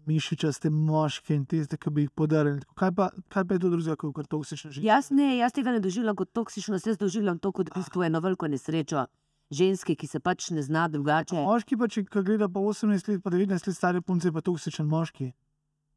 mišičaste 0.08 0.70
moške 0.70 1.36
in 1.36 1.46
tiste, 1.46 1.78
ki 1.78 1.90
bi 1.90 2.06
jih 2.06 2.12
podarili. 2.12 2.62
Kaj 2.76 2.92
pa, 2.96 3.10
kaj 3.30 3.46
pa 3.46 3.54
je 3.58 3.60
to 3.60 3.70
drugega 3.70 3.96
kot 4.00 4.28
toksična 4.30 4.72
ženska? 4.72 4.88
Jaz 4.88 5.10
ne, 5.12 5.38
jaz 5.38 5.54
tega 5.54 5.72
ne 5.72 5.80
doživljam 5.80 6.16
kot 6.16 6.32
toksično, 6.34 6.80
jaz 6.86 6.98
doživljam 6.98 7.40
to 7.40 7.52
kot 7.52 7.70
v 7.70 7.80
bistvu 7.80 8.04
eno 8.04 8.20
veliko 8.20 8.48
nesrečo. 8.48 9.06
Ženske, 9.54 9.94
ki 9.96 10.08
se 10.10 10.20
pač 10.20 10.50
ne 10.52 10.62
zna 10.66 10.88
drugače. 10.90 11.36
Moški 11.38 11.78
pa, 11.78 11.88
če 11.88 12.04
gleda 12.10 12.48
pa 12.50 12.60
18 12.60 13.12
let, 13.12 13.22
pa 13.24 13.30
19 13.30 13.68
let 13.68 13.76
stare 13.78 14.02
punce, 14.02 14.32
pa 14.34 14.42
toksičen 14.42 14.88
moški. 14.90 15.32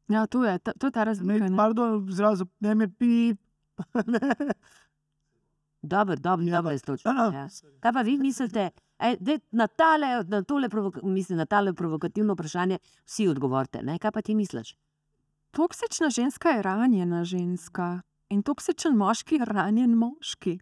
Ja, 0.09 0.25
to 0.27 0.43
je, 0.45 0.59
ta, 0.59 0.73
to 0.73 0.87
je 0.87 0.91
ta 0.91 1.03
razlika. 1.03 1.49
ne. 1.49 1.57
pardon, 1.57 2.05
zrazu, 2.13 2.45
ne 2.59 2.75
me 2.75 2.87
pip. 2.89 3.39
Dobro, 5.81 6.15
dobro, 6.15 6.45
Ja, 6.45 6.55
dobro 6.55 6.71
je 6.71 6.79
točno. 6.79 7.11
Ja, 7.11 7.31
Ja. 7.33 7.47
Kaj 7.79 7.93
pa 7.93 8.01
vi 8.01 8.17
mislite? 8.17 8.69
Ej, 8.99 9.17
dej, 9.19 9.39
na, 9.51 9.67
tale, 9.67 10.23
na, 10.27 10.43
tole 10.43 10.69
mislim, 11.03 11.37
na 11.37 11.45
tale 11.45 11.73
provokativno 11.73 12.33
vprašanje 12.33 12.77
vsi 13.05 13.27
odgovorite. 13.27 13.81
Ne? 13.83 13.99
Kaj 13.99 14.11
pa 14.11 14.21
ti 14.21 14.35
misliš? 14.35 14.75
Toksična 15.51 16.09
ženska 16.09 16.49
je 16.49 16.61
ranjena 16.61 17.23
ženska 17.23 18.01
in 18.29 18.43
toksičen 18.43 18.95
moški 18.95 19.35
je 19.35 19.45
ranjen 19.45 19.93
moški. 19.93 20.59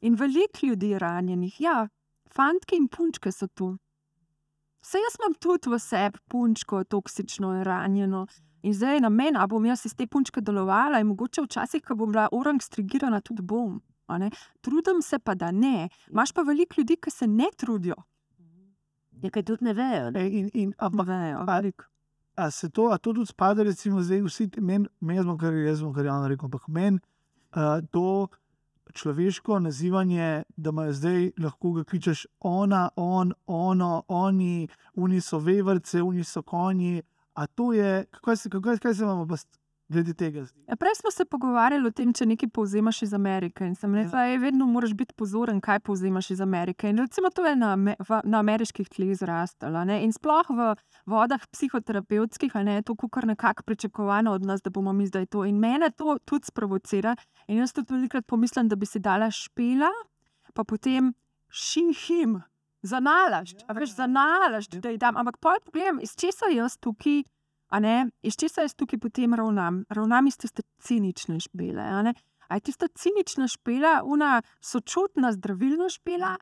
In 0.00 0.14
veliko 0.14 0.66
ljudi 0.66 0.88
je 0.88 0.98
ranjenih, 0.98 1.60
ja, 1.60 1.88
fantke 2.32 2.76
in 2.76 2.88
punčke 2.88 3.32
so 3.32 3.46
tu. 3.46 3.76
Vse 4.82 4.98
jaz 4.98 5.16
imam 5.18 5.34
tudi 5.34 5.70
v 5.70 5.78
sebi 5.78 6.18
punčko, 6.28 6.84
toksično 6.84 7.54
in 7.56 7.62
ranjeno. 7.64 8.26
In 8.62 8.74
zdaj 8.74 8.94
je 8.94 9.00
na 9.00 9.08
meni, 9.08 9.38
ali 9.38 9.48
bom 9.48 9.64
jaz 9.66 9.86
iz 9.86 9.94
te 9.94 10.06
punčke 10.06 10.40
delovala, 10.40 11.00
in 11.00 11.06
mogoče 11.06 11.42
včasih, 11.42 11.82
ko 11.82 11.94
bom 11.94 12.12
bila 12.12 12.28
orang 12.32 12.62
strigirana, 12.62 13.20
tudi 13.20 13.42
bom. 13.42 13.80
Trudim 14.60 15.02
se 15.02 15.18
pa, 15.18 15.34
da 15.34 15.50
ne. 15.50 15.88
Imaš 16.10 16.32
pa 16.32 16.42
veliko 16.42 16.74
ljudi, 16.78 16.96
ki 16.96 17.10
se 17.10 17.26
ne 17.26 17.48
trudijo. 17.56 17.94
Nekaj 19.22 19.42
tudi 19.42 19.64
ne 19.64 19.72
vejo. 19.72 20.10
Ne? 20.10 20.26
In, 20.30 20.50
in, 20.54 20.72
ampak, 20.78 21.06
Vejo, 21.08 21.38
a- 21.38 21.44
veliko. 21.44 21.84
a 22.36 22.50
se 22.50 22.68
to, 22.68 22.90
a 22.92 22.98
to 22.98 23.12
tudi 23.12 23.26
spada, 23.26 23.62
recimo, 23.62 24.02
zdaj 24.02 24.20
vsi, 24.22 24.50
meni, 24.60 24.88
men 25.00 25.22
smo 25.22 25.38
kar 25.38 25.54
jaz, 25.54 25.80
kar 25.94 26.04
javno 26.04 26.28
rekel, 26.28 26.46
ampak 26.46 26.68
meni 26.68 26.98
uh, 27.56 27.80
to 27.90 28.28
človeško 28.92 29.58
nazivanje, 29.58 30.42
da 30.56 30.70
me 30.70 30.92
zdaj 30.92 31.30
lahko 31.38 31.72
ga 31.72 31.84
kličeš 31.84 32.26
ona, 32.40 32.88
on, 32.96 33.32
ono, 33.46 34.02
oni, 34.08 34.68
oni 34.94 35.20
so 35.20 35.38
vevrce, 35.38 36.02
oni 36.02 36.24
so 36.24 36.42
konji. 36.42 37.02
A 37.34 37.46
to 37.46 37.72
je, 37.72 38.04
kako 38.10 38.36
se, 38.36 38.50
kako, 38.50 38.76
kaj 38.82 38.94
se 38.94 39.02
imamo 39.02 39.26
pa, 39.26 39.34
glede 39.88 40.14
tega. 40.14 40.46
Ja, 40.66 40.76
prej 40.76 40.94
smo 40.94 41.10
se 41.10 41.24
pogovarjali 41.24 41.86
o 41.86 41.90
tem, 41.90 42.12
če 42.12 42.26
nekaj 42.26 42.48
povzemaš 42.48 43.02
iz 43.02 43.12
Amerike. 43.14 43.64
In 43.64 43.74
sem 43.74 43.94
rekla, 43.94 44.10
da 44.26 44.36
vedno 44.36 44.66
moraš 44.66 44.94
biti 44.94 45.14
pozoren, 45.14 45.60
kaj 45.60 45.80
povzemaš 45.80 46.30
iz 46.30 46.40
Amerike. 46.40 46.88
In 46.88 46.98
recimo 46.98 47.30
to 47.30 47.44
je 47.44 47.56
na, 47.56 47.74
v- 47.76 48.20
na 48.24 48.38
ameriških 48.38 48.88
tleh 48.88 49.14
zrastalo. 49.14 49.84
ne. 49.84 50.02
In 50.02 50.12
sploh 50.12 50.46
v 50.50 50.74
vodah 51.06 51.40
psihoterapevtskih, 51.46 52.56
a 52.56 52.62
ne, 52.62 52.74
je 52.74 52.82
to 52.82 52.96
kar 52.96 53.26
nekako 53.26 53.62
pričakovano 53.62 54.32
od 54.32 54.42
nas, 54.42 54.62
da 54.62 54.70
bomo 54.70 54.92
mi 54.92 55.06
zdaj 55.06 55.26
to. 55.26 55.44
In 55.44 55.58
mene 55.58 55.90
to 55.90 56.18
tudi 56.24 56.46
sprovocira. 56.46 57.16
In 57.46 57.58
jaz 57.58 57.72
tudi 57.72 57.94
velikrat 57.94 58.26
pomislim, 58.26 58.68
da 58.68 58.76
bi 58.76 58.86
si 58.86 58.98
dala 58.98 59.30
špela, 59.30 59.90
pa 60.54 60.64
potem 60.64 61.14
šihim. 61.48 62.42
Za 62.82 63.00
nalašč, 63.00 63.64
a 63.66 63.72
veš, 63.72 63.96
za 63.96 64.06
nalašč, 64.06 64.76
da 64.78 64.90
ji 64.90 64.98
dam. 64.98 65.16
Ampak 65.16 65.38
pol 65.38 65.56
pogledam, 65.64 65.98
iz 65.98 66.12
česa 66.14 66.46
jaz 66.54 66.76
tukaj 66.78 67.22
iz 68.22 68.36
česa 68.36 68.62
jaz 68.62 68.74
tukaj 68.74 68.98
potem 68.98 69.34
ravnam? 69.34 69.84
Ravnam 69.88 70.26
iz 70.26 70.36
tiste 70.36 70.62
cinične 70.78 71.40
špele. 71.40 71.82
a 72.48 72.54
je 72.54 72.60
tista 72.60 72.86
cinična 72.88 73.48
špela, 73.48 74.02
una 74.04 74.42
sočutna, 74.60 75.32
zdravilna 75.32 75.88
špela? 75.88 76.36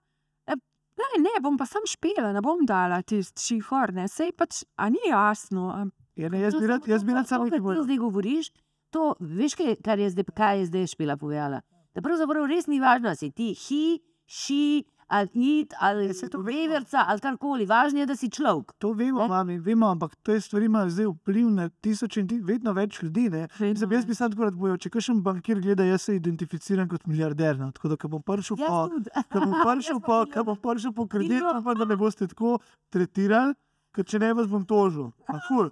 E, 0.46 0.52
Ne, 0.94 1.22
ne, 1.22 1.40
bom 1.42 1.56
pa 1.58 1.66
sam 1.66 1.82
špela, 1.86 2.32
ne 2.32 2.40
bom 2.40 2.66
dala 2.66 3.02
tisti 3.02 3.42
šihor, 3.42 3.92
ne, 3.92 4.08
sej 4.08 4.32
pač, 4.32 4.64
a 4.76 4.88
ni 4.88 4.98
jasno. 5.10 5.70
A, 5.70 5.86
Ja, 6.16 6.28
ne, 6.28 6.40
jaz 6.40 6.54
bi 6.54 6.66
rad, 6.66 6.86
jaz 6.86 7.02
bi 7.04 7.12
rad 7.12 7.26
samo 7.26 7.44
nekaj 7.44 7.58
kar 7.58 7.62
povedal. 7.62 7.82
ti 7.82 7.86
zdaj 7.88 7.98
govoriš, 7.98 8.50
to 8.90 9.14
veš, 9.18 9.54
kaj, 9.54 9.76
kar 9.82 9.98
je 9.98 10.10
zdaj, 10.10 10.24
kaj 10.36 10.58
je 10.58 10.66
zdaj 10.66 10.86
špila 10.86 11.16
povedala. 11.16 11.60
Da 11.94 12.02
pravzaprav 12.02 12.46
res 12.46 12.66
ni 12.66 12.78
važno, 12.80 13.08
ali 13.08 13.16
si 13.16 13.30
ti 13.30 13.48
hi, 13.54 13.98
ši, 14.26 14.84
ali 15.08 15.60
it, 15.60 15.74
ali 15.80 16.06
Ja, 16.06 16.14
saj 16.14 16.28
to 16.28 16.38
vemo. 16.38 16.50
veverca, 16.50 17.04
ali 17.08 17.20
karkoli. 17.20 17.66
Važno 17.66 18.00
je, 18.00 18.06
da 18.06 18.16
si 18.16 18.30
človek. 18.30 18.72
To 18.78 18.92
vemo, 18.92 19.28
mami, 19.28 19.58
vemo, 19.58 19.86
ampak 19.90 20.16
te 20.22 20.40
stvari 20.40 20.66
imajo 20.66 20.90
zdaj 20.90 21.06
vpliv 21.06 21.50
na 21.50 21.68
tisoče 21.68 22.20
in 22.20 22.28
ti, 22.28 22.40
vedno 22.40 22.72
več 22.72 23.02
ljudi. 23.02 23.28
Zdaj, 23.28 23.94
jaz 23.96 24.06
bi 24.06 24.14
sam 24.14 24.32
tako 24.32 24.48
rad 24.48 24.54
bojo, 24.54 24.76
če 24.76 24.90
kakšen 24.90 25.22
bankir 25.22 25.60
gleda, 25.60 25.84
jaz 25.84 26.02
se 26.08 26.16
identificiram 26.16 26.88
kot 26.88 27.06
milijarder. 27.06 27.58
No. 27.58 27.70
Tako 27.72 27.88
da, 27.88 27.96
ko 27.96 28.08
bom 28.08 28.22
prišel 28.22 28.58
Jaz 28.58 28.68
po, 28.68 29.40
bom 29.44 29.54
prišel 29.64 30.00
po, 30.00 30.24
bom 30.44 30.56
prišel 30.56 30.92
po 30.92 31.06
kredit, 31.06 31.42
upam, 31.42 31.78
da 31.78 31.84
me 31.84 31.96
boste 31.96 32.26
tako 32.30 32.58
tretirali, 32.90 33.54
ker 33.94 34.04
če 34.04 34.18
ne 34.18 34.32
vas 34.34 34.48
bom 34.50 34.64
tožil. 34.66 35.12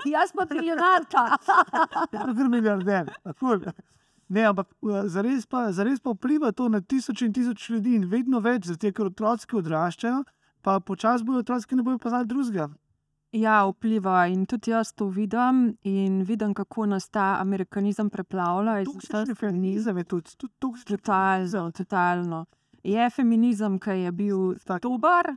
Jaz 0.07 0.33
pa 0.37 0.47
milijonarka. 0.51 1.25
Ja, 2.13 2.27
kar 2.29 2.49
milijarder. 2.49 3.11
Ne, 4.33 4.47
ampak 4.49 4.69
uh, 4.81 5.03
zares 5.13 5.45
pa, 5.47 5.67
zares 5.77 6.01
pa 6.01 6.15
vpliva 6.15 6.53
to 6.57 6.69
na 6.73 6.81
tisoče 6.81 7.27
in 7.27 7.33
tisoče 7.37 7.73
ljudi 7.75 7.97
in 7.99 8.07
vedno 8.09 8.41
več, 8.41 8.71
zato 8.71 8.93
ker 8.97 9.11
otroci 9.11 9.49
odraščajo, 9.61 10.23
pa 10.65 10.79
počasi 10.81 11.27
bojo 11.29 11.43
otroci, 11.45 11.69
ki 11.69 11.77
ne 11.77 11.85
bojo 11.85 12.01
poznali 12.01 12.31
drugega. 12.31 12.71
Ja, 13.33 13.67
vpliva 13.69 14.27
in 14.29 14.47
tudi 14.47 14.73
jaz 14.73 14.93
to 14.93 15.07
vidim 15.09 15.77
in 15.89 16.23
vidim, 16.29 16.55
kako 16.55 16.87
nas 16.87 17.09
ta 17.09 17.37
amerikanizem 17.41 18.11
preplavlja. 18.13 18.85
Toksični 18.89 19.37
feminizem 19.37 20.01
je 20.01 20.05
tudi, 20.05 20.35
tudi 20.37 20.55
toksični 20.61 20.99
Totalno, 20.99 21.71
totalno. 21.71 22.45
Je 22.85 23.11
feminizem, 23.11 23.79
ki 23.79 23.91
je 23.91 24.13
bil 24.13 24.55
Tak. 24.65 24.83
dober, 24.83 25.37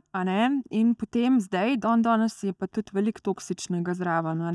in 0.70 0.94
potem 0.94 1.40
zdaj, 1.40 1.76
dan 1.76 2.02
danes 2.02 2.42
je 2.42 2.52
pa 2.52 2.66
tudi 2.66 2.90
veliko 2.92 3.20
toksičnega 3.20 3.94
zraven. 3.94 4.40
a 4.40 4.52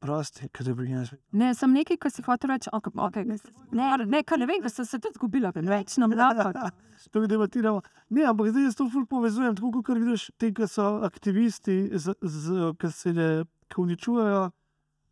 prosti, 0.00 0.48
kaj 0.48 0.70
je 0.70 0.74
pri 0.76 0.88
nas. 0.88 1.10
Ne, 1.32 1.52
sem 1.54 1.72
nekaj, 1.72 1.98
kar 2.00 2.12
si 2.12 2.24
hotel 2.26 2.54
reči. 2.54 2.70
Okay, 2.72 2.92
okay. 3.06 3.24
Ne, 3.72 3.90
ne, 4.04 4.22
ne 4.22 4.46
vem, 4.48 4.62
da 4.62 4.72
sem 4.72 4.86
se 4.88 4.98
tudi 4.98 5.18
zgubila, 5.18 5.52
več 5.54 5.98
nam 6.00 6.16
lahko. 6.16 6.52
To 7.12 7.22
debatiramo. 7.24 7.80
Ne, 8.12 8.26
ampak 8.28 8.50
zdaj 8.52 8.66
jaz 8.66 8.74
to 8.76 8.84
ful 8.92 9.06
povezujem, 9.08 9.54
tako 9.56 9.80
kot 9.80 9.96
vidiš, 9.96 10.26
te, 10.36 10.50
ki 10.52 10.66
so 10.68 10.98
aktivisti, 11.06 11.76
ki 11.96 12.90
se 12.92 13.12
ne, 13.16 13.28
ki 13.72 13.80
uničujejo 13.80 14.42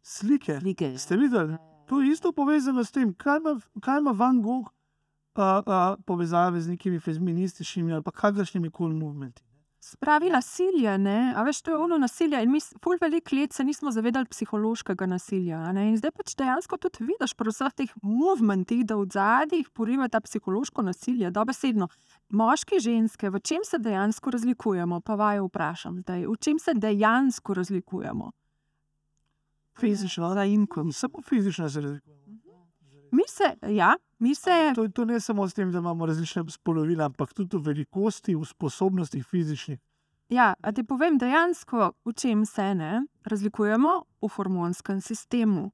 slike. 0.04 0.58
Slike. 0.60 0.90
Ste 1.00 1.16
videli? 1.16 1.56
To 1.88 2.02
je 2.02 2.12
isto 2.12 2.32
povezano 2.36 2.84
s 2.84 2.92
tem, 2.92 3.14
kaj 3.16 3.40
ima, 3.40 3.54
kaj 3.80 4.02
ima 4.02 4.12
Van 4.12 4.42
Gogh 4.44 4.68
a, 5.34 5.62
a, 5.64 5.96
povezave 6.04 6.60
z 6.60 6.76
nekimi 6.76 7.00
feminističnimi 7.00 7.92
ali 7.92 8.04
kakršnimi 8.14 8.70
koli 8.70 8.94
movementi. 8.94 9.42
Spravi 9.80 10.30
nasilje, 10.30 10.98
ne? 10.98 11.32
a 11.36 11.42
veš, 11.46 11.60
to 11.62 11.70
je 11.70 11.76
ono 11.78 11.98
nasilje. 11.98 12.40
In 12.42 12.50
mi 12.50 12.58
ful 12.60 12.98
veliko 13.00 13.36
let 13.36 13.52
se 13.52 13.64
nismo 13.64 13.90
zavedali 13.90 14.26
psihološkega 14.26 15.06
nasilja. 15.06 15.58
a 15.58 15.72
ne. 15.72 15.88
In 15.88 15.96
zdaj 15.96 16.10
pač 16.16 16.34
dejansko 16.34 16.76
tudi 16.82 17.06
vidiš 17.06 17.34
pri 17.38 17.54
vseh 17.54 17.72
teh 17.72 17.92
movementih, 18.02 18.82
da 18.84 18.96
v 18.98 19.06
zadnjih 19.06 19.70
poriva 19.70 20.08
ta 20.08 20.20
psihološko 20.20 20.82
nasilje, 20.82 21.30
dobesedno. 21.30 21.88
Moški, 22.28 22.80
ženske, 22.82 23.30
v 23.30 23.40
čem 23.40 23.62
se 23.64 23.78
dejansko 23.78 24.34
razlikujemo? 24.34 25.00
Pa 25.00 25.14
vaju 25.14 25.46
vprašam 25.46 26.02
zdaj, 26.02 26.26
v 26.26 26.36
čem 26.40 26.58
se 26.58 26.74
dejansko 26.74 27.54
razlikujemo? 27.54 28.32
Fizično, 29.78 30.34
da 30.34 30.42
jim 30.42 30.66
kot 30.66 30.90
samo 30.94 31.22
fizično 31.22 31.70
se 31.70 31.80
razlikujemo. 31.80 32.27
Mi 33.10 33.22
se, 33.28 33.56
ja, 33.68 33.96
mi 34.18 34.34
se, 34.34 34.72
To, 34.74 34.88
to 34.88 35.04
ne 35.04 35.20
samo 35.20 35.48
s 35.48 35.54
tem, 35.54 35.72
da 35.72 35.78
imamo 35.78 36.06
različne 36.06 36.44
spolovila, 36.50 37.04
ampak 37.04 37.34
tudi 37.34 37.56
v 37.56 37.60
velikosti, 37.60 38.34
v 38.34 38.44
sposobnostih 38.44 39.26
fizičnih. 39.26 39.78
ja, 40.28 40.54
a 40.62 40.72
ti 40.72 40.82
povem 40.84 41.18
dejansko, 41.18 41.92
v 42.04 42.12
čem 42.12 42.46
se 42.46 42.74
ne 42.74 43.06
razlikujemo 43.24 44.02
v 44.22 44.28
hormonskem 44.28 45.00
sistemu. 45.00 45.70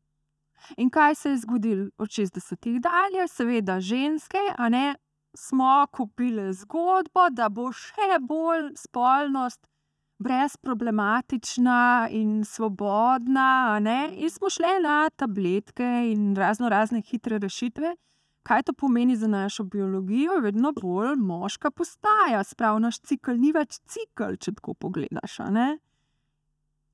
In 0.77 0.91
kaj 0.91 1.15
se 1.15 1.31
je 1.31 1.37
zgodilo 1.39 1.89
od 1.99 2.09
60-ih 2.09 2.81
dalje? 2.81 3.29
Seveda, 3.29 3.81
ženske, 3.81 4.39
a 4.57 4.69
ne, 4.69 4.95
smo 5.37 5.87
kupili 5.93 6.53
zgodbo, 6.55 7.29
da 7.31 7.49
bo 7.49 7.73
še 7.73 8.19
bolj 8.21 8.71
spolnost 8.77 9.67
brezproblematična 10.25 12.09
in 12.11 12.45
svobodna, 12.45 13.81
in 14.17 14.31
smo 14.31 14.51
šli 14.51 14.81
na 14.83 15.11
tabletke 15.11 15.85
in 16.13 16.35
razno 16.37 16.69
razne 16.69 17.03
hitre 17.03 17.39
rešitve. 17.39 17.97
Kaj 18.43 18.63
to 18.63 18.73
pomeni 18.73 19.17
za 19.17 19.29
našo 19.29 19.65
biologijo? 19.65 20.41
Vedno 20.41 20.73
bolj 20.81 21.17
moška 21.17 21.71
postaja, 21.71 22.43
sprav 22.45 22.81
naš 22.81 23.01
cikl 23.01 23.39
ni 23.41 23.53
več 23.53 23.79
cikl, 23.89 24.37
če 24.37 24.53
tako 24.59 24.75
pogledaš. 24.75 25.39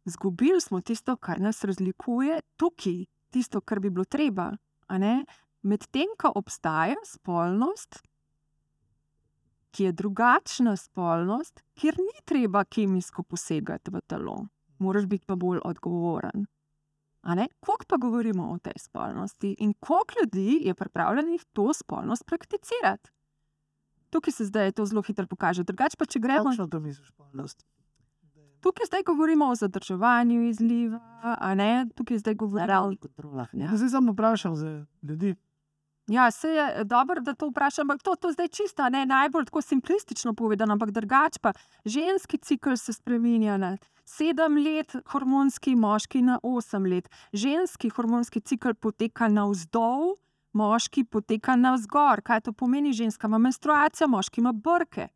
Zgubili 0.05 0.61
smo 0.61 0.81
tisto, 0.81 1.16
kar 1.16 1.41
nas 1.41 1.64
razlikuje 1.64 2.41
tukaj, 2.57 3.05
tisto, 3.31 3.61
kar 3.61 3.81
bi 3.81 3.91
bilo 3.91 4.05
treba. 4.05 4.53
Medtem 5.62 6.14
ko 6.18 6.33
obstaja 6.35 6.97
spolnost, 7.05 8.03
ki 9.71 9.85
je 9.85 9.93
drugačna 9.93 10.77
spolnost, 10.77 11.62
kjer 11.75 11.99
ni 11.99 12.25
treba 12.25 12.64
kemijsko 12.64 13.23
posegati 13.23 13.91
v 13.91 14.01
telo, 14.07 14.47
moraš 14.79 15.07
biti 15.07 15.27
pa 15.27 15.37
bolj 15.37 15.61
odgovoren. 15.64 16.47
Koliko 17.61 17.85
pa 17.89 17.97
govorimo 17.97 18.51
o 18.53 18.59
tej 18.59 18.79
spolnosti 18.79 19.57
in 19.59 19.75
koliko 19.81 20.14
ljudi 20.21 20.59
je 20.62 20.75
pripravljenih 20.75 21.45
to 21.53 21.73
spolnost 21.73 22.27
prakticirati? 22.27 23.11
Tukaj 24.11 24.33
se 24.33 24.45
zdaj 24.45 24.73
to 24.73 24.87
zelo 24.87 25.03
hitro 25.03 25.27
pokaže. 25.27 25.62
Drugače 25.62 25.97
pa, 25.97 26.07
če 26.07 26.18
gremo 26.18 26.45
Kakšno 26.45 26.66
to 26.66 26.81
misliš, 26.81 27.09
spolnost? 27.09 27.66
Tukaj 28.61 28.87
zdaj 28.87 29.03
govorimo 29.07 29.47
o 29.49 29.55
zadrževanju 29.55 30.43
izliva, 30.49 31.01
a 31.23 31.55
ne, 31.55 31.87
tukaj 31.95 32.18
zdaj 32.18 32.35
govorimo. 32.35 32.66
Naravnih 32.66 32.99
kontrolah. 32.99 33.49
Ja. 33.53 33.77
Zdaj 33.77 33.89
samo 33.89 34.12
vprašam 34.12 34.57
za 34.57 34.87
ljudi. 35.03 35.35
Ja, 36.11 36.31
se 36.31 36.49
je 36.49 36.85
dobro, 36.85 37.21
da 37.21 37.35
to 37.35 37.49
vprašam, 37.49 37.85
ampak 37.85 38.03
to, 38.03 38.15
to 38.15 38.33
zdaj 38.33 38.49
čisto 38.49 38.89
ne 38.89 39.07
najbolj 39.07 39.45
tako 39.45 39.61
simplistično 39.63 40.35
povedano, 40.35 40.73
ampak 40.73 40.91
drugače 40.91 41.39
pa 41.43 41.53
ženski 41.85 42.39
cikl 42.39 42.75
se 42.77 42.93
spremenja 42.93 43.57
na 43.57 43.77
sedem 44.05 44.57
let, 44.57 44.97
hormonski 45.07 45.77
moški 45.77 46.23
na 46.23 46.41
osem 46.43 46.87
let. 46.87 47.07
Ženski 47.33 47.89
hormonski 47.89 48.41
cikl 48.41 48.75
poteka 48.75 49.29
navzdol, 49.29 50.17
moški 50.53 51.05
poteka 51.05 51.57
navzgor. 51.57 52.23
Kaj 52.27 52.41
to 52.41 52.53
pomeni? 52.53 52.93
Ženska 52.93 53.31
ima 53.31 53.39
menstruacijo, 53.39 54.09
moški 54.09 54.41
ima 54.41 54.53
brke. 54.53 55.09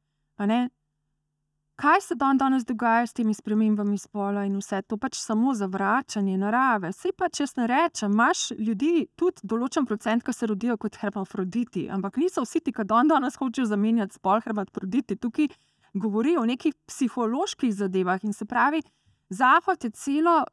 Kaj 1.77 2.01
se 2.01 2.15
dan 2.15 2.39
danes 2.39 2.65
dogaja 2.65 3.07
s 3.07 3.13
temi 3.13 3.35
spremembami 3.35 3.99
spola 3.99 4.45
in 4.47 4.55
vse 4.61 4.83
to 4.83 4.97
pač 4.97 5.17
samo 5.19 5.55
zavračanje 5.55 6.37
narave? 6.39 6.93
Sej 6.95 7.13
pa, 7.19 7.27
če 7.29 7.49
ne 7.57 7.67
rečem, 7.67 8.13
imaš 8.15 8.51
ljudi, 8.59 9.09
tudi 9.19 9.43
določen 9.43 9.87
procent, 9.87 10.23
ki 10.23 10.33
se 10.33 10.47
rodijo 10.47 10.77
kot 10.79 11.01
hermafroditi, 11.03 11.89
ampak 11.91 12.21
niso 12.23 12.45
vsi 12.47 12.63
ti, 12.63 12.73
ki 12.73 12.87
dan 12.87 13.11
danes 13.11 13.41
hočejo 13.43 13.67
zamenjati 13.67 14.21
spol 14.21 14.45
hermafroditi. 14.47 15.19
Tukaj 15.19 15.51
govori 15.95 16.37
o 16.39 16.47
nekih 16.47 16.77
psiholoških 16.87 17.75
zadevah 17.75 18.23
in 18.23 18.33
se 18.33 18.47
pravi, 18.47 18.83
Zahod 19.31 19.85
je 19.85 19.91
celo 19.91 20.45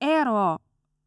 ero 0.00 0.58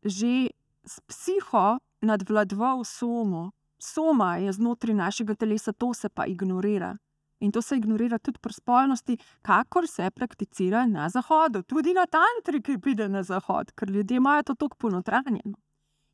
že 0.04 0.54
s 0.86 1.00
psiho 1.08 1.80
nadvladoval 2.02 2.84
somo. 2.84 3.52
Soma 3.80 4.38
je 4.38 4.52
znotraj 4.52 4.96
našega 4.96 5.36
telesa, 5.36 5.74
to 5.74 5.94
se 5.94 6.10
pa 6.10 6.26
ignorira. 6.26 6.98
In 7.44 7.52
to 7.52 7.62
se 7.62 7.76
ignorira 7.78 8.20
tudi 8.24 8.40
pri 8.40 8.56
spolnosti, 8.56 9.18
kakor 9.44 9.88
se 9.88 10.10
prakticira 10.16 10.86
na 10.88 11.10
Zahodu, 11.10 11.64
tudi 11.68 11.94
na 11.94 12.06
tantri, 12.08 12.62
ki 12.64 12.78
pride 12.80 13.10
na 13.12 13.24
Zahod, 13.24 13.74
ker 13.76 13.92
ljudje 13.92 14.18
imajo 14.18 14.44
to 14.44 14.56
tako 14.56 14.78
ponotranjeno. 14.86 15.58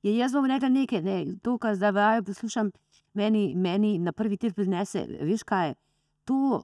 Je, 0.01 0.15
jaz 0.17 0.33
bom 0.33 0.47
rekel 0.49 0.71
nekaj, 0.73 1.03
ne, 1.05 1.17
to, 1.43 1.57
kar 1.61 1.75
zdaj 1.75 1.91
vaju 1.91 2.23
poslušam, 2.31 2.71
meni, 3.13 3.53
meni 3.55 3.97
na 3.99 4.11
prvi 4.15 4.39
tir 4.41 4.55
prinese, 4.57 5.05
veš 5.21 5.43
kaj 5.45 5.67
je? 5.67 5.75
To 6.25 6.63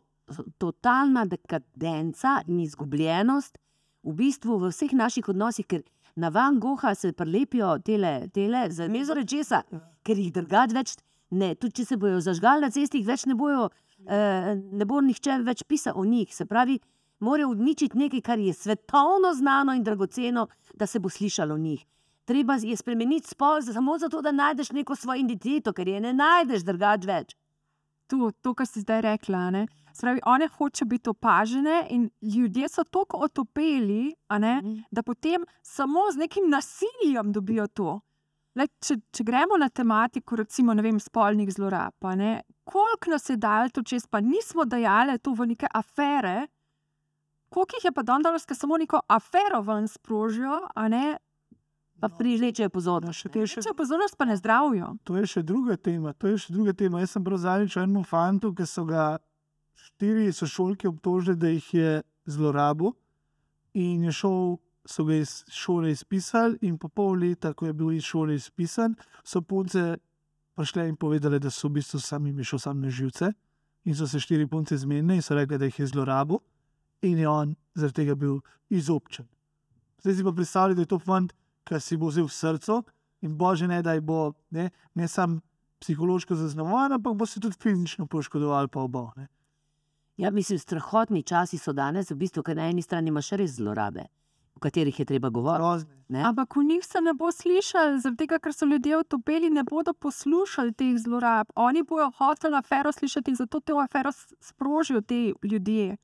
totalna 0.57 1.26
dekadenca 1.30 2.39
in 2.47 2.63
izgubljenost 2.63 3.59
v 4.03 4.13
bistvu 4.18 4.57
v 4.63 4.72
vseh 4.74 4.95
naših 4.97 5.30
odnosih, 5.30 5.68
ker 5.70 5.84
Na 6.16 6.30
Van 6.30 6.59
Gogha 6.59 6.95
se 6.95 7.11
prelepijo 7.11 7.80
tele, 7.80 8.28
tele 8.34 8.72
za 8.72 8.88
mezo 8.88 9.13
rečesa, 9.13 9.63
ker 10.03 10.20
jih 10.20 10.32
drugač 10.32 10.72
več 10.72 10.93
ne. 11.36 11.49
Tudi 11.59 11.82
če 11.82 11.86
se 11.89 11.97
bojo 11.99 12.22
zažgali 12.24 12.63
na 12.63 12.70
cesti, 12.72 13.01
jih 13.01 13.09
več 13.09 13.26
ne 13.28 13.36
bojo, 13.36 13.66
eh, 13.68 13.85
ne 14.72 14.86
bo 14.86 15.01
nihče 15.01 15.39
več 15.43 15.64
pisal 15.64 15.93
o 15.95 16.06
njih. 16.06 16.36
Se 16.36 16.45
pravi, 16.45 16.80
morajo 17.20 17.49
uničiti 17.49 17.97
nekaj, 17.97 18.22
kar 18.22 18.39
je 18.39 18.53
svetovno 18.53 19.34
znano 19.34 19.74
in 19.74 19.84
dragoceno, 19.84 20.47
da 20.74 20.86
se 20.86 20.99
bo 20.99 21.10
slišalo 21.10 21.56
o 21.56 21.58
njih. 21.58 21.86
Treba 22.26 22.58
je 22.62 22.76
spremeniti 22.76 23.28
spol 23.30 23.62
samo 23.62 23.97
zato, 23.97 24.22
da 24.22 24.32
najdeš 24.32 24.72
neko 24.72 24.95
svojo 24.95 25.20
identiteto, 25.20 25.74
ker 25.74 25.88
je 25.88 25.99
ne 26.01 26.14
najdeš 26.14 26.64
drugač 26.66 27.06
več. 27.06 27.36
To, 28.08 28.32
to, 28.41 28.53
kar 28.53 28.68
si 28.68 28.82
zdaj 28.82 29.01
rekla. 29.01 29.49
Ne? 29.51 29.68
Spravi, 29.93 30.20
one 30.26 30.47
hoče 30.47 30.86
biti 30.86 31.10
opažene, 31.10 31.88
in 31.89 32.10
ljudje 32.22 32.70
so 32.70 32.84
tako 32.84 33.18
otopeli, 33.26 34.14
ne, 34.39 34.62
Mhm. 34.62 34.80
da 34.91 35.03
potem 35.03 35.45
samo 35.62 36.12
z 36.12 36.18
nekim 36.18 36.49
nasiljem 36.49 37.32
dobijo 37.32 37.68
to. 37.68 37.99
Le, 38.56 38.68
če, 38.80 38.95
če 39.12 39.24
gremo 39.24 39.58
na 39.58 39.70
tematiko, 39.70 40.36
recimo, 40.36 40.74
vem, 40.74 40.99
spolnih 40.99 41.49
zlorab, 41.51 41.93
ne, 42.16 42.41
koliko 42.66 43.09
nas 43.09 43.30
je 43.30 43.38
dal 43.38 43.70
to 43.70 43.84
čez, 43.84 44.07
pa 44.07 44.20
nismo 44.20 44.66
dajali 44.66 45.20
to 45.20 45.34
v 45.34 45.45
neke 45.47 45.68
afere, 45.72 46.47
koliko 47.49 47.78
jih 47.78 47.86
je 47.86 47.91
pa 47.91 48.03
danes, 48.03 48.45
ki 48.45 48.55
samo 48.55 48.78
neko 48.78 48.99
afero 49.07 49.61
ven 49.61 49.88
sprožijo, 49.88 50.68
a 50.76 50.88
ne, 50.88 51.18
Pa 51.95 52.09
privlečejo 52.09 52.66
Ja, 52.66 52.70
pozornost. 52.70 53.20
še 53.20 53.30
te 53.30 53.47
še 53.47 53.61
če 53.63 53.72
pozornost 53.72 54.18
pa 54.18 54.26
ne 54.26 54.36
zdravijo. 54.36 54.97
To 55.03 55.16
je 55.16 55.24
še 55.26 55.41
druga 55.43 55.78
tema. 55.78 56.11
To 56.13 56.28
je 56.28 56.38
še 56.38 56.51
druga 56.51 56.74
tema. 56.74 56.99
Jaz 56.99 57.11
sem 57.11 57.24
prav 57.24 57.39
zadnjič 57.39 57.78
enemu 57.78 58.03
fantu, 58.03 58.51
ki 58.51 58.66
so 58.68 58.84
ga 58.84 59.18
štiri 59.76 60.28
sošolke 60.28 60.88
obtožili, 60.88 61.38
da 61.38 61.47
jih 61.47 61.74
je 61.74 61.93
zlorabil, 62.28 62.91
in 63.74 64.03
je 64.03 64.11
šel, 64.11 64.57
so 64.86 65.05
ga 65.05 65.16
iz 65.16 65.45
šole 65.47 65.91
izpisali, 65.91 66.59
in 66.61 66.76
po 66.78 66.89
pol 66.89 67.16
leta, 67.16 67.53
ko 67.53 67.66
je 67.66 67.74
bil 67.74 67.91
iz 67.91 68.03
šole 68.03 68.36
izpisan, 68.36 68.95
so 69.24 69.39
punce 69.41 69.95
prišle 70.56 70.88
in 70.89 70.95
povedali, 70.95 71.39
da 71.39 71.51
so 71.51 71.68
v 71.68 71.80
bistvu 71.80 71.99
sami 71.99 72.34
je 72.38 72.43
šel 72.43 72.60
sam 72.60 72.82
na 72.82 72.89
živce. 72.89 73.32
In 73.86 73.95
so 73.95 74.08
se 74.08 74.20
štiri 74.20 74.47
punce 74.47 74.78
zmenili 74.78 75.20
in 75.20 75.22
so 75.22 75.36
rekli, 75.36 75.58
da 75.58 75.66
jih 75.66 75.80
je 75.80 75.88
zlorabil, 75.88 76.39
in 77.01 77.18
je 77.18 77.28
on 77.30 77.56
zaradi 77.76 77.93
tega 77.93 78.16
bil 78.16 78.39
izobčen. 78.70 79.28
Zdaj 80.01 80.16
si 80.16 80.24
pa 80.24 80.32
predstavljaj, 80.32 80.76
da 80.76 80.82
je 80.82 80.89
to 80.89 80.99
fant, 80.99 81.34
ki 81.66 81.80
si 81.80 81.97
bo 81.97 82.10
vzel 82.10 82.26
v 82.26 82.34
srce 82.34 82.82
in 83.22 83.38
bože 83.38 83.68
ne, 83.68 83.82
da 83.82 83.93
bo 84.01 84.34
ne, 84.49 84.70
ne 84.93 85.08
samo 85.08 85.41
psihološko 85.82 86.36
zaznamovan, 86.36 86.93
ampak 86.93 87.14
bo 87.14 87.26
se 87.26 87.39
tudi 87.39 87.58
fizično 87.62 88.08
poškodoval, 88.08 88.68
pa 88.68 88.80
oba. 88.80 89.12
Ne. 89.18 89.28
Ja, 90.18 90.32
mislim, 90.32 90.60
strahotni 90.60 91.24
časi 91.24 91.58
so 91.58 91.74
danes, 91.74 92.12
v 92.12 92.16
bistvu, 92.16 92.43
ker 92.43 92.56
na 92.56 92.70
eni 92.70 92.82
strani 92.82 93.12
imaš 93.12 93.34
res 93.36 93.58
zlorabe, 93.58 94.08
o 94.56 94.60
katerih 94.60 94.99
je 94.99 95.06
treba 95.06 95.30
govoriti. 95.30 95.91
Ne? 96.08 96.24
Ampak 96.24 96.56
v 96.56 96.64
njih 96.64 96.86
se 96.86 97.01
ne 97.01 97.14
bo 97.14 97.32
slišal, 97.32 97.97
zaradi 97.99 98.18
tega, 98.18 98.39
ker 98.39 98.53
so 98.53 98.66
ljudje 98.66 98.97
utopili, 98.97 99.49
ne 99.49 99.64
bodo 99.64 99.93
poslušali 99.93 100.74
teh 100.74 100.97
zlorab. 100.97 101.49
Oni 101.56 101.84
bojo 101.84 102.12
hoteli 102.18 102.56
afero 102.56 102.91
slišati 102.91 103.32
in 103.32 103.36
zato 103.36 103.60
to 103.60 103.78
afero 103.80 104.12
sprožijo 104.39 105.01
ti 105.01 105.34
ljudje. 105.43 105.97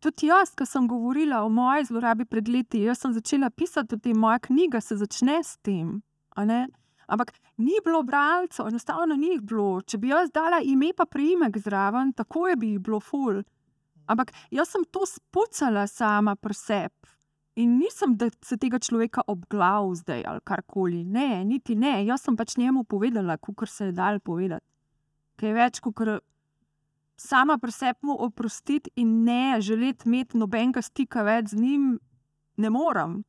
Tudi 0.00 0.26
jaz, 0.26 0.52
ki 0.54 0.66
sem 0.66 0.88
govorila 0.88 1.44
o 1.44 1.48
moji 1.48 1.84
zlorabi 1.84 2.24
pred 2.24 2.48
leti, 2.48 2.82
jaz 2.84 2.98
sem 3.00 3.12
začela 3.12 3.50
pisati 3.50 3.94
o 3.94 3.98
tem, 3.98 4.18
moja 4.18 4.38
knjiga 4.38 4.80
se 4.80 4.96
začne 4.96 5.40
s 5.44 5.56
tem. 5.56 6.02
a 6.34 6.44
ne. 6.44 6.68
Ampak 7.06 7.32
ni 7.56 7.78
bilo 7.84 8.02
bralcev, 8.02 8.68
enostavno 8.68 9.16
ni 9.16 9.34
jih 9.34 9.42
bilo. 9.42 9.80
Če 9.80 9.98
bi 9.98 10.08
jaz 10.08 10.32
dala 10.34 10.60
ime 10.64 10.92
pa 10.96 11.06
priimek 11.06 11.58
zraven, 11.58 12.12
tako 12.12 12.48
je 12.48 12.56
bi 12.56 12.70
jih 12.74 12.80
bilo 12.80 13.00
ful. 13.00 13.42
Ampak 14.06 14.32
jaz 14.50 14.72
sem 14.72 14.84
to 14.90 15.06
spucala 15.06 15.86
sama 15.86 16.36
pri 16.36 16.54
sebi. 16.54 17.03
In 17.56 17.76
nisem, 17.78 18.16
da 18.18 18.26
se 18.42 18.56
tega 18.58 18.80
človeka 18.82 19.22
obglav 19.30 19.92
zdaj 19.94 20.24
ali 20.26 20.40
karkoli. 20.44 21.04
Ne, 21.04 21.44
niti 21.44 21.76
ne. 21.78 22.00
Jaz 22.06 22.24
sem 22.26 22.36
pač 22.36 22.56
njemu 22.58 22.84
povedala, 22.84 23.36
kar 23.38 23.68
se 23.70 23.90
je 23.90 23.92
dal 23.92 24.18
povedati. 24.20 24.66
Kaj 25.38 25.54
več, 25.54 25.80
kot 25.80 26.02
sama 27.16 27.58
pri 27.58 27.72
sebi 27.72 28.08
mu 28.08 28.16
oprostiti 28.18 28.90
in 28.96 29.22
ne 29.24 29.60
želeti 29.60 30.08
imeti 30.08 30.38
nobenega 30.38 30.82
stika 30.82 31.22
več 31.22 31.54
z 31.54 31.60
njim, 31.62 31.98
ne 32.56 32.70
morem. 32.70 33.22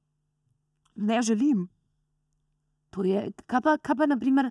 Ne 0.95 1.21
želim. 1.21 1.67
To 2.89 3.03
je, 3.03 3.30
kaj 3.45 3.61
pa, 3.61 3.78
kaj 3.78 3.95
pa, 3.95 4.05
naprimer, 4.09 4.49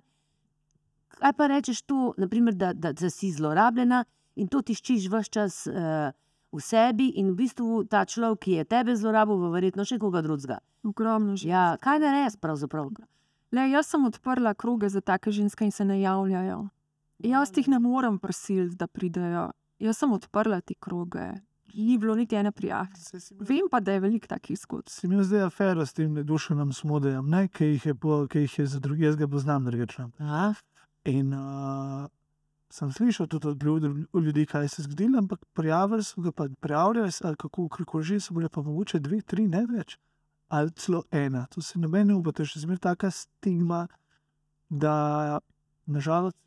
kaj 1.19 1.33
pa 1.33 1.47
rečeš 1.47 1.81
tu, 1.81 2.13
naprimer, 2.17 2.55
da, 2.55 2.73
da, 2.73 2.93
da 2.93 3.09
si 3.09 3.31
zlorabljena 3.33 4.03
in 4.35 4.47
to 4.47 4.61
tiščiš 4.61 5.09
vse 5.11 5.31
čas 5.31 5.63
uh, 5.67 6.13
v 6.55 6.63
sebi, 6.63 7.09
in 7.19 7.33
v 7.33 7.35
bistvu 7.43 7.83
ta 7.89 8.05
človek, 8.05 8.39
ki 8.39 8.51
je 8.59 8.65
tebe 8.65 8.95
zlorabil, 8.95 9.37
bo 9.37 9.51
verjetno 9.53 9.85
še 9.85 9.99
koga 9.99 10.21
drugega. 10.25 10.59
Ogromno 10.85 11.35
že. 11.35 11.49
Ja, 11.49 11.65
kaj 11.81 11.99
ne 11.99 12.11
res, 12.15 12.37
pravzaprav. 12.39 12.91
Le, 13.51 13.67
jaz 13.71 13.87
sem 13.91 14.05
odprla 14.05 14.53
kroge 14.53 14.89
za 14.89 15.01
take 15.01 15.31
ženske 15.31 15.65
in 15.65 15.71
se 15.71 15.85
ne 15.85 15.99
javljajo. 16.01 16.69
Jaz 17.23 17.51
jih 17.55 17.67
ne 17.71 17.79
morem 17.79 18.19
prisiliti, 18.19 18.75
da 18.75 18.87
pridejo. 18.87 19.51
Jaz 19.79 19.97
sem 19.97 20.11
odprla 20.11 20.61
te 20.61 20.75
kroge. 20.75 21.33
Ni 21.75 21.97
bilo 21.97 22.15
niti 22.15 22.35
ene 22.35 22.51
imel- 22.51 23.31
Vem 23.39 23.67
pa, 23.71 23.79
da 23.79 23.91
je 23.91 23.99
veliko 23.99 24.27
takih 24.27 24.57
zgodb. 24.57 24.87
Si 24.89 25.07
imel 25.07 25.23
zdaj 25.23 25.41
afero 25.41 25.85
s 25.85 25.93
tem 25.93 26.13
nedušenim 26.13 26.73
smodejem, 26.73 27.29
ne? 27.29 27.47
ki 27.47 27.65
jih 27.65 27.85
je, 27.85 27.95
po, 27.95 28.27
ki 28.27 28.39
jih 28.39 28.59
je 28.59 28.65
za 28.65 28.79
druge, 28.79 29.05
jaz 29.05 29.15
ga 29.15 29.27
poznam. 29.27 29.67
Aha. 30.19 30.53
In 31.05 31.33
uh, 31.33 32.07
sem 32.75 32.91
slišal 32.91 33.27
tudi 33.27 33.47
od 34.13 34.23
ljudi, 34.23 34.45
kaj 34.45 34.67
se 34.67 34.81
je 34.81 34.83
zgodilo, 34.83 35.19
ampak 35.19 35.45
prijavili 35.53 36.03
so 36.03 36.21
ga, 36.21 36.31
pa 36.31 36.47
prijavljali 36.59 37.11
so, 37.11 37.27
ali 37.27 37.35
kako, 37.35 37.69
kako 37.69 38.01
že 38.01 38.19
so 38.19 38.33
bile 38.33 38.49
pa 38.49 38.61
mogoče 38.61 38.99
dve, 38.99 39.21
tri, 39.21 39.47
ne 39.47 39.65
več, 39.65 39.97
ali 40.47 40.71
celo 40.71 41.03
ena. 41.11 41.45
To 41.55 41.61
se 41.61 41.79
noben 41.79 42.07
ne 42.07 42.15
upa, 42.15 42.31
to 42.31 42.43
je 42.43 42.51
še 42.51 42.65
zmeraj 42.65 42.81
taka 42.89 43.11
stigma, 43.11 43.87
da 44.69 45.39
nažalost. 45.85 46.37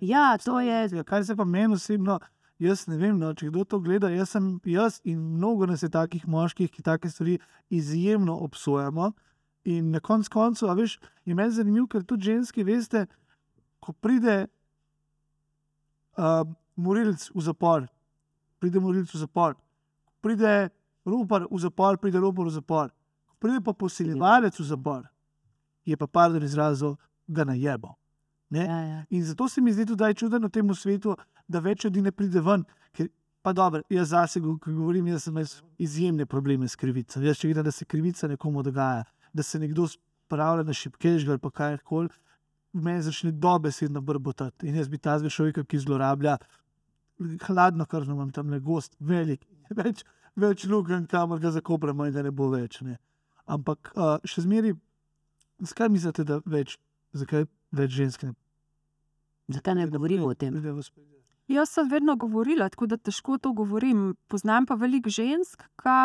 Ja, 0.00 0.38
to 0.38 0.60
je. 0.60 1.04
Kar 1.04 1.24
se 1.24 1.36
pa 1.36 1.44
meni 1.44 1.74
osebno, 1.74 2.18
jaz 2.62 2.86
ne 2.86 2.96
vem, 2.98 3.18
no, 3.18 3.34
če 3.34 3.50
kdo 3.50 3.64
to 3.64 3.80
gleda. 3.82 4.10
Jaz 4.10 4.36
sem 4.36 4.54
jaz 4.66 5.00
in 5.04 5.18
mnogo 5.18 5.66
nas 5.66 5.82
je 5.82 5.90
takih 5.90 6.26
moških, 6.28 6.70
ki 6.70 6.82
take 6.82 7.10
stvari 7.10 7.38
izjemno 7.70 8.38
obsojamo. 8.46 9.12
In 9.64 9.90
na 9.90 10.00
koncu 10.00 10.66
a 10.68 10.74
veš, 10.74 10.98
je 11.24 11.34
meni 11.34 11.54
zanimivo, 11.54 11.86
ker 11.86 12.02
tudi 12.02 12.30
ženske, 12.30 12.64
veste, 12.66 13.06
ko 13.80 13.92
pride 13.92 14.46
uh, 16.18 16.44
morilc 16.76 17.30
v 17.34 17.40
zapor, 17.40 17.86
pride 18.58 18.80
morilc 18.80 19.12
v 19.14 19.18
zapor, 19.18 19.56
pride 20.22 20.70
ropar 21.04 21.46
v 21.50 21.58
zapor, 21.58 21.98
pride 21.98 22.20
ropar 22.20 22.46
v 22.46 22.50
zapor, 22.50 22.92
pride 23.40 23.60
pa 23.64 23.72
posiljevalec 23.72 24.58
v 24.58 24.64
zapor, 24.64 25.02
je 25.84 25.96
pa 25.96 26.06
pardon 26.06 26.42
izrazil, 26.42 26.96
ga 27.28 27.44
najebo. 27.44 27.96
Ne? 28.50 28.64
Ja, 28.66 28.80
ja. 28.80 29.04
In 29.10 29.24
zato 29.24 29.48
se 29.48 29.60
mi 29.60 29.72
zdi 29.72 29.86
tudi 29.86 30.14
čudno 30.14 30.48
v 30.48 30.50
tem 30.50 30.74
svetu, 30.74 31.16
da 31.48 31.60
več 31.60 31.84
ljudi 31.84 32.02
ne 32.02 32.12
pride 32.12 32.40
ven. 32.40 32.64
Ker, 32.92 33.08
pa 33.42 33.52
dobro, 33.52 33.82
jaz 33.90 34.12
zase, 34.12 34.40
ko 34.40 34.58
govorim, 34.66 35.06
jaz 35.08 35.24
sem 35.24 35.38
izjemne 35.78 36.26
probleme 36.26 36.68
s 36.68 36.76
krivico. 36.76 37.20
Jaz, 37.20 37.40
če 37.40 37.48
vidim, 37.48 37.64
da 37.64 37.72
se 37.72 37.88
krivica 37.88 38.28
nekomu 38.28 38.62
dogaja, 38.62 39.06
da 39.32 39.42
se 39.42 39.58
nekdo 39.58 39.88
spravlja 39.88 40.66
na 40.68 40.76
šipkež 40.76 41.28
ali 41.28 41.40
pa 41.40 41.50
karkoli, 41.50 42.12
meni 42.72 43.02
začne 43.02 43.32
dobesedno 43.32 44.00
brbotati. 44.00 44.68
In 44.68 44.76
jaz 44.76 44.88
bi 44.88 44.98
ta 44.98 45.18
človek, 45.20 45.62
ki 45.68 45.78
zlorablja, 45.78 46.38
hladno 47.46 47.86
krvno 47.86 48.14
imam 48.14 48.30
tam 48.30 48.50
le 48.50 48.60
gost, 48.60 48.96
velik, 49.00 49.44
več, 49.80 50.04
več 50.36 50.64
luken, 50.64 51.06
kamor 51.06 51.40
ga 51.40 51.50
zakopramo 51.50 52.06
in 52.06 52.14
da 52.14 52.22
ne 52.22 52.30
bo 52.30 52.50
več. 52.50 52.80
Ne. 52.82 52.98
Ampak 53.46 53.92
uh, 53.96 54.16
še 54.24 54.46
zmeri, 54.46 54.74
zakaj 55.60 55.92
mislite, 55.92 56.24
da 56.24 56.40
več, 56.46 56.78
zakaj 57.12 57.46
več 57.72 57.98
žensk 57.98 58.28
ne 58.28 58.34
Zakaj 59.52 59.74
ne 59.74 59.86
govorimo 59.90 60.30
o 60.30 60.34
tem? 60.34 60.54
Jaz 61.50 61.72
sem 61.74 61.88
vedno 61.90 62.14
govorila, 62.16 62.68
tako 62.70 62.86
da 62.86 62.96
težko 62.96 63.38
to 63.42 63.52
govorim. 63.52 64.14
Poznam 64.30 64.66
pa 64.66 64.76
veliko 64.78 65.10
žensk, 65.10 65.64
ki 65.82 65.96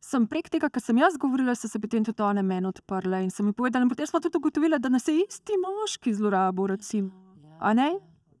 sem 0.00 0.26
prek 0.26 0.50
tega, 0.52 0.70
kar 0.70 0.82
sem 0.82 0.98
jaz 0.98 1.16
govorila, 1.20 1.54
so 1.56 1.68
se 1.68 1.80
potem 1.82 2.04
tudi 2.06 2.22
one 2.22 2.42
meni 2.42 2.68
odprle 2.70 3.22
in 3.22 3.30
so 3.30 3.42
mi 3.42 3.52
povedali. 3.52 3.84
In 3.84 3.90
potem 3.92 4.06
smo 4.06 4.20
tudi 4.20 4.38
ugotovili, 4.38 4.78
da 4.78 4.88
nas 4.88 5.08
je 5.08 5.16
isti 5.22 5.58
moški 5.62 6.14
zlorabo. 6.14 6.66
Recimo. 6.66 7.10
A 7.60 7.74
ne? 7.74 7.90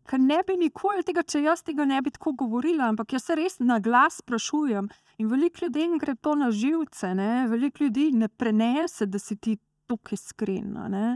Ker 0.08 0.20
ne 0.20 0.38
bi 0.46 0.56
nikoli 0.56 1.04
tega, 1.04 1.22
če 1.22 1.42
jaz 1.44 1.62
tega 1.66 1.84
ne 1.84 2.00
bi 2.00 2.10
tako 2.14 2.32
govorila, 2.32 2.88
ampak 2.88 3.12
jaz 3.12 3.26
se 3.28 3.36
res 3.36 3.58
na 3.60 3.76
glas 3.84 4.22
sprašujem. 4.22 4.88
In 5.20 5.28
veliko 5.28 5.66
ljudem 5.66 5.98
gre 6.00 6.14
to 6.14 6.34
na 6.38 6.50
živce, 6.50 7.12
ne? 7.14 7.46
veliko 7.50 7.84
ljudi 7.84 8.12
ne 8.16 8.28
prenese, 8.28 9.06
da 9.06 9.18
si 9.18 9.36
ti 9.36 9.58
tukaj 9.86 10.16
iskren. 10.16 10.76
a 10.76 10.88
ne. 10.88 11.06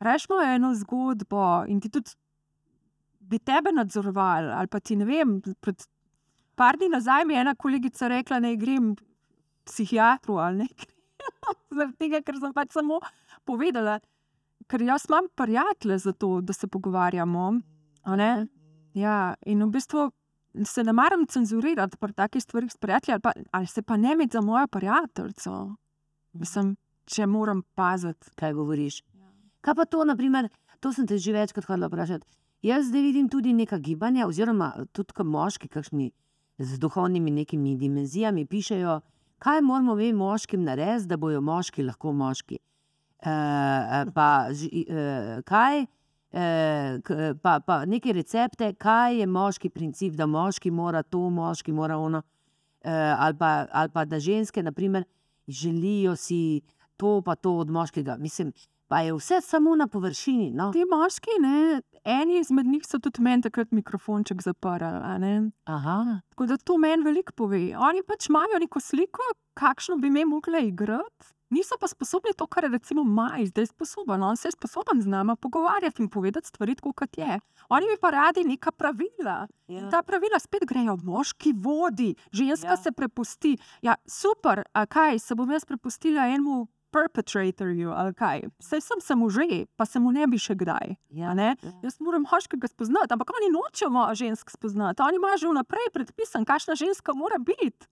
Rešimo 0.00 0.42
eno 0.44 0.74
zgodbo 0.74 1.64
in 1.68 1.80
ti 1.80 1.88
tudi 1.88 2.12
bi 3.20 3.38
tebe 3.38 3.72
nadzorovali, 3.72 4.52
ali 4.52 4.68
pa 4.68 4.80
ti 4.80 4.96
ne 4.96 5.04
vem. 5.04 5.40
Pred 5.60 5.86
par 6.54 6.76
dni 6.76 6.88
nazaj 6.92 7.24
mi 7.24 7.34
je 7.34 7.40
ena 7.40 7.54
kolegica 7.54 8.08
rekla, 8.08 8.40
da 8.40 8.54
grem 8.54 8.94
psihiatru 9.66 10.38
ali 10.42 10.64
ne. 10.64 10.68
Zaradi 11.76 11.96
tega, 11.98 12.22
ker 12.22 12.38
sem 12.40 12.54
pač 12.54 12.74
samo 12.76 13.00
povedala, 13.46 13.98
ker 14.70 14.82
jaz 14.82 15.06
imam 15.08 15.28
prijatelje 15.34 15.98
za 16.06 16.12
to, 16.12 16.40
da 16.40 16.54
se 16.56 16.68
pogovarjamo. 16.68 17.48
Ja, 18.96 19.34
in 19.46 19.64
v 19.64 19.70
bistvu 19.74 20.10
se 20.64 20.84
ne 20.84 20.92
maram 20.96 21.26
cenzurirati 21.26 21.98
pri 22.00 22.12
takih 22.12 22.42
stvarih 22.42 22.72
s 22.72 22.78
prijatelji, 22.80 23.14
ali, 23.18 23.22
pa, 23.22 23.32
ali 23.50 23.66
se 23.66 23.82
pa 23.82 23.96
ne 23.96 24.12
imeti 24.12 24.32
za 24.32 24.40
mojo 24.40 24.66
prijateljico. 24.66 25.76
Mislim, 26.32 26.76
če 27.04 27.26
moram 27.26 27.62
paziti. 27.74 28.30
kaj 28.36 28.54
govoriš. 28.54 29.02
Kaj 29.60 29.74
pa 29.74 29.84
to, 29.84 30.04
naprimer, 30.04 30.48
to 30.80 30.92
sem 30.92 31.06
te 31.06 31.18
že 31.18 31.32
večkrat 31.32 31.66
hodila 31.66 31.90
vprašati. 31.90 32.26
Jaz 32.62 32.88
zdaj 32.88 33.02
vidim 33.02 33.28
tudi 33.28 33.52
neka 33.52 33.78
gibanja, 33.78 34.26
oziroma 34.26 34.72
tudi 34.92 35.24
moški, 35.24 35.68
kakšni 35.68 36.10
z 36.58 36.78
duhovnimi 36.78 37.30
nekimi 37.30 37.76
dimenzijami, 37.76 38.46
pišejo, 38.46 39.00
kaj 39.38 39.60
moramo 39.62 39.94
mi 39.94 40.12
moškim 40.12 40.64
narediti, 40.64 41.08
da 41.08 41.16
bojo 41.16 41.40
moški 41.40 41.82
lahko 41.82 42.12
moški. 42.12 42.58
E, 43.22 43.34
pa, 44.14 44.46
ži- 44.50 44.84
e, 44.88 45.42
kaj, 45.42 45.80
e, 46.32 46.46
k- 47.04 47.34
pa, 47.42 47.60
pa 47.60 47.84
neke 47.84 48.12
recepte, 48.12 48.72
kaj 48.74 49.20
je 49.20 49.26
moški 49.26 49.70
princip, 49.70 50.14
da 50.14 50.26
moški 50.26 50.70
mora 50.70 51.02
to, 51.02 51.30
moški 51.30 51.72
mora 51.72 51.98
ono. 51.98 52.22
E, 52.84 52.90
ali, 53.18 53.34
pa, 53.38 53.66
ali 53.72 53.88
pa 53.90 54.04
da 54.04 54.18
ženske, 54.20 54.62
naprimer, 54.62 55.04
želijo 55.48 56.16
si 56.16 56.60
to, 56.96 57.20
pa 57.22 57.34
to 57.34 57.56
od 57.56 57.70
moškega. 57.70 58.16
Mislim, 58.16 58.52
pa 58.88 59.00
je 59.00 59.14
vse 59.14 59.40
samo 59.42 59.76
na 59.76 59.86
površini. 59.86 60.50
No? 60.50 60.70
Ti 60.72 60.84
moški, 60.90 61.30
ne, 61.40 61.80
eni 62.06 62.38
izmed 62.38 62.66
njih 62.66 62.86
so 62.86 62.98
tudi 62.98 63.22
meni 63.22 63.42
takrat 63.42 63.72
mikrofonček 63.72 64.42
zaprli. 64.42 65.50
Tako 66.30 66.46
da 66.46 66.56
to 66.56 66.78
meni 66.78 67.04
veliko 67.04 67.32
pove. 67.32 67.62
Oni 67.76 68.02
pač 68.06 68.28
imajo 68.28 68.60
neko 68.60 68.80
sliko, 68.80 69.22
kakšno 69.54 69.96
bi 69.96 70.10
me 70.10 70.24
mogli 70.24 70.68
igrati. 70.68 71.36
Niso 71.50 71.76
pa 71.80 71.86
sposobni 71.86 72.32
to, 72.36 72.46
kar 72.46 72.64
je 72.64 72.70
recimo 72.70 73.04
Maj 73.04 73.46
zdaj 73.46 73.66
sposoben. 73.66 74.22
On 74.22 74.36
se 74.36 74.48
je 74.48 74.52
sposoben 74.52 75.02
z 75.02 75.06
nami 75.06 75.36
pogovarjati 75.40 76.02
in 76.02 76.08
povedati 76.08 76.48
stvari 76.48 76.74
tako, 76.74 76.92
kot 76.92 77.18
je. 77.18 77.38
Oni 77.68 77.86
bi 77.86 77.96
pa 78.00 78.10
radi 78.10 78.44
neka 78.44 78.70
pravila. 78.72 79.46
In 79.68 79.90
ta 79.90 80.02
pravila 80.02 80.38
spet 80.38 80.66
grejo, 80.66 80.96
moški 81.02 81.52
vodi, 81.56 82.14
ženska 82.32 82.66
Ja. 82.66 82.72
ja. 82.72 82.76
se 82.76 82.92
prepusti. 82.92 83.58
Ja, 83.82 83.94
super, 84.06 84.62
a 84.72 84.86
kaj 84.86 85.18
se 85.18 85.34
bom 85.34 85.50
jaz 85.50 85.64
prepustila 85.64 86.26
enemu 86.26 86.66
perpetratorju 86.90 87.90
ali 87.90 88.14
kaj. 88.14 88.46
Saj 88.58 88.80
sem 88.80 89.00
se 89.00 89.14
mu 89.14 89.30
že, 89.30 89.66
pa 89.76 89.86
se 89.86 90.00
mu 90.00 90.12
ne 90.12 90.26
bi 90.26 90.38
še 90.38 90.54
kdaj. 90.54 90.96
ja. 91.10 91.30
a 91.30 91.34
ne. 91.34 91.56
ja. 91.62 91.72
Jaz 91.82 92.00
moram 92.00 92.24
moškega 92.30 92.68
spoznati, 92.68 93.12
ampak 93.12 93.30
oni 93.34 93.52
nočejo 93.52 94.14
žensk 94.14 94.50
spoznati. 94.50 95.02
Oni 95.02 95.16
imajo 95.16 95.36
že 95.36 95.52
vnaprej 95.52 95.92
predpisan, 95.92 96.44
kakšna 96.44 96.74
ženska 96.74 97.14
mora 97.14 97.38
biti. 97.38 97.86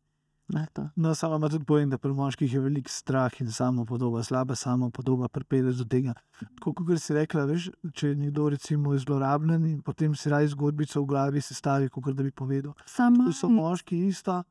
No, 0.96 1.14
samo 1.14 1.36
ima 1.36 1.48
tudi 1.48 1.64
povem, 1.64 1.90
da 1.90 1.98
pri 1.98 2.12
moških 2.12 2.52
je 2.52 2.60
veliko 2.60 2.90
strah 2.90 3.40
in 3.40 3.52
samo 3.52 3.84
podoba, 3.84 4.22
slaba 4.22 4.54
samo 4.54 4.90
podoba, 4.90 5.28
pripelje 5.28 5.72
do 5.72 5.84
tega. 5.84 6.12
Tako 6.38 6.74
kot 6.74 7.00
si 7.00 7.14
rekla, 7.14 7.46
veš, 7.48 7.70
če 7.94 8.08
je 8.08 8.16
nekdo 8.16 8.48
recimo 8.52 8.92
zlorabljen 8.98 9.64
in 9.66 9.80
potem 9.82 10.14
si 10.14 10.28
raj 10.28 10.50
zgodbico 10.52 11.00
v 11.00 11.06
glavi 11.06 11.40
sestavi, 11.40 11.88
kot 11.88 12.12
da 12.12 12.22
bi 12.22 12.30
povedal. 12.30 12.74
Samo 12.86 13.24
Tu 13.24 13.32
so 13.32 13.48
moški 13.48 14.06
ista. 14.06 14.42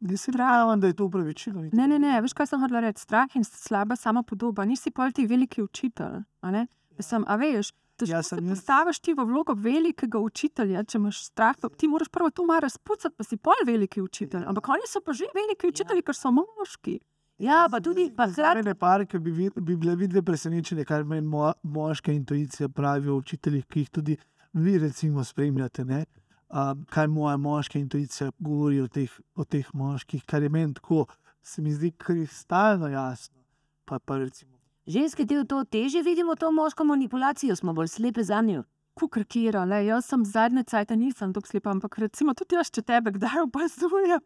Ne 0.00 0.16
si 0.16 0.30
pravim, 0.30 0.80
da 0.80 0.86
je 0.86 0.94
to 0.94 1.04
upravičilo. 1.04 1.62
Ne, 1.72 1.88
ne, 1.88 1.98
ne, 1.98 2.20
veš, 2.20 2.32
kaj 2.32 2.46
sem 2.46 2.60
hotel 2.60 2.80
reči? 2.80 3.00
Strah 3.00 3.34
in 3.34 3.44
slaba 3.44 3.96
sama 3.96 4.22
podoba. 4.22 4.64
Nisi 4.64 4.90
pa 4.90 5.10
ti 5.10 5.26
veliki 5.26 5.62
učitelj. 5.62 6.20
a 6.40 6.50
ne? 6.50 6.66
Mislim, 6.96 7.24
a 7.26 7.36
veš, 7.36 7.72
težko 7.96 8.12
Ja, 8.12 8.16
ja, 8.16 8.22
sem 8.22 8.38
se 8.38 8.44
jaz- 8.44 8.50
postaviš 8.52 8.98
ti 9.00 9.14
v 9.14 9.24
vlogo 9.24 9.54
velikega 9.54 10.18
učitelja, 10.20 10.84
če 10.84 10.98
imaš 10.98 11.24
strah. 11.24 11.56
pa 11.56 11.68
Ti 11.68 11.88
moraš 11.88 12.08
prvo 12.08 12.30
to 12.30 12.44
malo 12.44 12.60
razpucati, 12.60 13.14
pa 13.16 13.24
si 13.24 13.36
pol 13.38 13.58
veliki 13.66 14.00
učitelj. 14.00 14.44
Ampak 14.46 14.68
oni 14.68 14.86
so 14.86 15.00
pa 15.00 15.12
že 15.12 15.26
veliki 15.34 15.66
učitelji, 15.66 16.02
ker 16.02 16.14
so 16.14 16.30
moški. 16.30 17.00
Ja, 17.38 17.66
pa 17.70 17.80
tudi, 17.80 18.08
hkrati, 18.08 18.32
Zraven 18.32 18.74
par, 18.76 19.04
ki 19.04 19.18
bi, 19.18 19.30
vid- 19.32 19.60
bi 19.60 19.76
bile 19.76 19.96
vidve 19.96 20.22
presenečene, 20.22 20.84
kar 20.84 21.04
meni 21.04 21.22
mo, 21.22 21.52
moška 21.64 22.12
intuicija 22.12 22.68
pravi 22.68 23.08
o 23.08 23.16
učiteljih, 23.16 23.66
ki 23.66 23.80
jih 23.80 23.90
tudi 23.90 24.16
vi 24.52 24.78
recimo 24.78 25.24
spremljate. 25.24 25.84
Ne? 25.84 26.04
Um, 26.48 26.86
kaj 26.88 27.06
moja 27.12 27.36
moška 27.36 27.78
intuicija 27.78 28.30
govori 28.38 28.80
o 28.80 28.88
teh, 28.88 29.12
o 29.36 29.44
teh 29.44 29.66
moških, 29.74 30.22
kar 30.24 30.42
je 30.42 30.48
meni 30.48 30.74
tako, 30.74 31.04
se 31.42 31.62
mi 31.62 31.72
zdi 31.72 31.90
kristalno 31.90 32.88
jasno. 32.88 33.42
Pa, 33.84 33.98
pa 33.98 34.16
recimo, 34.16 34.56
ženske 34.86 35.24
del 35.28 35.44
to 35.44 35.64
teže 35.64 36.00
vidimo, 36.02 36.34
to 36.34 36.48
moško 36.52 36.84
manipulacijo, 36.84 37.56
smo 37.56 37.72
bolj 37.72 37.88
slepe 37.88 38.24
za 38.24 38.40
njo. 38.40 38.62
Kukr 38.94 39.24
kira, 39.24 39.64
le, 39.64 39.82
jaz 39.86 40.08
sem 40.08 40.24
zadnje 40.24 40.64
cajt, 40.64 40.90
nisem 40.96 41.34
tako 41.36 41.48
slepa, 41.48 41.70
ampak 41.70 41.98
recimo 41.98 42.34
tudi 42.34 42.56
jaz, 42.56 42.70
če 42.72 42.82
tebe 42.82 43.12
kdaj 43.12 43.44
opazujem, 43.44 44.24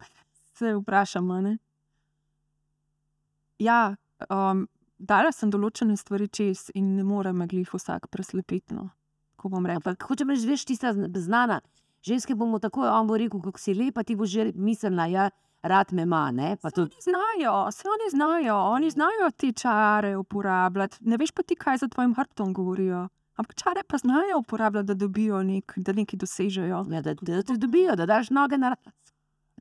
se 0.54 0.74
vprašam. 0.78 1.26
ne. 1.42 1.58
Ja, 3.58 3.96
um, 4.30 4.68
dala 4.98 5.32
sem 5.34 5.50
določene 5.50 5.96
stvari 5.98 6.28
čez 6.28 6.70
in 6.78 6.96
ne 6.96 7.04
more 7.04 7.32
me 7.32 7.46
glih 7.50 7.68
vsak 7.74 8.06
preslepiti. 8.14 8.74
No. 8.74 8.90
Ko 9.36 9.50
bom 9.50 9.66
rekla, 9.66 9.96
hočem 10.06 10.30
reči, 10.30 10.46
veš, 10.46 10.64
tista 10.70 10.94
zn- 10.94 11.10
znana. 11.18 11.60
Ženske 12.03 12.34
bomo 12.34 12.59
tako, 12.59 12.82
on 12.88 13.07
bo 13.07 13.16
rekel, 13.16 13.40
kako 13.40 13.59
si 13.59 13.74
lepa, 13.74 14.03
ti 14.03 14.16
bo 14.16 14.26
že 14.26 14.53
mislila, 14.55 15.07
ja, 15.07 15.30
rad 15.62 15.92
me 15.92 16.03
ima, 16.03 16.30
ne? 16.30 16.57
Tudi, 16.57 16.80
Oni 16.80 17.03
znajo, 17.03 17.66
vse 17.68 17.88
oni 17.88 18.11
znajo, 18.11 18.57
oni 18.57 18.90
znajo 18.90 19.30
te 19.36 19.53
čare 19.53 20.16
uporabljati. 20.16 20.96
Ne 21.00 21.16
veš 21.16 21.30
pa 21.30 21.42
ti, 21.42 21.55
kaj 21.55 21.76
za 21.76 21.88
tvojim 21.88 22.14
hrbtom 22.14 22.53
govorijo. 22.53 23.09
Ampak 23.36 23.55
čare 23.55 23.82
pa 23.88 23.98
znajo 23.98 24.38
uporabljati, 24.38 24.86
da 24.86 24.94
dobijo 24.94 25.42
nek, 25.42 25.72
da 25.76 25.92
nekaj 25.92 26.16
dosežejo. 26.18 26.84
ja, 26.90 27.03
da, 27.03 27.14
da 27.14 27.42
te 27.42 27.57
dobijo, 27.57 27.96
da 27.96 28.07
daš 28.07 28.30
noge 28.30 28.59
na 28.59 28.68
raz. 28.68 28.94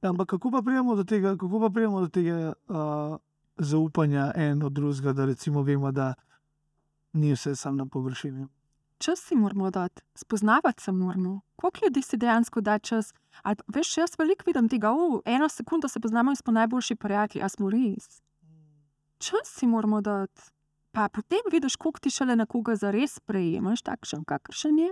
ampak 0.02 0.30
kako 0.30 0.52
pa 0.52 0.62
prijemo 0.62 0.96
do 0.96 1.04
tega, 1.04 1.38
kako 1.38 1.60
pa 1.60 1.70
prijemo 1.70 2.00
do 2.00 2.08
tega 2.08 2.54
uh, 2.68 3.18
zaupanja 3.58 4.32
en 4.36 4.64
od 4.64 4.72
drugega, 4.72 5.14
da 5.14 5.26
recimo 5.26 5.62
vemo, 5.62 5.92
da 5.92 6.14
ni 7.14 7.34
vse 7.34 7.56
samo 7.56 7.78
na 7.78 7.86
površini. 7.86 8.48
Čas 9.02 9.20
si 9.20 9.36
moramo 9.36 9.72
dati, 9.72 10.02
spoznavati 10.16 10.84
se 10.84 10.92
moramo. 10.92 11.42
Koliko 11.56 11.86
ljudi 11.86 12.02
si 12.02 12.18
dejansko 12.18 12.62
da 12.62 12.80
čas? 12.80 13.14
Pa, 13.44 13.56
veš, 13.68 13.98
jaz 13.98 14.10
veliko 14.18 14.44
vidim 14.46 14.70
tega, 14.70 14.92
v 14.92 15.22
eno 15.26 15.50
sekundo 15.50 15.88
se 15.88 16.00
poznamo 16.00 16.32
in 16.32 16.36
smo 16.36 16.54
najboljši 16.54 16.96
prijatelji, 16.96 17.44
a 17.44 17.50
smo 17.50 17.70
res. 17.70 18.22
Čas 19.18 19.48
si 19.48 19.68
moramo 19.68 20.02
dati. 20.02 20.42
Pa 20.92 21.10
potem 21.10 21.40
vidiš, 21.52 21.76
koliko 21.76 22.00
ti 22.00 22.10
šele 22.10 22.36
nekoga 22.36 22.76
zares 22.76 23.16
sprejemaš, 23.16 23.82
takšen, 23.82 24.24
kakršen 24.24 24.80
je. 24.80 24.92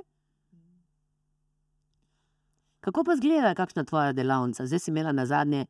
Kako 2.80 3.04
pa 3.04 3.16
zgleda, 3.16 3.54
kakšna 3.56 3.84
tvoja 3.84 4.14
delavnica? 4.14 4.66
Zdaj 4.66 4.80
si 4.80 4.92
imela 4.92 5.12
na 5.12 5.26
zadnje, 5.26 5.66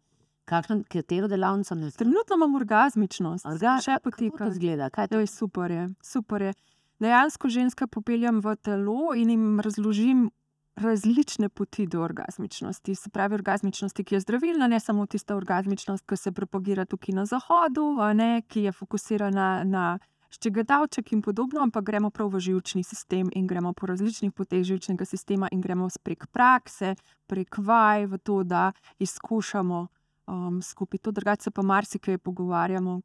kakšno, 0.46 0.84
katero 0.88 1.28
delavnico 1.28 1.76
ne 1.76 1.82
znaš? 1.82 1.98
Trenutno 1.98 2.36
imam 2.36 2.56
orgasmičnost, 2.56 3.46
Orga- 3.46 3.80
še 3.82 3.92
Kako 3.92 4.04
poteka. 4.04 4.46
to 4.46 4.52
zgleda? 4.52 4.90
Kaj 4.90 5.08
to? 5.08 5.16
Joj, 5.16 5.28
super 5.28 5.72
je, 5.72 5.90
super 6.02 6.42
je. 6.42 6.54
Dejansko 7.00 7.50
ženske 7.50 7.88
popeljem 7.88 8.42
v 8.44 8.56
telo 8.60 9.14
in 9.16 9.30
jim 9.30 9.60
razložim 9.64 10.30
različne 10.76 11.50
poti 11.50 11.88
do 11.88 12.02
orgasmičnosti. 12.02 12.96
Se 12.96 13.10
pravi, 13.10 13.34
orgasmičnosti, 13.34 14.04
ki 14.04 14.16
je 14.16 14.20
zdravilna, 14.20 14.68
ne 14.68 14.80
samo 14.80 15.06
tista 15.06 15.36
orgasmičnost, 15.36 16.06
ki 16.06 16.18
se 16.18 16.32
propagira 16.32 16.86
tukaj 16.86 17.16
na 17.16 17.26
zahodu, 17.26 17.96
ne, 18.14 18.42
ki 18.48 18.64
je 18.68 18.72
fokusirana 18.72 19.64
na 19.64 20.00
ščegetavček 20.30 21.14
in 21.14 21.22
podobno, 21.22 21.62
ampak 21.64 21.86
gremo 21.86 22.12
prav 22.12 22.30
v 22.34 22.40
žilčni 22.40 22.84
sistem 22.84 23.30
in 23.34 23.48
gremo 23.48 23.74
po 23.74 23.88
različnih 23.90 24.34
poteh 24.36 24.64
žilčnega 24.64 25.06
sistema 25.06 25.48
in 25.52 25.62
gremo 25.62 25.88
prek 26.04 26.28
prakse, 26.32 26.96
prek 27.28 27.58
vaj 27.58 28.06
v 28.06 28.20
to, 28.24 28.44
da 28.44 28.72
izkušamo 29.00 29.88
um, 30.28 30.62
skupaj. 30.62 31.00
To 31.00 31.12
drugače 31.12 31.52
pa 31.52 31.62
marsikaj 31.62 32.18
pogovarjamo. 32.18 33.00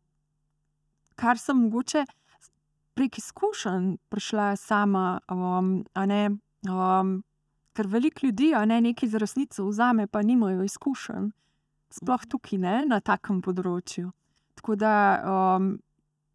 Kar 1.14 1.38
sem 1.38 1.56
mogoče 1.56 2.04
prek 2.94 3.18
izkušenj 3.18 3.96
prišla 4.08 4.56
sama, 4.56 5.20
um, 5.30 5.84
ne. 6.06 6.24
Um, 6.64 7.22
ker 7.74 7.88
veliko 7.90 8.26
ljudi, 8.26 8.52
ne 8.66 8.80
nekaj 8.80 9.08
za 9.08 9.18
resnico 9.18 9.66
vzame, 9.66 10.06
pa 10.06 10.22
nimajo 10.22 10.62
izkušenj, 10.64 11.30
sploh 11.90 12.26
tukaj, 12.30 12.58
ne, 12.58 12.76
na 12.86 13.00
takem 13.00 13.42
področju. 13.42 14.12
Tako 14.54 14.76
da 14.78 14.92
um, 15.26 15.74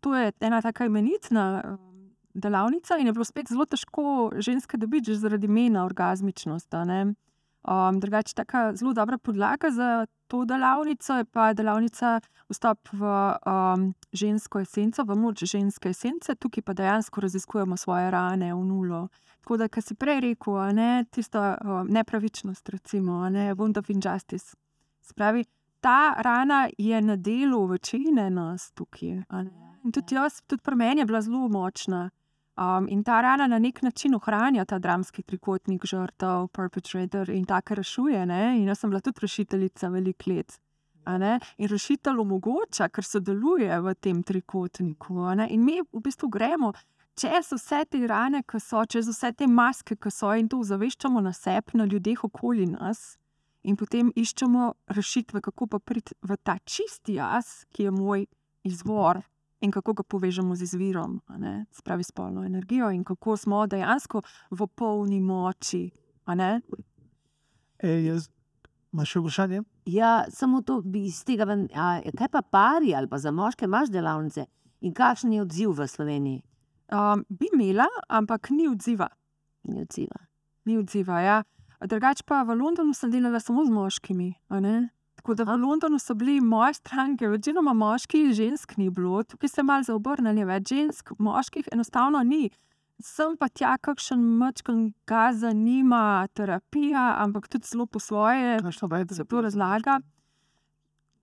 to 0.04 0.16
je 0.16 0.34
ena 0.44 0.60
taka 0.62 0.86
imenitna 0.86 1.46
um, 1.64 2.12
delavnica, 2.34 3.00
in 3.00 3.08
je 3.08 3.16
bilo 3.16 3.26
spet 3.26 3.50
zelo 3.50 3.66
težko 3.66 4.32
ženske 4.36 4.78
dobiti, 4.78 5.14
že 5.14 5.24
zaradi 5.24 5.48
imena 5.48 5.86
orgasmičnost. 5.88 6.76
ne. 6.86 7.16
Um, 7.64 8.00
drugače, 8.00 8.34
tako 8.34 8.72
zelo 8.74 8.94
dobra 8.94 9.18
podlaga 9.18 9.72
za 9.72 10.06
to 10.28 10.46
delavnico 10.46 11.14
je 11.14 11.26
pa 11.26 11.54
delavnica 11.54 12.20
Vstop 12.50 12.90
v 12.92 13.04
um, 13.04 13.94
žensko 14.14 14.60
esenco, 14.60 15.04
v 15.04 15.16
moč 15.16 15.44
ženske 15.44 15.90
esence, 15.90 16.36
tukaj 16.36 16.64
pa 16.64 16.74
dejansko 16.74 17.22
raziskujemo 17.22 17.78
svoje 17.78 18.12
rane 18.12 18.54
v 18.54 18.64
nulo. 18.66 19.08
Tako 19.42 19.58
da, 19.58 19.68
kar 19.68 19.84
si 19.84 19.96
prej 19.96 20.22
rekel, 20.22 20.58
ne 20.74 21.06
tista 21.12 21.58
um, 21.62 21.88
nepravičnost, 21.90 22.70
recimo, 22.70 23.30
ne 23.30 23.52
wound 23.54 23.78
of 23.78 23.90
injustice. 23.90 24.56
Spravi, 25.02 25.46
ta 25.82 26.16
rana 26.22 26.70
je 26.78 27.02
na 27.02 27.16
delu 27.16 27.66
večine 27.66 28.30
nas 28.30 28.72
tukaj. 28.72 29.22
In 29.84 29.92
tudi 29.92 30.16
jaz, 30.16 30.42
tudi 30.48 30.62
pri 30.64 30.76
meni 30.76 31.02
je 31.02 31.06
bila 31.06 31.22
zelo 31.22 31.48
močna. 31.48 32.10
Um, 32.60 32.88
in 32.88 33.04
ta 33.04 33.22
rana 33.22 33.48
na 33.48 33.60
nek 33.60 33.82
način 33.82 34.16
ohranja 34.16 34.66
ta 34.66 34.80
dramski 34.80 35.24
trikotnik 35.24 35.86
žrtev, 35.86 36.48
perpetrator 36.48 37.30
in 37.30 37.46
tako 37.46 37.76
rešuje. 37.76 38.26
Ne? 38.26 38.58
In 38.60 38.68
jaz 38.68 38.80
sem 38.80 38.90
bila 38.90 39.00
tudi 39.02 39.22
rešiteljica 39.22 39.88
veliko 39.88 40.32
let. 40.32 40.60
In 41.58 41.68
rešitelj 41.68 42.20
omogoča, 42.20 42.90
ker 42.90 43.04
sodeluje 43.04 43.80
v 43.82 43.94
tem 43.96 44.24
trikotniku. 44.24 45.24
In 45.50 45.64
mi 45.64 45.80
v 45.82 46.02
bistvu 46.04 46.28
gremo 46.30 46.74
čez 47.16 47.52
vse 47.52 47.86
te 47.86 48.02
rane, 48.08 48.44
ki 48.44 48.60
so, 48.60 48.84
čez 48.86 49.08
vse 49.08 49.32
te 49.32 49.48
maske, 49.48 49.96
ki 49.96 50.12
so 50.12 50.34
in 50.36 50.50
to 50.50 50.60
zaveščamo 50.64 51.22
na 51.22 51.34
sebi, 51.34 51.80
na 51.80 51.86
ljudeh 51.86 52.24
okoli 52.24 52.68
nas. 52.68 53.18
In 53.64 53.76
potem 53.76 54.12
iščemo 54.16 54.74
rešitve, 54.96 55.42
kako 55.42 55.68
pa 55.68 55.80
priti 55.80 56.16
v 56.22 56.38
ta 56.44 56.58
čisti 56.64 57.20
jaz, 57.20 57.66
ki 57.72 57.88
je 57.88 57.92
moj 57.92 58.26
izvor, 58.64 59.24
in 59.62 59.72
kako 59.72 59.94
ga 59.94 60.04
povežemo 60.04 60.56
z 60.56 60.68
izvirom, 60.68 61.22
a 61.28 61.38
ne, 61.38 61.66
se 61.72 61.82
pravi 61.84 62.04
spolno 62.04 62.46
energijo, 62.46 62.92
in 62.92 63.04
kako 63.04 63.38
smo 63.38 63.68
dejansko 63.68 64.22
v 64.52 64.68
polni 64.68 65.20
moči. 65.22 65.90
a 66.26 66.36
ne. 66.36 66.62
E, 67.80 67.90
jaz, 68.06 68.30
imaš 68.94 69.16
še 69.16 69.20
vprašanje? 69.20 69.62
Ja, 69.90 70.26
samo 70.30 70.62
to 70.62 70.82
bi 70.82 71.08
iz 71.10 71.24
tega 71.26 71.48
ven. 71.50 71.68
A, 71.74 72.02
kaj 72.18 72.30
pa 72.30 72.42
pari 72.42 72.94
ali 72.96 73.10
pa 73.10 73.18
za 73.18 73.32
moške 73.32 73.66
imaš 73.66 73.90
delavnice 73.90 74.46
in 74.82 74.94
kakšen 74.94 75.34
je 75.34 75.42
odziv 75.42 75.74
v 75.80 75.88
Sloveniji? 75.88 76.44
Um, 76.94 77.26
bi 77.30 77.50
imela, 77.54 77.88
ampak 78.10 78.50
ni 78.50 78.68
odziva. 78.70 79.10
Ni 79.64 79.82
odziva. 79.82 80.22
Ni 80.66 80.78
odziva. 80.78 81.22
Ja. 81.22 81.44
Drugače 81.82 82.24
pa 82.28 82.44
v 82.44 82.58
Londonu 82.60 82.94
sem 82.94 83.12
delala 83.12 83.40
samo 83.40 83.66
z 83.66 83.74
moškimi. 83.74 84.34
Tako 85.20 85.34
da 85.36 85.44
v 85.44 85.56
Londonu 85.60 86.00
so 86.00 86.14
bili 86.16 86.42
moje 86.42 86.74
stranke, 86.74 87.28
večinoma 87.28 87.74
moški, 87.74 88.34
žensk 88.34 88.78
ni 88.78 88.90
bilo, 88.90 89.24
tukaj 89.24 89.50
se 89.50 89.60
je 89.60 89.64
malo 89.68 89.84
zaobrnili, 89.84 90.46
več 90.48 90.70
žensk, 90.72 91.12
moških 91.20 91.68
enostavno 91.76 92.22
ni. 92.24 92.46
Sem 93.04 93.36
pa 93.38 93.50
tja, 93.52 93.74
kakšen 93.84 94.22
mačkan 94.40 94.94
ga 95.08 95.34
zanima 95.36 96.28
terapija, 96.34 97.18
ampak 97.20 97.50
tudi 97.52 97.68
zelo 97.68 97.86
po 97.86 98.00
svoje, 98.00 98.62
se 99.12 99.26
to 99.26 99.42
razlaga. 99.42 100.00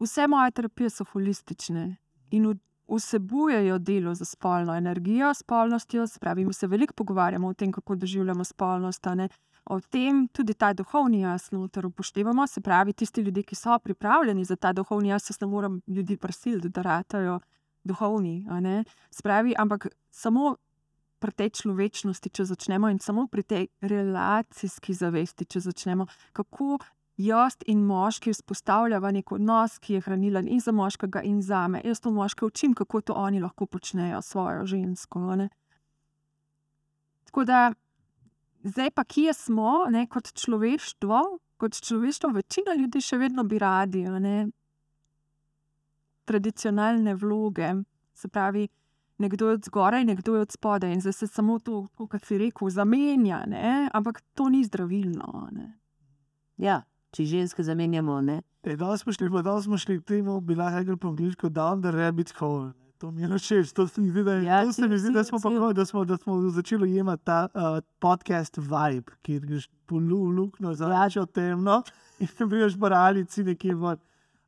Vse 0.00 0.26
moje 0.28 0.50
terapije 0.50 0.90
so 0.90 1.04
holistične 1.12 1.96
in 2.30 2.46
v- 2.46 2.60
vsebujejo 2.88 3.78
delo 3.78 4.14
za 4.14 4.24
spolno 4.24 4.74
energijo, 4.74 5.34
spolnostjo. 5.34 6.06
Se 6.06 6.18
pravi, 6.18 6.44
mi 6.44 6.52
se 6.52 6.66
veliko 6.66 6.94
pogovarjamo 6.94 7.48
o 7.48 7.54
tem, 7.54 7.72
kako 7.72 7.94
doživljamo 7.94 8.44
spolnost. 8.44 9.06
ne. 9.14 9.28
O 9.64 9.80
tem 9.80 10.28
tudi 10.28 10.54
ta 10.54 10.72
duhovni 10.72 11.20
jaz 11.20 11.50
noter 11.50 11.86
upoštevamo. 11.86 12.46
Se 12.46 12.60
pravi, 12.60 12.92
tisti 12.92 13.20
ljudje, 13.20 13.42
ki 13.42 13.54
so 13.54 13.78
pripravljeni 13.78 14.44
za 14.44 14.56
ta 14.56 14.72
duhovni 14.72 15.08
jaz, 15.08 15.30
jaz 15.30 15.40
ne 15.40 15.46
morem 15.46 15.80
ljudi 15.86 16.16
prisiliti, 16.16 16.68
da 16.68 16.82
ratajo 16.82 17.40
duhovni. 17.84 18.46
a 18.50 18.60
ne. 18.60 18.84
Se 19.10 19.22
pravi, 19.22 19.54
ampak 19.58 19.86
samo 20.10 20.56
pri 21.18 21.32
tej 21.32 21.50
človečnosti, 21.50 22.30
če 22.30 22.44
začnemo 22.44 22.88
in 22.92 22.98
samo 22.98 23.26
pri 23.26 23.42
tej 23.42 23.68
relacijski 23.80 24.94
zavesti, 24.94 25.44
če 25.44 25.60
začnemo, 25.60 26.06
kako 26.32 26.78
jaz 27.16 27.56
in 27.66 27.84
moški 27.84 28.32
vzpostavljava 28.32 29.10
nek 29.10 29.32
odnos, 29.32 29.78
ki 29.78 29.94
je 29.94 30.00
hranilen 30.00 30.48
in 30.48 30.60
za 30.60 30.72
moškega, 30.72 31.22
in 31.22 31.42
za 31.42 31.66
me. 31.68 31.80
Jaz 31.84 32.00
to 32.00 32.10
moške 32.10 32.44
učim, 32.44 32.74
kako 32.74 33.00
to 33.00 33.12
oni 33.12 33.40
lahko 33.40 33.66
počnejo 33.66 34.22
s 34.22 34.26
svojo 34.26 34.66
žensko. 34.66 35.36
ne. 35.36 35.48
Tako 37.24 37.44
da, 37.44 37.72
zdaj 38.62 38.90
pa 38.90 39.04
kje 39.04 39.34
smo, 39.34 39.86
ne, 39.90 40.06
kot 40.06 40.32
človeštvo, 40.32 41.38
kot 41.56 41.80
človeštvo, 41.80 42.30
večina 42.30 42.74
ljudi 42.74 43.00
še 43.00 43.18
vedno 43.18 43.44
bi 43.44 43.58
radi 43.58 44.02
ne, 44.08 44.48
tradicionalne 46.24 47.14
vloge, 47.14 47.74
se 48.14 48.28
pravi, 48.28 48.68
nekdo 49.18 49.48
je 49.48 49.54
od 49.54 49.64
zgoraj, 49.64 50.04
nekdo 50.04 50.34
je 50.34 50.40
od 50.40 50.52
spodaj, 50.52 50.92
in 50.92 51.00
zdaj 51.00 51.12
se 51.12 51.26
samo 51.26 51.58
to, 51.58 51.86
kot 51.96 52.24
si 52.24 52.38
rekel, 52.38 52.70
zamenja, 52.70 53.44
ne, 53.46 53.88
ampak 53.92 54.20
to 54.34 54.48
ni 54.48 54.64
zdravilno. 54.64 55.48
Ne. 55.52 55.70
Ja, 56.56 56.82
če 57.14 57.24
ženske 57.24 57.62
zamenjamo, 57.62 58.20
ne. 58.20 58.40
E, 58.62 58.76
danes 58.76 59.04
smo 59.04 59.12
šli, 59.12 59.30
danes 59.42 59.64
smo 59.68 59.78
šli 59.78 60.00
k 60.00 60.04
temu, 60.14 60.40
bi 60.40 60.54
lahko 60.58 60.82
rekli 60.82 60.96
po 60.96 61.12
angliško, 61.14 61.50
down 61.50 61.82
the 61.82 61.92
rabbit 61.94 62.32
hole. 62.38 62.72
To 62.98 63.10
mi 63.12 63.22
je 63.22 63.28
všeč, 63.28 63.72
to 63.76 63.84
se 63.86 64.00
mi 64.00 64.10
zdi, 64.10 64.24
da, 64.24 64.34
je, 64.34 64.44
Ja, 64.44 64.64
to 64.64 64.72
se 64.72 64.88
mi 64.88 64.98
zdi, 64.98 65.12
da, 65.12 65.24
smo, 65.24 65.38
pa, 65.42 65.72
da, 65.76 65.84
smo, 65.84 66.04
da 66.04 66.16
smo 66.16 66.40
začeli 66.50 66.94
jemati 66.94 67.24
ta 67.24 67.48
uh, 67.52 67.78
podcast 68.00 68.56
vibe, 68.56 69.12
kjer 69.22 69.44
greš 69.46 69.68
po 69.86 70.00
lu- 70.00 70.30
luknjo, 70.32 70.72
zračo 70.74 71.26
temno 71.26 71.82
in 72.24 72.48
greš 72.48 72.78
po 72.80 72.88
realici 72.88 73.44
nekje 73.44 73.74
ven. 73.74 74.00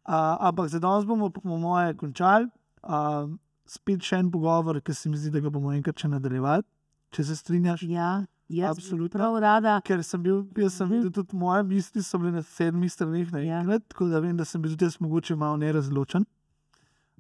Uh, 0.09 0.15
ampak 0.41 0.69
za 0.73 0.79
danes 0.81 1.05
bomo, 1.05 1.29
po 1.31 1.45
moje, 1.45 1.93
končali. 1.95 2.49
Uh, 2.83 3.29
spet 3.69 4.01
še 4.01 4.23
en 4.23 4.31
pogovor, 4.33 4.81
ki 4.81 4.95
se 4.97 5.11
mi 5.13 5.21
zdi, 5.21 5.31
da 5.35 5.45
ga 5.45 5.53
bomo 5.53 5.75
enkrat 5.77 6.01
še 6.01 6.09
nadaljevali, 6.09 6.65
če 7.13 7.25
se 7.29 7.37
strinjaš. 7.37 7.85
Ja, 7.93 8.25
jaz 8.49 8.79
Absolutno. 8.79 9.09
prav 9.11 9.39
rada. 9.39 9.81
Ker 9.81 10.03
sem 10.03 10.23
bil, 10.23 10.43
jaz 10.57 10.73
sem 10.75 10.89
videl 10.89 11.11
tudi 11.13 11.37
moje 11.37 11.63
misli, 11.65 12.03
so 12.03 12.19
bile 12.19 12.33
na 12.33 12.43
sedmih 12.43 12.89
straneh 12.89 13.27
Ja. 13.27 13.39
naenkrat, 13.39 13.89
tako 13.89 14.09
da 14.09 14.21
vem, 14.21 14.37
da 14.37 14.45
sem 14.45 14.63
bil 14.63 14.71
tudi 14.71 14.85
jaz 14.85 14.99
mogoče 14.99 15.37
malo 15.37 15.57
nerazločen. 15.57 16.25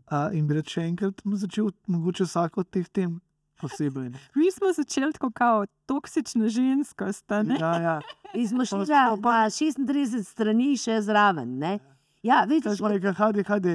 Uh, 0.08 0.32
in 0.32 0.46
bi 0.46 0.54
rad 0.54 0.64
še 0.66 0.82
enkrat 0.82 1.20
začel, 1.36 1.68
mogoče 1.86 2.24
vsako 2.24 2.60
od 2.60 2.70
teh 2.70 2.86
tem 2.88 3.18
posebej. 3.58 4.08
Mi 4.34 4.48
smo 4.48 4.72
začeli 4.72 5.12
tako 5.12 5.28
kot 5.30 5.68
toksična 5.86 6.48
ženska. 6.48 7.10
Ja, 7.58 7.72
ja. 7.78 7.96
In 8.32 8.48
smo 8.48 8.64
šli 8.64 8.78
Pa- 8.78 8.84
za 8.84 9.02
pa 9.22 9.34
36 9.50 10.24
strani 10.24 10.76
še 10.76 11.02
zraven. 11.02 11.58
Ne? 11.58 11.74
Ja, 12.22 12.40
Kaj 12.40 12.48
vidiš, 12.48 12.78
smo 12.78 12.88
rekli, 12.88 13.12
hadi, 13.12 13.42
hadi, 13.44 13.74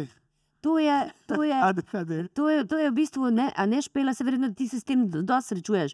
to 0.62 0.80
je, 0.80 0.98
to 1.28 1.44
je, 1.44 1.54
hadi, 1.66 1.82
hadi. 1.88 2.18
to 2.30 2.50
je, 2.50 2.66
to 2.66 2.78
je 2.78 2.90
v 2.90 2.96
bistvu, 2.96 3.30
ne, 3.32 3.52
a 3.52 3.66
ne 3.66 3.80
špela, 3.80 4.14
se 4.14 4.24
verjetno 4.24 4.50
ti 4.52 4.68
se 4.68 4.80
s 4.80 4.84
tem 4.84 5.06
dosti 5.06 5.48
srečuješ. 5.50 5.94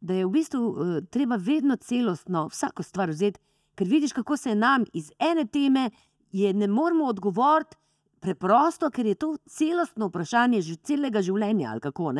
Da 0.00 0.14
je 0.14 0.26
v 0.26 0.30
bistvu 0.32 0.68
uh, 0.68 0.76
treba 1.10 1.36
vedno 1.36 1.76
celostno 1.76 2.46
vsako 2.48 2.82
stvar 2.82 3.10
vzeti, 3.10 3.40
ker 3.74 3.88
vidiš, 3.88 4.12
kako 4.12 4.36
se 4.36 4.54
nam 4.54 4.84
iz 4.92 5.12
ene 5.18 5.46
teme 5.46 5.90
je 6.32 6.54
ne 6.54 6.68
moremo 6.68 7.04
odgovoriti 7.04 7.76
preprosto, 8.20 8.90
ker 8.90 9.06
je 9.06 9.14
to 9.14 9.36
celostno 9.46 10.08
vprašanje 10.08 10.62
že 10.62 10.76
celega 10.76 11.22
življenja. 11.22 11.78
Kako? 11.80 12.12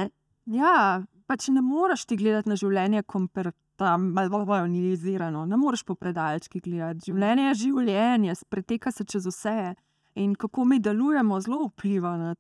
Ja, 0.51 1.03
pač 1.27 1.49
ne 1.49 1.61
moreš 1.63 2.05
ti 2.09 2.17
gledati 2.17 2.49
na 2.49 2.57
življenje 2.57 3.03
kompartmentalizirano, 3.03 5.47
ne 5.47 5.57
moreš 5.57 5.85
po 5.85 5.95
predalčki 5.95 6.61
gledati. 6.65 7.13
Življenje 7.13 7.43
je 7.49 7.55
življenje, 7.65 8.35
preteka 8.49 8.91
se 8.93 9.05
čez 9.05 9.27
vse. 9.29 9.75
In 10.19 10.35
kako 10.35 10.65
mi 10.67 10.81
delujemo, 10.83 11.41
zelo 11.41 11.69
vpliva 11.69 12.17
na 12.19 12.35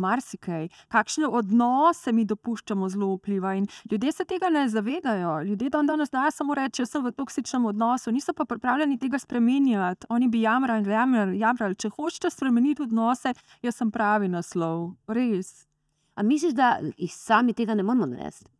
marsikaj. 0.00 0.68
Kakšne 0.88 1.28
odnose 1.28 2.12
mi 2.12 2.24
dopuščamo, 2.24 2.88
zelo 2.88 3.12
vpliva. 3.14 3.54
In 3.58 3.66
ljudje 3.90 4.12
se 4.12 4.24
tega 4.24 4.50
ne 4.50 4.66
zavedajo. 4.68 5.40
Ljudje 5.48 5.70
dan 5.70 5.86
danes 5.86 6.10
znajo 6.10 6.30
samo 6.34 6.54
reči, 6.54 6.82
jaz 6.82 6.94
sem 6.96 7.04
v 7.04 7.12
toksičnem 7.12 7.66
odnosu, 7.70 8.12
niso 8.12 8.34
pa 8.34 8.44
pripravljeni 8.44 8.98
tega 8.98 9.18
spremenjati. 9.18 10.06
Oni 10.08 10.28
bi 10.28 10.42
jamrali, 10.42 10.90
jamrali, 10.90 11.38
jamrali. 11.38 11.78
Če 11.78 11.92
hočete 11.96 12.30
spremeniti 12.30 12.82
odnose, 12.82 13.34
jaz 13.62 13.76
sem 13.76 13.90
pravi 13.90 14.28
naslov. 14.28 14.94
Res. 15.08 15.66
A 16.14 16.22
misliš, 16.22 16.56
da 16.56 16.78
jih 16.96 17.12
sami 17.14 17.54
tega 17.56 17.74
ne 17.74 17.82
moremo 17.86 18.10
narediti? 18.10 18.50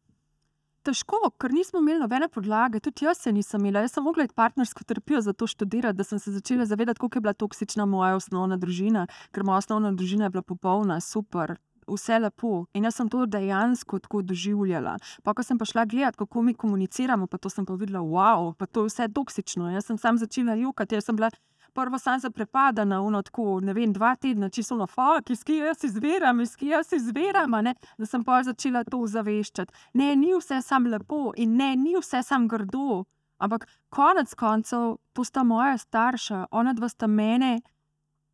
Težko, 0.80 1.18
ker 1.36 1.52
nismo 1.52 1.82
imeli 1.82 2.00
nobene 2.00 2.24
podlage, 2.32 2.80
tudi 2.80 3.04
jaz 3.04 3.18
se 3.20 3.32
nisem 3.36 3.60
imela. 3.60 3.82
Jaz 3.84 3.98
sem 3.98 4.04
mogla 4.04 4.24
iti 4.24 4.32
partnersko 4.34 4.84
terapijo 4.88 5.20
za 5.20 5.34
to 5.36 5.46
študirati, 5.46 5.96
da 5.98 6.04
sem 6.04 6.18
se 6.18 6.32
začela 6.32 6.64
zavedati, 6.64 7.00
kako 7.00 7.18
je 7.18 7.24
bila 7.26 7.34
toksična 7.36 7.84
moja 7.86 8.14
osnovna 8.16 8.56
družina, 8.56 9.02
ker 9.30 9.44
moja 9.44 9.60
osnovna 9.60 9.92
družina 9.92 10.24
je 10.24 10.30
bila 10.36 10.42
popolna, 10.42 10.96
super. 11.04 11.58
Vse 11.90 12.18
lepo 12.22 12.64
in 12.72 12.86
jaz 12.86 12.96
sem 12.96 13.08
to 13.12 13.26
dejansko 13.26 13.98
tako 13.98 14.22
doživljala. 14.22 14.94
Pa, 15.22 15.34
ko 15.34 15.42
sem 15.44 15.58
šla 15.58 15.84
gledati, 15.84 16.16
kako 16.22 16.42
mi 16.42 16.54
komuniciramo, 16.54 17.26
pa 17.26 17.36
to 17.38 17.50
sem 17.52 17.66
pa 17.66 17.76
videla, 17.76 18.00
wow, 18.00 18.54
pa 18.54 18.66
to 18.66 18.86
je 18.86 18.92
vse 18.94 19.08
toksično. 19.12 19.68
Jaz 19.74 19.90
sem 19.90 19.98
sam 19.98 20.18
začela 20.18 20.54
jokati, 20.54 20.94
jaz 20.94 21.10
sem 21.10 21.16
bila 21.16 21.28
prvo 21.74 21.98
sam 21.98 22.20
zaprepadena, 22.20 23.00
uno 23.00 23.22
tako, 23.22 23.60
ne 23.60 23.72
vem, 23.72 23.92
dva 23.92 24.14
tedna, 24.16 24.48
čisto 24.48 24.76
na 24.76 24.86
fuk, 24.86 25.30
iz 25.30 25.44
kje 25.44 25.56
jaz 25.56 25.84
izviram, 25.84 26.40
iz 26.40 26.56
kje 26.56 26.68
jaz 26.68 26.92
izviram, 26.92 27.56
da 27.98 28.06
sem 28.06 28.24
pa 28.24 28.42
začela 28.42 28.84
to 28.84 29.06
zaveščati. 29.06 29.72
Ne, 29.94 30.16
ni 30.16 30.34
vse 30.34 30.62
samo 30.62 30.88
lepo 30.88 31.32
in 31.36 31.56
ne, 31.56 31.76
ni 31.76 31.96
vse 31.98 32.22
samo 32.22 32.48
grdo. 32.48 33.04
Ampak 33.38 33.66
konec 33.88 34.34
koncev, 34.34 34.96
to 35.12 35.24
sta 35.24 35.42
moja 35.42 35.78
starša, 35.78 36.46
ona 36.50 36.72
dva 36.72 36.88
sta 36.88 37.06
mene 37.06 37.61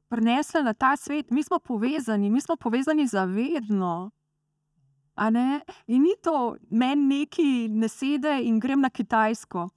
prinesla 0.08 0.62
na 0.62 0.74
ta 0.74 0.96
svet, 0.96 1.30
mi 1.30 1.42
smo 1.42 1.58
povezani, 1.58 2.30
mi 2.30 2.40
smo 2.40 2.56
povezani 2.56 3.06
zavedno. 3.06 4.10
In 5.86 6.02
ni 6.02 6.14
to, 6.22 6.56
meni 6.70 7.06
neki 7.06 7.68
ne 7.68 7.88
sede 7.88 8.40
in 8.42 8.60
grem 8.60 8.80
na 8.80 8.90
Kitajsko. 8.90 9.68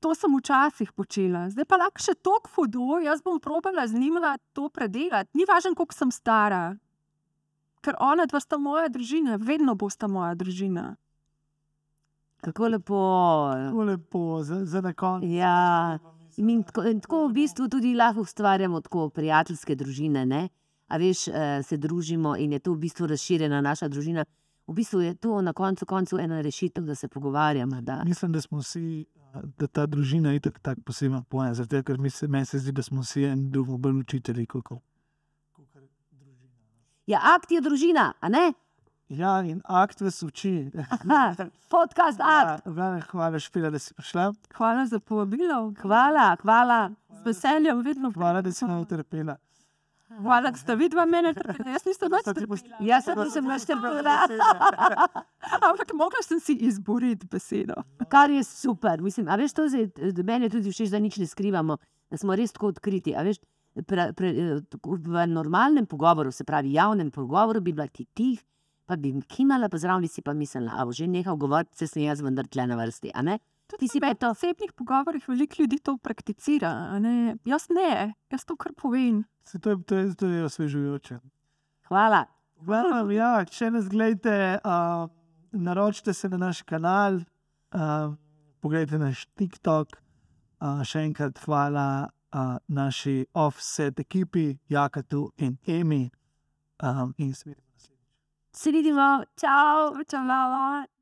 To 0.00 0.14
sem 0.16 0.32
včasih 0.32 0.92
počela, 0.96 1.44
zdaj 1.52 1.66
pa 1.68 1.76
lahko 1.76 2.00
še 2.00 2.14
toliko 2.16 2.48
hudo, 2.56 3.00
jaz 3.04 3.20
bom 3.20 3.36
probala 3.36 3.84
z 3.84 4.00
njim 4.00 4.16
to 4.56 4.70
predelati. 4.72 5.28
Ni 5.36 5.44
važno, 5.44 5.74
koliko 5.76 5.92
sem 5.92 6.10
stara, 6.10 6.78
ker 7.84 7.96
ona 8.00 8.24
dva 8.24 8.40
sta 8.40 8.56
moja 8.56 8.88
družina, 8.88 9.36
vedno 9.36 9.74
bosta 9.76 10.08
moja 10.08 10.32
družina. 10.34 10.96
Kako 12.40 12.68
lepo. 12.72 13.02
Tako 13.52 13.84
lepo, 13.84 14.42
za, 14.42 14.64
za 14.64 14.80
na 14.80 14.94
koncu. 14.96 15.28
Ja, 15.28 15.98
in 16.36 16.62
tako, 16.64 16.86
in 16.88 17.00
tako 17.04 17.26
v 17.28 17.32
bistvu 17.36 17.68
tudi 17.68 17.92
lahko 17.94 18.24
ustvarjamo 18.24 18.80
tako 18.80 19.10
prijateljske 19.12 19.76
družine. 19.76 20.24
Ne? 20.26 20.48
A 20.88 20.96
veš, 20.96 21.28
eh, 21.28 21.60
se 21.62 21.76
družimo 21.76 22.38
in 22.40 22.56
je 22.56 22.64
to 22.64 22.72
v 22.72 22.86
bistvu 22.86 23.06
razširjena 23.06 23.60
naša 23.60 23.88
družina. 23.92 24.24
V 24.70 24.74
bistvu 24.74 25.00
je 25.00 25.14
to 25.14 25.40
na 25.42 25.52
koncu 25.52 25.86
koncev 25.86 26.20
ena 26.22 26.40
rešitev, 26.40 26.84
da 26.84 26.94
se 26.94 27.08
pogovarjamo. 27.08 27.80
Da. 27.80 28.04
Mislim, 28.04 28.32
da 28.32 28.40
smo 28.40 28.58
vsi, 28.58 29.06
da 29.58 29.66
ta 29.66 29.86
družina 29.86 30.32
je 30.32 30.40
tako 30.40 30.58
tak 30.62 30.78
poseben 30.86 31.22
pojem, 31.22 31.54
zato 31.54 31.82
ker 31.82 31.98
mi 31.98 32.10
se, 32.10 32.28
meni 32.28 32.46
se 32.46 32.58
zdi, 32.58 32.72
da 32.72 32.82
smo 32.82 33.00
vsi 33.02 33.24
en 33.24 33.50
drugemu 33.50 33.78
bolj 33.78 33.98
učitelji. 34.00 34.46
Kot, 34.46 34.64
družina. 36.12 36.60
Ja, 37.06 37.18
akt 37.34 37.50
je 37.50 37.60
družina, 37.60 38.12
a 38.20 38.28
ne? 38.28 38.52
Ja, 39.08 39.42
in 39.42 39.58
akt 39.64 40.00
vas 40.00 40.22
uči. 40.22 40.70
Aha, 40.90 41.34
podcast 41.68 42.20
akt. 42.22 42.62
Ja, 42.66 42.72
Vlade, 42.72 43.02
hvala, 43.10 43.38
Špila, 43.42 43.70
da 43.70 43.78
si 43.78 43.94
prišla. 43.94 44.30
Hvala 44.54 44.86
za 44.86 45.00
povabilo, 45.00 45.74
Hvala, 45.82 46.36
hvala. 46.42 46.90
z 47.10 47.26
veseljem, 47.26 47.82
vedno 47.82 48.12
Hvala, 48.14 48.42
da 48.42 48.52
si 48.52 48.64
nam 48.64 48.80
utrpela. 48.86 49.34
Hvala, 50.18 50.50
da 50.50 50.58
ste 50.58 50.74
vidva 50.76 51.04
mene, 51.06 51.30
trpela. 51.34 51.70
jaz 51.74 51.84
nisem 51.86 52.10
več 52.10 52.26
trpela. 52.26 52.78
Jaz 52.82 53.06
sem 53.06 53.20
nisem 53.20 53.46
več 53.46 53.66
trpela. 53.68 54.16
Ampak 55.68 55.94
mogla 55.94 56.22
sem 56.26 56.40
si 56.42 56.56
izboriti 56.66 57.28
besedo. 57.30 57.78
Kar 58.10 58.32
je 58.34 58.42
super. 58.46 59.04
Mislim, 59.04 59.30
a 59.30 59.38
veš, 59.38 59.54
to 59.54 59.68
eh, 59.70 60.22
meni 60.26 60.48
je 60.48 60.56
tudi 60.56 60.74
všeč, 60.74 60.90
da 60.90 60.98
nič 61.02 61.20
ne 61.22 61.28
skrivamo, 61.30 61.78
da 62.10 62.18
smo 62.20 62.34
res 62.38 62.56
tako 62.56 62.72
odkriti. 62.74 63.14
A 63.14 63.22
veš, 63.26 63.38
pre, 63.86 64.10
pre, 64.18 64.32
eh, 64.34 64.80
v 64.82 65.26
normalnem 65.30 65.86
pogovoru, 65.86 66.34
se 66.34 66.44
pravi 66.48 66.74
javnem 66.74 67.14
pogovoru, 67.14 67.62
bi 67.62 67.76
bila 67.76 67.86
ti 67.86 68.08
tih, 68.10 68.42
pa 68.90 68.98
bi 68.98 69.14
mi 69.14 69.22
kimala, 69.22 69.70
pa 69.70 69.78
zraven 69.78 70.10
si 70.10 70.26
pa 70.26 70.34
mislila, 70.34 70.74
a 70.74 70.88
bo 70.88 70.96
že 70.96 71.06
nehal 71.06 71.38
govoriti, 71.38 71.78
se 71.78 71.86
sem 71.86 72.02
jaz 72.08 72.24
vendar 72.26 72.50
tle 72.50 72.66
na 72.66 72.80
vrsti. 72.80 73.14
a 73.14 73.22
ne? 73.22 73.38
Tudi 73.70 73.86
Ti 73.86 73.88
si 73.88 73.98
v 73.98 74.02
pa 74.02 74.14
to. 74.18 74.32
osebnih 74.34 74.72
pogovorih 74.74 75.28
veliko 75.28 75.62
ljudi 75.62 75.78
to 75.78 75.96
prakticira. 75.96 76.90
a 76.90 76.98
Ne? 76.98 77.36
Jaz 77.44 77.68
ne, 77.70 78.14
jaz 78.30 78.44
to 78.44 78.56
kar 78.56 78.72
povem. 78.74 79.24
Se 79.44 79.58
to, 79.58 79.70
je, 79.70 79.82
to, 79.86 79.96
je, 79.96 80.14
to 80.14 80.26
je 80.26 80.44
osvežujoče. 80.44 81.18
Hvala. 81.88 82.26
Hvala, 82.64 83.12
ja, 83.12 83.44
če 83.44 83.70
nas 83.70 83.88
gledate, 83.88 84.58
uh, 84.64 85.08
naročite 85.52 86.12
se 86.12 86.28
na 86.28 86.36
naš 86.36 86.62
kanal, 86.62 87.22
uh, 87.72 88.12
pogledajte 88.60 88.98
naš 88.98 89.24
TikTok. 89.34 89.96
Uh, 90.60 90.82
še 90.84 91.06
enkrat 91.08 91.38
hvala 91.46 92.10
uh, 92.10 92.58
naši 92.68 93.24
offset 93.32 94.00
ekipi, 94.00 94.58
Jakatu 94.68 95.30
in 95.38 95.56
Emi. 95.66 96.10
Um, 96.82 97.14
in 97.16 97.32
se 97.34 97.48
vidimo 97.48 97.64
naslednjič. 97.72 98.00
Se 98.52 98.70
vidimo, 98.70 99.08
čau. 99.40 99.96
Čau, 100.04 100.26
čau, 100.28 100.99